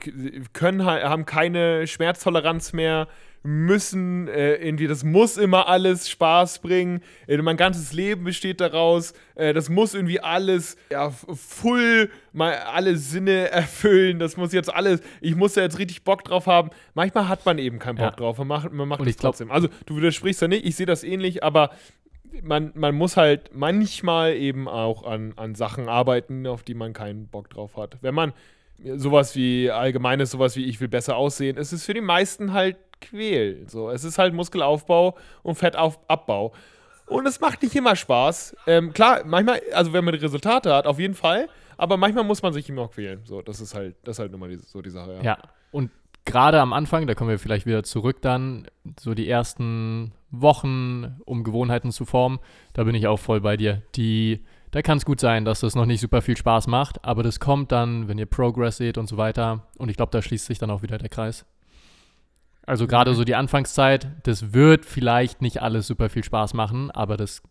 können 0.54 0.86
haben 0.86 1.26
keine 1.26 1.88
Schmerztoleranz 1.88 2.74
mehr, 2.74 3.08
müssen 3.42 4.28
äh, 4.28 4.56
irgendwie, 4.56 4.88
das 4.88 5.04
muss 5.04 5.38
immer 5.38 5.68
alles 5.68 6.10
Spaß 6.10 6.60
bringen. 6.60 7.02
Äh, 7.28 7.38
mein 7.38 7.58
ganzes 7.58 7.94
Leben 7.94 8.26
besteht 8.26 8.60
daraus. 8.60 9.14
Äh, 9.36 9.54
das 9.54 9.70
muss 9.70 9.94
irgendwie 9.94 10.20
alles 10.20 10.78
ja, 10.92 11.10
full, 11.10 12.10
mal 12.34 12.56
alle 12.56 12.98
Sinne 12.98 13.50
erfüllen. 13.52 14.20
Das 14.20 14.36
muss 14.36 14.52
jetzt 14.52 14.74
alles, 14.74 15.02
ich 15.22 15.36
muss 15.36 15.54
da 15.54 15.62
jetzt 15.62 15.80
richtig 15.80 16.04
Bock 16.04 16.24
drauf 16.24 16.48
haben. 16.48 16.70
Manchmal 16.96 17.28
hat 17.30 17.46
man 17.46 17.60
eben 17.60 17.80
keinen 17.80 17.98
Bock 17.98 18.12
ja. 18.12 18.16
drauf. 18.16 18.38
Man 18.40 18.48
macht, 18.48 18.72
man 18.72 18.88
macht 18.88 19.06
es 19.06 19.16
trotzdem. 19.16 19.52
Also, 19.52 19.70
du 19.86 19.96
widersprichst 19.96 20.42
da 20.42 20.48
nicht, 20.48 20.66
ich 20.66 20.76
sehe 20.76 20.88
das 20.88 21.04
ähnlich, 21.04 21.44
aber 21.44 21.70
man, 22.44 22.72
man 22.76 22.96
muss 22.96 23.18
halt 23.18 23.52
manchmal 23.54 24.36
eben 24.36 24.68
auch 24.68 25.04
an, 25.06 25.34
an 25.36 25.56
Sachen 25.56 25.88
arbeiten, 25.88 26.46
auf 26.48 26.64
die 26.64 26.74
man 26.74 26.94
keinen 26.94 27.28
Bock 27.28 27.50
drauf 27.50 27.78
hat. 27.78 27.98
Wenn 28.02 28.16
man 28.16 28.34
sowas 28.96 29.36
wie 29.36 29.72
allgemeines, 29.72 30.32
sowas 30.32 30.56
wie 30.56 30.66
ich 30.66 30.80
will 30.82 30.88
besser 30.88 31.16
aussehen, 31.16 31.58
ist 31.58 31.72
es 31.72 31.86
für 31.86 31.94
die 31.94 32.02
meisten 32.02 32.54
halt 32.54 32.78
quäl. 33.02 33.68
So, 33.68 33.90
es 33.90 34.04
ist 34.04 34.18
halt 34.18 34.34
Muskelaufbau 34.34 35.16
und 35.44 35.56
Fettabbau. 35.56 36.54
Und 37.08 37.28
es 37.28 37.40
macht 37.40 37.62
nicht 37.62 37.76
immer 37.76 37.96
Spaß. 37.96 38.56
Ähm, 38.66 38.92
klar, 38.92 39.22
manchmal, 39.26 39.62
also 39.74 39.94
wenn 39.94 40.04
man 40.04 40.16
Resultate 40.16 40.74
hat, 40.74 40.88
auf 40.88 41.00
jeden 41.00 41.14
Fall. 41.14 41.48
Aber 41.78 41.98
manchmal 41.98 42.24
muss 42.24 42.42
man 42.42 42.54
sich 42.54 42.68
immer 42.70 42.84
auch 42.84 42.92
quälen. 42.92 43.22
So, 43.26 43.42
das 43.42 43.62
ist 43.62 43.76
halt, 43.76 43.96
das 44.04 44.16
ist 44.16 44.20
halt 44.20 44.34
immer 44.34 44.48
die, 44.48 44.58
so 44.58 44.82
die 44.82 44.90
Sache. 44.90 45.16
Ja, 45.16 45.22
ja 45.22 45.38
und 45.72 45.92
gerade 46.26 46.60
am 46.60 46.74
Anfang, 46.74 47.06
da 47.06 47.14
kommen 47.14 47.30
wir 47.30 47.40
vielleicht 47.40 47.66
wieder 47.66 47.84
zurück 47.84 48.22
dann, 48.22 48.68
so 49.00 49.14
die 49.14 49.30
ersten 49.30 50.12
Wochen, 50.42 51.20
um 51.26 51.44
Gewohnheiten 51.44 51.92
zu 51.92 52.06
formen, 52.06 52.40
da 52.74 52.84
bin 52.84 52.96
ich 52.96 53.08
auch 53.08 53.20
voll 53.20 53.42
bei 53.42 53.58
dir. 53.58 53.82
Die, 53.96 54.44
da 54.72 54.82
kann 54.82 54.98
es 54.98 55.06
gut 55.06 55.20
sein, 55.20 55.46
dass 55.46 55.62
das 55.62 55.76
noch 55.76 55.86
nicht 55.86 56.02
super 56.02 56.22
viel 56.22 56.38
Spaß 56.38 56.68
macht, 56.68 57.04
aber 57.04 57.24
das 57.24 57.40
kommt 57.40 57.72
dann, 57.72 58.08
wenn 58.08 58.18
ihr 58.18 58.26
Progress 58.26 58.78
seht 58.78 58.98
und 58.98 59.08
so 59.08 59.18
weiter. 59.18 59.68
Und 59.78 59.90
ich 59.90 59.98
glaube, 59.98 60.12
da 60.12 60.22
schließt 60.22 60.46
sich 60.46 60.60
dann 60.60 60.72
auch 60.72 60.82
wieder 60.82 60.98
der 60.98 61.10
Kreis. 61.10 61.46
Also 62.66 62.88
gerade 62.88 63.14
so 63.14 63.24
die 63.24 63.36
Anfangszeit, 63.36 64.08
das 64.24 64.54
wird 64.54 64.86
vielleicht 64.86 65.42
nicht 65.42 65.62
alles 65.62 65.88
super 65.88 66.10
viel 66.10 66.24
Spaß 66.24 66.54
machen, 66.56 66.90
aber 66.92 67.16
das 67.16 67.44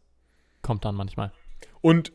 kommt 0.62 0.84
dann 0.84 0.96
manchmal. 0.96 1.30
Und, 1.80 2.12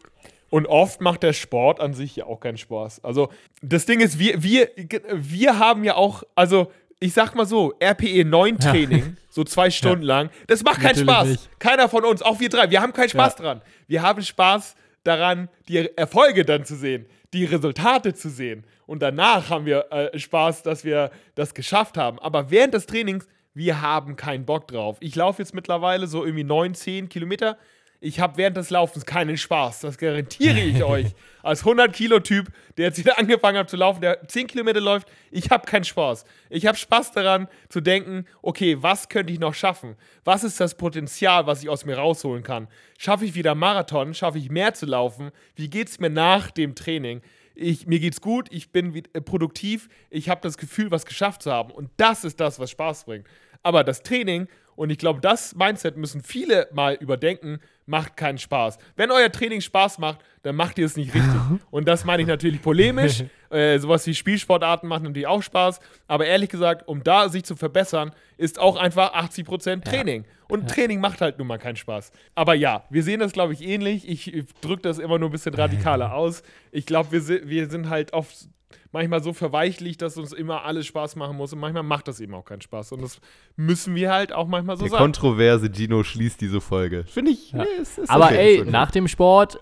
und 0.49 0.67
oft 0.67 0.99
macht 0.99 1.23
der 1.23 1.33
Sport 1.33 1.79
an 1.79 1.93
sich 1.93 2.17
ja 2.17 2.25
auch 2.25 2.41
keinen 2.41 2.57
Spaß. 2.57 3.03
Also 3.05 3.29
das 3.61 3.85
Ding 3.85 4.01
ist, 4.01 4.19
wir, 4.19 4.43
wir, 4.43 4.69
wir 5.13 5.59
haben 5.59 5.83
ja 5.85 5.95
auch, 5.95 6.23
also 6.35 6.71
ich 6.99 7.13
sag 7.13 7.33
mal 7.35 7.45
so, 7.45 7.73
RPE 7.81 8.25
9 8.25 8.59
Training, 8.59 8.99
ja. 8.99 9.11
so 9.29 9.43
zwei 9.43 9.69
Stunden 9.71 10.03
ja. 10.03 10.15
lang, 10.15 10.29
das 10.47 10.63
macht 10.63 10.81
keinen 10.81 10.97
Spaß. 10.97 11.27
Nicht. 11.27 11.59
Keiner 11.59 11.89
von 11.89 12.05
uns, 12.05 12.21
auch 12.21 12.39
wir 12.39 12.49
drei, 12.49 12.69
wir 12.69 12.81
haben 12.81 12.93
keinen 12.93 13.09
Spaß 13.09 13.35
ja. 13.37 13.43
dran. 13.43 13.61
Wir 13.87 14.01
haben 14.01 14.21
Spaß 14.21 14.75
daran, 15.03 15.49
die 15.67 15.77
Erfolge 15.97 16.43
dann 16.45 16.65
zu 16.65 16.75
sehen, 16.75 17.05
die 17.33 17.45
Resultate 17.45 18.13
zu 18.13 18.29
sehen. 18.29 18.65
Und 18.85 19.01
danach 19.01 19.49
haben 19.49 19.65
wir 19.65 19.91
äh, 19.91 20.17
Spaß, 20.17 20.63
dass 20.63 20.83
wir 20.83 21.11
das 21.35 21.53
geschafft 21.53 21.97
haben. 21.97 22.19
Aber 22.19 22.51
während 22.51 22.73
des 22.73 22.85
Trainings, 22.85 23.27
wir 23.53 23.81
haben 23.81 24.15
keinen 24.15 24.45
Bock 24.45 24.67
drauf. 24.67 24.97
Ich 24.99 25.15
laufe 25.15 25.41
jetzt 25.41 25.53
mittlerweile 25.53 26.07
so 26.07 26.23
irgendwie 26.23 26.43
9, 26.43 26.73
10 26.73 27.09
Kilometer 27.09 27.57
ich 28.01 28.19
habe 28.21 28.37
während 28.37 28.55
des 28.55 28.69
Laufens 28.69 29.05
keinen 29.05 29.37
Spaß. 29.37 29.81
Das 29.81 29.97
garantiere 29.97 30.59
ich 30.59 30.83
euch. 30.83 31.07
Als 31.43 31.65
100-Kilo-Typ, 31.65 32.47
der 32.77 32.85
jetzt 32.85 32.97
wieder 32.97 33.17
angefangen 33.19 33.57
hat 33.57 33.69
zu 33.69 33.75
laufen, 33.75 34.01
der 34.01 34.25
10 34.27 34.47
Kilometer 34.47 34.79
läuft, 34.79 35.09
ich 35.31 35.49
habe 35.49 35.65
keinen 35.65 35.83
Spaß. 35.83 36.23
Ich 36.49 36.65
habe 36.65 36.77
Spaß 36.77 37.11
daran 37.11 37.47
zu 37.67 37.81
denken, 37.81 38.25
okay, 38.41 38.77
was 38.81 39.09
könnte 39.09 39.33
ich 39.33 39.39
noch 39.39 39.53
schaffen? 39.53 39.95
Was 40.23 40.43
ist 40.43 40.59
das 40.59 40.75
Potenzial, 40.75 41.45
was 41.45 41.61
ich 41.61 41.69
aus 41.69 41.85
mir 41.85 41.97
rausholen 41.97 42.43
kann? 42.43 42.67
Schaffe 42.97 43.25
ich 43.25 43.35
wieder 43.35 43.53
Marathon? 43.53 44.13
Schaffe 44.13 44.37
ich 44.37 44.49
mehr 44.49 44.73
zu 44.73 44.85
laufen? 44.85 45.31
Wie 45.55 45.69
geht 45.69 45.89
es 45.89 45.99
mir 45.99 46.09
nach 46.09 46.51
dem 46.51 46.75
Training? 46.75 47.21
Ich, 47.53 47.85
mir 47.87 47.99
geht's 47.99 48.21
gut, 48.21 48.47
ich 48.51 48.71
bin 48.71 48.95
äh, 48.95 49.19
produktiv, 49.19 49.89
ich 50.09 50.29
habe 50.29 50.39
das 50.41 50.57
Gefühl, 50.57 50.91
was 50.91 51.05
geschafft 51.05 51.43
zu 51.43 51.51
haben. 51.51 51.71
Und 51.71 51.89
das 51.97 52.23
ist 52.23 52.39
das, 52.39 52.59
was 52.59 52.71
Spaß 52.71 53.03
bringt. 53.03 53.27
Aber 53.63 53.83
das 53.83 54.01
Training, 54.01 54.47
und 54.79 54.91
ich 54.91 54.97
glaube, 54.97 55.19
das 55.19 55.55
Mindset 55.55 55.97
müssen 55.97 56.23
viele 56.23 56.69
mal 56.71 56.93
überdenken, 56.93 57.59
macht 57.89 58.15
keinen 58.15 58.37
Spaß. 58.37 58.77
Wenn 58.95 59.11
euer 59.11 59.31
Training 59.31 59.61
Spaß 59.61 59.97
macht, 59.97 60.19
dann 60.41 60.55
macht 60.55 60.77
ihr 60.77 60.85
es 60.85 60.95
nicht 60.95 61.13
richtig. 61.13 61.41
Und 61.71 61.87
das 61.87 62.05
meine 62.05 62.21
ich 62.21 62.27
natürlich 62.27 62.61
polemisch. 62.61 63.23
äh, 63.49 63.77
sowas 63.79 64.05
wie 64.07 64.15
Spielsportarten 64.15 64.87
machen 64.87 65.03
natürlich 65.03 65.27
auch 65.27 65.43
Spaß. 65.43 65.79
Aber 66.07 66.25
ehrlich 66.25 66.49
gesagt, 66.49 66.87
um 66.87 67.03
da 67.03 67.29
sich 67.29 67.43
zu 67.43 67.55
verbessern, 67.55 68.11
ist 68.37 68.59
auch 68.59 68.77
einfach 68.77 69.13
80% 69.13 69.83
Training. 69.83 70.23
Ja. 70.23 70.29
Und 70.49 70.61
ja. 70.61 70.67
Training 70.67 70.99
macht 70.99 71.21
halt 71.21 71.37
nun 71.37 71.47
mal 71.47 71.59
keinen 71.59 71.75
Spaß. 71.75 72.11
Aber 72.35 72.53
ja, 72.53 72.85
wir 72.89 73.03
sehen 73.03 73.19
das, 73.19 73.33
glaube 73.33 73.53
ich, 73.53 73.61
ähnlich. 73.61 74.07
Ich 74.07 74.45
drücke 74.61 74.81
das 74.81 74.97
immer 74.97 75.19
nur 75.19 75.29
ein 75.29 75.31
bisschen 75.31 75.53
radikaler 75.53 76.13
aus. 76.13 76.43
Ich 76.71 76.85
glaube, 76.85 77.11
wir, 77.11 77.47
wir 77.47 77.69
sind 77.69 77.89
halt 77.89 78.13
oft 78.13 78.49
manchmal 78.91 79.21
so 79.21 79.33
verweichlich, 79.33 79.97
dass 79.97 80.17
uns 80.17 80.33
immer 80.33 80.63
alles 80.63 80.87
Spaß 80.87 81.15
machen 81.15 81.37
muss 81.37 81.53
und 81.53 81.59
manchmal 81.59 81.83
macht 81.83 82.07
das 82.07 82.19
eben 82.19 82.33
auch 82.33 82.45
keinen 82.45 82.61
Spaß. 82.61 82.93
Und 82.93 83.01
das 83.01 83.19
müssen 83.55 83.95
wir 83.95 84.11
halt 84.11 84.33
auch 84.33 84.47
manchmal 84.47 84.77
so 84.77 84.83
Der 84.83 84.91
sagen. 84.91 85.03
Kontroverse 85.03 85.69
Gino 85.71 86.03
schließt 86.03 86.39
diese 86.41 86.61
Folge. 86.61 87.03
Finde 87.05 87.31
ich. 87.31 87.51
Ja. 87.51 87.59
Nee, 87.59 87.81
ist, 87.81 87.99
ist 87.99 88.09
Aber 88.09 88.25
okay, 88.25 88.55
ey, 88.55 88.61
okay. 88.61 88.71
nach 88.71 88.91
dem 88.91 89.07
Sport 89.07 89.59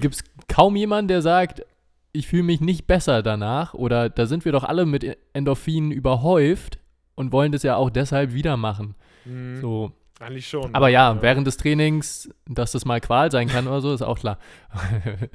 gibt 0.00 0.14
es 0.16 0.24
kaum 0.48 0.76
jemanden, 0.76 1.08
der 1.08 1.22
sagt, 1.22 1.64
ich 2.12 2.26
fühle 2.26 2.44
mich 2.44 2.60
nicht 2.60 2.86
besser 2.86 3.22
danach 3.22 3.74
oder 3.74 4.08
da 4.08 4.26
sind 4.26 4.44
wir 4.44 4.52
doch 4.52 4.64
alle 4.64 4.86
mit 4.86 5.18
Endorphinen 5.32 5.90
überhäuft 5.90 6.78
und 7.14 7.32
wollen 7.32 7.52
das 7.52 7.62
ja 7.62 7.76
auch 7.76 7.90
deshalb 7.90 8.32
wieder 8.32 8.56
machen. 8.56 8.94
Mhm. 9.24 9.60
So. 9.60 9.92
Eigentlich 10.18 10.48
schon. 10.48 10.74
Aber 10.74 10.88
ja, 10.88 11.12
ja, 11.12 11.22
während 11.22 11.46
des 11.46 11.58
Trainings, 11.58 12.30
dass 12.46 12.72
das 12.72 12.86
mal 12.86 13.00
Qual 13.00 13.30
sein 13.30 13.48
kann 13.48 13.66
oder 13.66 13.82
so, 13.82 13.92
ist 13.92 14.02
auch 14.02 14.18
klar. 14.18 14.38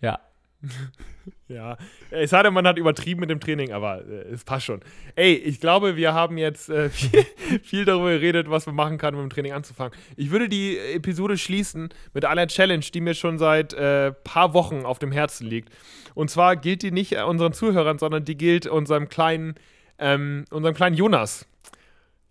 ja. 0.00 0.20
ja, 1.48 1.76
es 2.10 2.30
sei 2.30 2.42
denn, 2.42 2.52
man 2.52 2.66
hat 2.66 2.78
übertrieben 2.78 3.20
mit 3.20 3.30
dem 3.30 3.38
Training, 3.38 3.72
aber 3.72 4.04
äh, 4.04 4.32
es 4.32 4.44
passt 4.44 4.66
schon. 4.66 4.80
Ey, 5.14 5.34
ich 5.34 5.60
glaube, 5.60 5.96
wir 5.96 6.14
haben 6.14 6.36
jetzt 6.36 6.68
äh, 6.68 6.90
viel, 6.90 7.24
viel, 7.62 7.84
darüber 7.84 8.10
geredet, 8.10 8.50
was 8.50 8.66
man 8.66 8.74
machen 8.74 8.98
kann, 8.98 9.14
um 9.14 9.20
dem 9.20 9.30
Training 9.30 9.52
anzufangen. 9.52 9.96
Ich 10.16 10.30
würde 10.30 10.48
die 10.48 10.76
Episode 10.78 11.38
schließen 11.38 11.90
mit 12.12 12.24
einer 12.24 12.46
Challenge, 12.48 12.84
die 12.92 13.00
mir 13.00 13.14
schon 13.14 13.38
seit 13.38 13.72
äh, 13.72 14.12
paar 14.12 14.52
Wochen 14.52 14.84
auf 14.84 14.98
dem 14.98 15.12
Herzen 15.12 15.46
liegt. 15.46 15.72
Und 16.14 16.30
zwar 16.30 16.56
gilt 16.56 16.82
die 16.82 16.90
nicht 16.90 17.16
unseren 17.16 17.52
Zuhörern, 17.52 17.98
sondern 17.98 18.24
die 18.24 18.36
gilt 18.36 18.66
unserem 18.66 19.08
kleinen, 19.08 19.54
ähm, 19.98 20.44
unserem 20.50 20.74
kleinen 20.74 20.96
Jonas. 20.96 21.46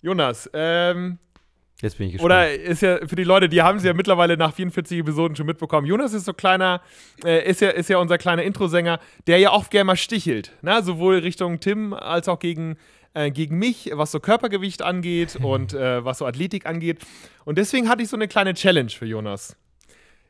Jonas, 0.02 0.50
ähm, 0.54 1.18
Jetzt 1.82 1.98
bin 1.98 2.08
ich 2.08 2.14
gespannt. 2.14 2.26
Oder 2.26 2.52
ist 2.52 2.82
ja 2.82 3.06
für 3.06 3.16
die 3.16 3.24
Leute, 3.24 3.50
die 3.50 3.62
haben 3.62 3.80
sie 3.80 3.88
ja 3.88 3.94
mittlerweile 3.94 4.36
nach 4.36 4.54
44 4.54 5.00
Episoden 5.00 5.36
schon 5.36 5.46
mitbekommen. 5.46 5.86
Jonas 5.86 6.14
ist 6.14 6.26
so 6.26 6.34
kleiner, 6.34 6.82
äh, 7.24 7.48
ist, 7.48 7.62
ja, 7.62 7.70
ist 7.70 7.90
ja 7.90 8.00
unser 8.00 8.18
kleiner 8.18 8.44
Introsänger, 8.44 9.00
der 9.28 9.38
ja 9.38 9.52
oft 9.52 9.70
gerne 9.70 9.86
mal 9.86 9.96
stichelt. 9.96 10.54
Ne? 10.64 10.82
Sowohl 10.82 11.20
Richtung 11.20 11.60
Tim 11.60 11.94
als 11.94 12.28
auch 12.28 12.40
gegen, 12.40 12.78
äh, 13.14 13.30
gegen 13.30 13.60
mich, 13.60 13.92
was 13.94 14.12
so 14.12 14.20
Körpergewicht 14.20 14.82
angeht 14.82 15.36
und 15.42 15.74
äh, 15.74 16.04
was 16.04 16.18
so 16.18 16.26
Athletik 16.26 16.66
angeht. 16.66 17.00
Und 17.46 17.60
deswegen 17.60 17.90
hatte 17.90 18.02
ich 18.02 18.10
so 18.10 18.16
eine 18.16 18.28
kleine 18.28 18.56
Challenge 18.56 18.90
für 18.90 19.06
Jonas. 19.06 19.56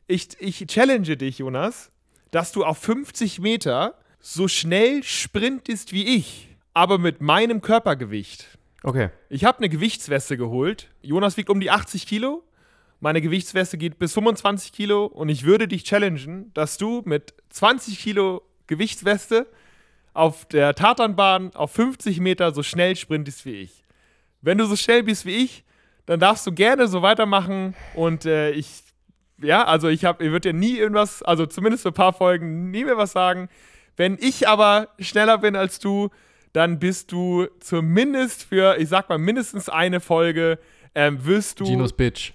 Ich, 0.06 0.28
ich 0.40 0.66
challenge 0.66 1.16
dich, 1.16 1.38
Jonas, 1.38 1.90
dass 2.30 2.52
du 2.52 2.64
auf 2.64 2.76
50 2.78 3.40
Meter 3.40 3.94
so 4.20 4.48
schnell 4.48 5.02
sprintest 5.02 5.94
wie 5.94 6.16
ich, 6.16 6.48
aber 6.74 6.98
mit 6.98 7.22
meinem 7.22 7.62
Körpergewicht. 7.62 8.57
Okay. 8.82 9.10
Ich 9.28 9.44
habe 9.44 9.58
eine 9.58 9.68
Gewichtsweste 9.68 10.36
geholt. 10.36 10.88
Jonas 11.02 11.36
wiegt 11.36 11.50
um 11.50 11.60
die 11.60 11.70
80 11.70 12.06
Kilo. 12.06 12.44
Meine 13.00 13.20
Gewichtsweste 13.20 13.78
geht 13.78 13.98
bis 13.98 14.12
25 14.14 14.72
Kilo 14.72 15.06
und 15.06 15.28
ich 15.28 15.44
würde 15.44 15.68
dich 15.68 15.84
challengen, 15.84 16.52
dass 16.54 16.78
du 16.78 17.02
mit 17.04 17.34
20 17.50 17.98
Kilo 17.98 18.42
Gewichtsweste 18.66 19.46
auf 20.14 20.46
der 20.46 20.74
Tatanbahn 20.74 21.54
auf 21.54 21.72
50 21.72 22.18
Meter 22.18 22.52
so 22.52 22.62
schnell 22.62 22.96
sprintest 22.96 23.44
wie 23.46 23.60
ich. 23.60 23.84
Wenn 24.42 24.58
du 24.58 24.66
so 24.66 24.74
schnell 24.74 25.04
bist 25.04 25.26
wie 25.26 25.44
ich, 25.44 25.64
dann 26.06 26.18
darfst 26.18 26.46
du 26.46 26.52
gerne 26.52 26.88
so 26.88 27.02
weitermachen 27.02 27.74
und 27.94 28.24
äh, 28.24 28.50
ich, 28.50 28.82
ja, 29.40 29.64
also 29.64 29.88
ich 29.88 30.04
habe, 30.04 30.24
ich 30.24 30.30
würde 30.30 30.52
dir 30.52 30.58
nie 30.58 30.76
irgendwas, 30.76 31.22
also 31.22 31.46
zumindest 31.46 31.82
für 31.82 31.90
ein 31.90 31.94
paar 31.94 32.12
Folgen 32.12 32.70
nie 32.70 32.84
mehr 32.84 32.96
was 32.96 33.12
sagen. 33.12 33.48
Wenn 33.96 34.16
ich 34.20 34.48
aber 34.48 34.88
schneller 34.98 35.38
bin 35.38 35.54
als 35.54 35.78
du, 35.78 36.10
dann 36.58 36.80
bist 36.80 37.12
du 37.12 37.46
zumindest 37.60 38.42
für, 38.42 38.78
ich 38.78 38.88
sag 38.88 39.08
mal, 39.08 39.16
mindestens 39.16 39.68
eine 39.68 40.00
Folge, 40.00 40.58
ähm, 40.92 41.24
wirst 41.24 41.60
du 41.60 41.86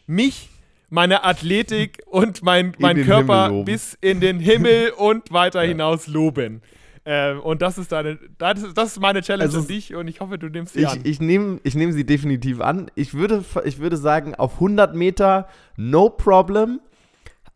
mich, 0.08 0.50
meine 0.90 1.26
Athletik 1.26 2.02
und 2.06 2.42
mein, 2.42 2.74
mein 2.80 3.04
Körper 3.04 3.64
bis 3.66 3.98
in 4.00 4.22
den 4.22 4.40
Himmel 4.40 4.92
und 4.98 5.34
weiter 5.34 5.62
ja. 5.64 5.68
hinaus 5.68 6.08
loben. 6.08 6.62
Ähm, 7.04 7.42
und 7.42 7.62
das 7.62 7.78
ist 7.78 7.92
deine, 7.92 8.18
das 8.38 8.64
ist, 8.64 8.78
das 8.78 8.94
ist 8.94 9.02
meine 9.02 9.22
Challenge 9.22 9.44
also, 9.44 9.60
an 9.60 9.68
dich 9.68 9.94
und 9.94 10.08
ich 10.08 10.22
hoffe, 10.22 10.38
du 10.38 10.48
nimmst 10.48 10.76
sie 10.76 10.84
ich, 10.84 10.88
an. 10.88 11.02
Ich 11.04 11.20
nehme 11.20 11.60
ich 11.64 11.76
nehm 11.76 11.92
sie 11.92 12.06
definitiv 12.06 12.62
an. 12.62 12.90
Ich 12.96 13.14
würde, 13.14 13.44
ich 13.66 13.80
würde 13.80 13.98
sagen, 13.98 14.36
auf 14.36 14.54
100 14.54 14.96
Meter 14.96 15.50
no 15.76 16.10
problem. 16.10 16.80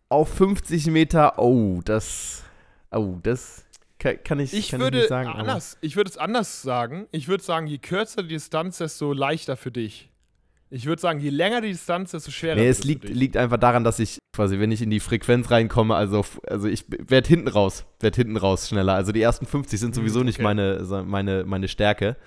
Auf 0.09 0.33
50 0.33 0.87
Meter, 0.87 1.39
oh, 1.39 1.79
das, 1.85 2.43
oh, 2.91 3.15
das, 3.23 3.65
kann, 3.99 4.39
ich, 4.39 4.53
ich 4.53 4.69
kann 4.69 4.79
würde 4.79 4.97
ich 4.97 5.03
nicht 5.03 5.09
sagen. 5.09 5.29
Anders, 5.29 5.77
ich 5.81 5.95
würde 5.95 6.09
es 6.09 6.17
anders 6.17 6.61
sagen. 6.61 7.07
Ich 7.11 7.27
würde 7.27 7.43
sagen, 7.43 7.67
je 7.67 7.77
kürzer 7.77 8.23
die 8.23 8.29
Distanz, 8.29 8.77
desto 8.77 9.13
leichter 9.13 9.57
für 9.57 9.71
dich. 9.71 10.09
Ich 10.69 10.85
würde 10.85 11.01
sagen, 11.01 11.19
je 11.19 11.29
länger 11.29 11.61
die 11.61 11.69
Distanz, 11.69 12.11
desto 12.11 12.29
schwerer 12.29 12.55
nee, 12.55 12.67
es 12.67 12.83
liegt, 12.83 13.07
liegt 13.07 13.37
einfach 13.37 13.57
daran, 13.57 13.83
dass 13.83 13.99
ich 13.99 14.19
quasi, 14.35 14.59
wenn 14.59 14.71
ich 14.71 14.81
in 14.81 14.89
die 14.89 14.99
Frequenz 14.99 15.49
reinkomme, 15.49 15.95
also, 15.95 16.25
also 16.45 16.67
ich 16.67 16.85
werde 16.89 17.27
hinten 17.27 17.47
raus, 17.47 17.85
werde 18.01 18.15
hinten 18.17 18.37
raus 18.37 18.67
schneller. 18.67 18.93
Also 18.93 19.13
die 19.13 19.21
ersten 19.21 19.45
50 19.45 19.79
sind 19.79 19.95
hm, 19.95 20.01
sowieso 20.01 20.19
okay. 20.19 20.25
nicht 20.25 20.39
meine, 20.39 20.85
meine, 21.05 21.45
meine 21.45 21.67
Stärke. 21.67 22.17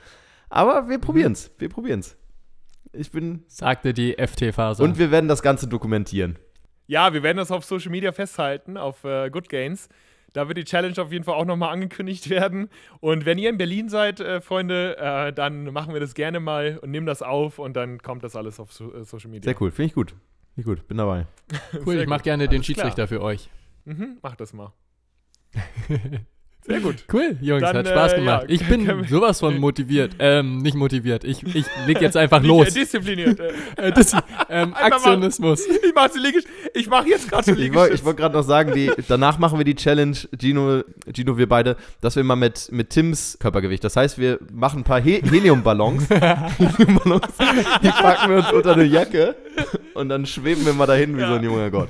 Aber 0.49 0.89
wir 0.89 0.99
probieren 0.99 1.33
es, 1.33 1.51
wir 1.59 1.69
probieren 1.69 2.01
es. 2.01 2.17
Ich 2.93 3.11
bin. 3.11 3.45
Sagte 3.47 3.95
die 3.95 4.15
FT-Phase. 4.15 4.83
Und 4.83 4.99
wir 4.99 5.11
werden 5.11 5.29
das 5.29 5.43
Ganze 5.43 5.69
dokumentieren. 5.69 6.39
Ja, 6.87 7.13
wir 7.13 7.23
werden 7.23 7.37
das 7.37 7.53
auf 7.53 7.65
Social 7.65 7.91
Media 7.93 8.11
festhalten, 8.11 8.77
auf 8.77 9.05
äh, 9.05 9.31
Good 9.31 9.49
Gains. 9.49 9.89
Da 10.33 10.49
wird 10.49 10.59
die 10.59 10.65
Challenge 10.65 10.95
auf 11.01 11.13
jeden 11.13 11.25
Fall 11.25 11.35
auch 11.35 11.45
nochmal 11.45 11.73
angekündigt 11.73 12.31
werden. 12.31 12.69
Und 13.01 13.27
wenn 13.27 13.39
ihr 13.39 13.51
in 13.51 13.59
Berlin 13.59 13.89
seid, 13.89 14.21
äh, 14.21 14.41
Freunde, 14.41 14.97
äh, 14.99 15.33
dann 15.33 15.65
machen 15.73 15.93
wir 15.93 16.01
das 16.01 16.15
gerne 16.15 16.41
mal 16.41 16.79
und 16.83 16.91
nehmen 16.91 17.07
das 17.07 17.23
auf 17.23 17.59
und 17.59 17.75
dann 17.75 18.01
kommt 18.01 18.23
das 18.25 18.37
alles 18.37 18.61
auf 18.61 18.73
so, 18.73 18.95
äh, 18.95 19.05
Social 19.05 19.31
Media. 19.31 19.53
Sehr 19.53 19.61
cool, 19.61 19.71
finde 19.71 19.89
ich 19.89 19.95
gut. 19.95 20.11
Finde 20.11 20.21
ich 20.57 20.65
gut, 20.65 20.89
bin 20.89 20.99
dabei. 20.99 21.27
cool, 21.87 21.97
ich 21.97 22.09
mache 22.09 22.23
gerne 22.23 22.49
den 22.49 22.63
Schiedsrichter 22.63 23.07
klar. 23.07 23.09
für 23.09 23.23
euch. 23.23 23.51
Mhm, 23.85 24.19
mach 24.23 24.37
das 24.37 24.53
mal. 24.53 24.73
Sehr 26.67 26.81
gut. 26.81 26.97
Cool, 27.11 27.37
Jungs, 27.41 27.63
Dann, 27.63 27.79
hat 27.79 27.89
Spaß 27.89 28.13
äh, 28.13 28.17
gemacht. 28.17 28.43
Ja, 28.43 28.55
ich 28.55 28.67
bin 28.69 29.07
sowas 29.09 29.41
von 29.41 29.59
motiviert. 29.59 30.13
Ähm, 30.19 30.59
nicht 30.59 30.77
motiviert. 30.77 31.25
Ich, 31.25 31.43
ich 31.43 31.65
leg 31.87 32.01
jetzt 32.03 32.19
einfach 32.19 32.43
los. 32.43 32.69
Äh, 32.69 32.81
diszipliniert. 32.81 33.41
äh, 33.77 33.93
dis 33.97 34.15
ähm, 34.51 34.75
Aktionismus. 34.75 35.67
Mal, 35.67 35.77
ich 35.83 35.95
mache 35.95 36.19
Liegest 36.19 36.49
Ich 36.75 36.89
mache 36.89 37.09
jetzt 37.09 37.31
gerade 37.31 37.51
Ich 37.53 37.75
wollte 37.75 38.05
wollt 38.05 38.17
gerade 38.19 38.35
noch 38.35 38.43
sagen, 38.43 38.73
die, 38.75 38.93
danach 39.09 39.39
machen 39.39 39.59
wir 39.59 39.65
die 39.65 39.75
Challenge, 39.75 40.17
Gino, 40.39 40.83
Gino, 41.13 41.39
wir 41.39 41.49
beide, 41.49 41.77
dass 42.03 42.17
wir 42.17 42.25
mal 42.25 42.37
mit, 42.37 42.71
mit 42.71 42.91
Tims 42.91 43.39
Körpergewicht. 43.41 43.83
Das 43.83 43.97
heißt, 43.97 44.19
wir 44.19 44.39
machen 44.53 44.81
ein 44.81 44.85
paar 44.85 45.01
He 45.01 45.23
Heliumballons. 45.23 46.11
Heliumballons. 46.11 47.27
Die 47.83 47.89
packen 47.89 48.31
wir 48.31 48.37
uns 48.39 48.53
unter 48.53 48.75
eine 48.75 48.85
Jacke 48.85 49.35
und 49.95 50.11
dann 50.11 50.27
schweben 50.27 50.67
wir 50.67 50.75
mal 50.75 50.87
dahin 50.87 51.17
wie 51.17 51.23
ja. 51.23 51.29
so 51.29 51.35
ein 51.35 51.43
junger 51.43 51.71
Gott. 51.71 51.89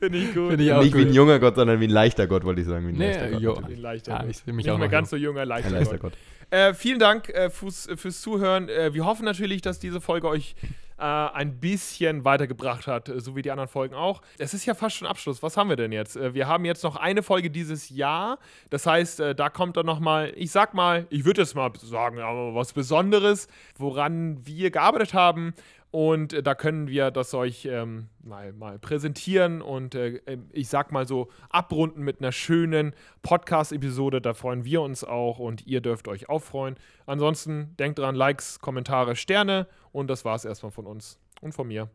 Finde 0.00 0.18
ich 0.18 0.34
gut. 0.34 0.50
Find 0.50 0.62
ich 0.62 0.72
Nicht 0.72 0.92
gut. 0.92 0.94
wie 0.94 1.06
ein 1.06 1.12
junger 1.12 1.38
Gott, 1.38 1.56
sondern 1.56 1.78
wie 1.78 1.86
ein 1.86 1.90
leichter 1.90 2.26
Gott, 2.26 2.42
wollte 2.44 2.62
ich 2.62 2.66
sagen. 2.66 2.86
Wie 2.86 2.92
ein 2.92 2.96
nee, 2.96 3.12
leichter 3.12 3.30
Gott. 3.30 3.42
Jo. 3.42 3.62
Wie 3.68 3.74
ein 3.74 3.80
leichter 3.80 4.12
ja, 4.12 4.24
Ich 4.24 4.46
mich 4.46 4.56
Nicht 4.56 4.70
auch 4.70 4.78
mehr 4.78 4.88
ganz 4.88 5.10
so 5.10 5.16
junger, 5.16 5.44
leichter, 5.44 5.68
ein 5.68 5.74
leichter 5.74 5.98
Gott. 5.98 6.12
Gott. 6.12 6.58
Äh, 6.58 6.74
vielen 6.74 6.98
Dank 6.98 7.28
äh, 7.28 7.50
fürs, 7.50 7.88
fürs, 7.96 8.22
Zuhören. 8.22 8.68
Äh, 8.68 8.92
wir 8.94 9.04
hoffen 9.04 9.24
natürlich, 9.24 9.62
dass 9.62 9.78
diese 9.78 10.00
Folge 10.00 10.26
euch 10.26 10.56
äh, 11.00 11.02
ein 11.02 11.60
bisschen 11.60 12.24
weitergebracht 12.24 12.86
hat, 12.86 13.08
äh, 13.08 13.20
so 13.20 13.36
wie 13.36 13.42
die 13.42 13.50
anderen 13.50 13.68
Folgen 13.68 13.94
auch. 13.94 14.20
Es 14.36 14.52
ist 14.52 14.66
ja 14.66 14.74
fast 14.74 14.96
schon 14.96 15.06
Abschluss. 15.06 15.42
Was 15.42 15.56
haben 15.56 15.68
wir 15.68 15.76
denn 15.76 15.92
jetzt? 15.92 16.16
Äh, 16.16 16.34
wir 16.34 16.48
haben 16.48 16.64
jetzt 16.64 16.82
noch 16.82 16.96
eine 16.96 17.22
Folge 17.22 17.50
dieses 17.50 17.88
Jahr. 17.88 18.38
Das 18.68 18.86
heißt, 18.86 19.20
da 19.36 19.48
kommt 19.48 19.76
dann 19.76 19.86
noch 19.86 20.00
mal, 20.00 20.32
ich 20.36 20.50
sag 20.50 20.74
mal, 20.74 21.06
ich 21.08 21.24
würde 21.24 21.42
es 21.42 21.54
mal 21.54 21.70
sagen, 21.76 22.18
aber 22.18 22.54
was 22.54 22.72
Besonderes, 22.72 23.48
woran 23.78 24.44
wir 24.44 24.70
gearbeitet 24.70 25.14
haben. 25.14 25.54
Und 25.90 26.32
äh, 26.32 26.42
da 26.42 26.54
können 26.54 26.86
wir 26.88 27.10
das 27.10 27.34
euch 27.34 27.66
ähm, 27.66 28.08
mal, 28.22 28.52
mal 28.52 28.78
präsentieren 28.78 29.60
und 29.60 29.94
äh, 29.96 30.20
ähm, 30.26 30.48
ich 30.52 30.68
sag 30.68 30.92
mal 30.92 31.06
so 31.06 31.28
abrunden 31.48 32.02
mit 32.02 32.20
einer 32.20 32.30
schönen 32.30 32.94
Podcast-Episode. 33.22 34.20
Da 34.20 34.34
freuen 34.34 34.64
wir 34.64 34.82
uns 34.82 35.02
auch 35.02 35.40
und 35.40 35.66
ihr 35.66 35.80
dürft 35.80 36.06
euch 36.06 36.28
auch 36.28 36.42
freuen. 36.42 36.76
Ansonsten 37.06 37.74
denkt 37.78 37.98
dran, 37.98 38.14
Likes, 38.14 38.60
Kommentare, 38.60 39.16
Sterne 39.16 39.66
und 39.90 40.08
das 40.08 40.24
war's 40.24 40.44
erstmal 40.44 40.70
von 40.70 40.86
uns 40.86 41.18
und 41.40 41.52
von 41.52 41.66
mir. 41.66 41.90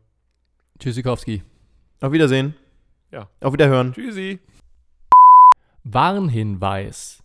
Tschüssikowski. 0.78 1.42
Auf 2.00 2.12
Wiedersehen. 2.12 2.54
Ja. 3.10 3.30
Auf 3.40 3.54
Wiederhören. 3.54 3.94
Tschüssi. 3.94 4.40
Warnhinweis. 5.84 7.22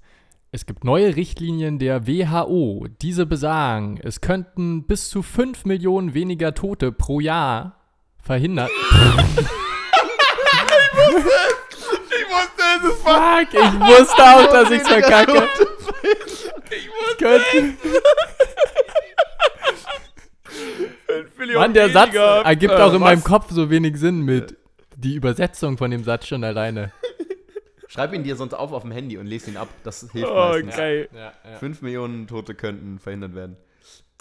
Es 0.54 0.66
gibt 0.66 0.84
neue 0.84 1.16
Richtlinien 1.16 1.80
der 1.80 2.08
WHO. 2.08 2.86
Diese 3.02 3.26
besagen, 3.26 3.98
es 4.04 4.20
könnten 4.20 4.86
bis 4.86 5.10
zu 5.10 5.24
5 5.24 5.64
Millionen 5.64 6.14
weniger 6.14 6.54
Tote 6.54 6.92
pro 6.92 7.22
Jahr 7.22 7.80
verhindert. 8.22 8.70
ich 8.92 9.38
wusste 11.08 11.24
es! 11.40 11.56
Ich 12.10 12.26
wusste 12.28 12.64
es! 12.76 12.84
es 12.84 12.98
Fuck, 13.00 13.54
ich 13.54 13.80
wusste 13.80 14.24
auch, 14.24 14.48
dass 14.52 14.72
ich's 14.72 14.90
verkacke. 14.90 15.48
Ich 16.70 16.90
wusste 16.90 17.42
es! 21.48 21.56
Mann, 21.56 21.74
der 21.74 21.92
Satz 21.92 22.14
ergibt 22.14 22.74
auch 22.74 22.94
in 22.94 23.00
meinem 23.00 23.24
Kopf 23.24 23.52
so 23.52 23.70
wenig 23.70 23.96
Sinn 23.96 24.20
mit 24.20 24.58
die 24.98 25.16
Übersetzung 25.16 25.78
von 25.78 25.92
dem 25.92 26.04
Satz 26.04 26.28
schon 26.28 26.44
alleine. 26.44 26.92
Schreib 27.92 28.14
ihn 28.14 28.24
dir 28.24 28.38
sonst 28.38 28.54
auf 28.54 28.72
auf 28.72 28.84
dem 28.84 28.92
Handy 28.92 29.18
und 29.18 29.26
lese 29.26 29.52
ihn 29.52 29.58
ab. 29.58 29.68
Das 29.84 30.10
hilft 30.14 30.32
oh, 30.32 30.34
meistens. 30.34 30.74
Okay. 30.74 31.10
Ja, 31.14 31.34
ja. 31.44 31.58
Fünf 31.58 31.82
Millionen 31.82 32.26
Tote 32.26 32.56
könnten 32.56 33.00
verhindert 33.00 33.36
werden. 33.36 33.58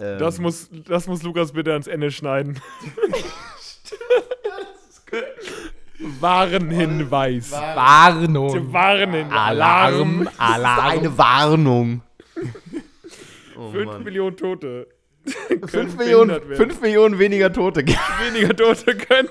Ähm. 0.01 0.19
Das, 0.19 0.41
muss, 0.41 0.69
das 0.89 1.07
muss 1.07 1.23
Lukas 1.23 1.53
bitte 1.53 1.71
ans 1.71 1.87
Ende 1.87 2.11
schneiden. 2.11 2.61
Warnhinweis. 6.21 7.53
Warnung. 7.53 8.73
Warnen. 8.73 9.31
Alarm. 9.31 10.29
Alarm. 10.37 10.87
Eine 10.89 11.17
Warnung. 11.17 12.03
Oh, 13.57 13.71
Fünf 13.71 13.87
Mann. 13.87 14.03
Millionen 14.03 14.37
Tote. 14.37 14.89
Fünf 15.67 15.97
Millionen, 15.97 16.41
fünf 16.55 16.81
Millionen 16.81 17.19
weniger 17.21 17.53
Tote. 17.53 17.85
weniger 17.87 18.57
Tote 18.57 18.97
können. 18.97 19.29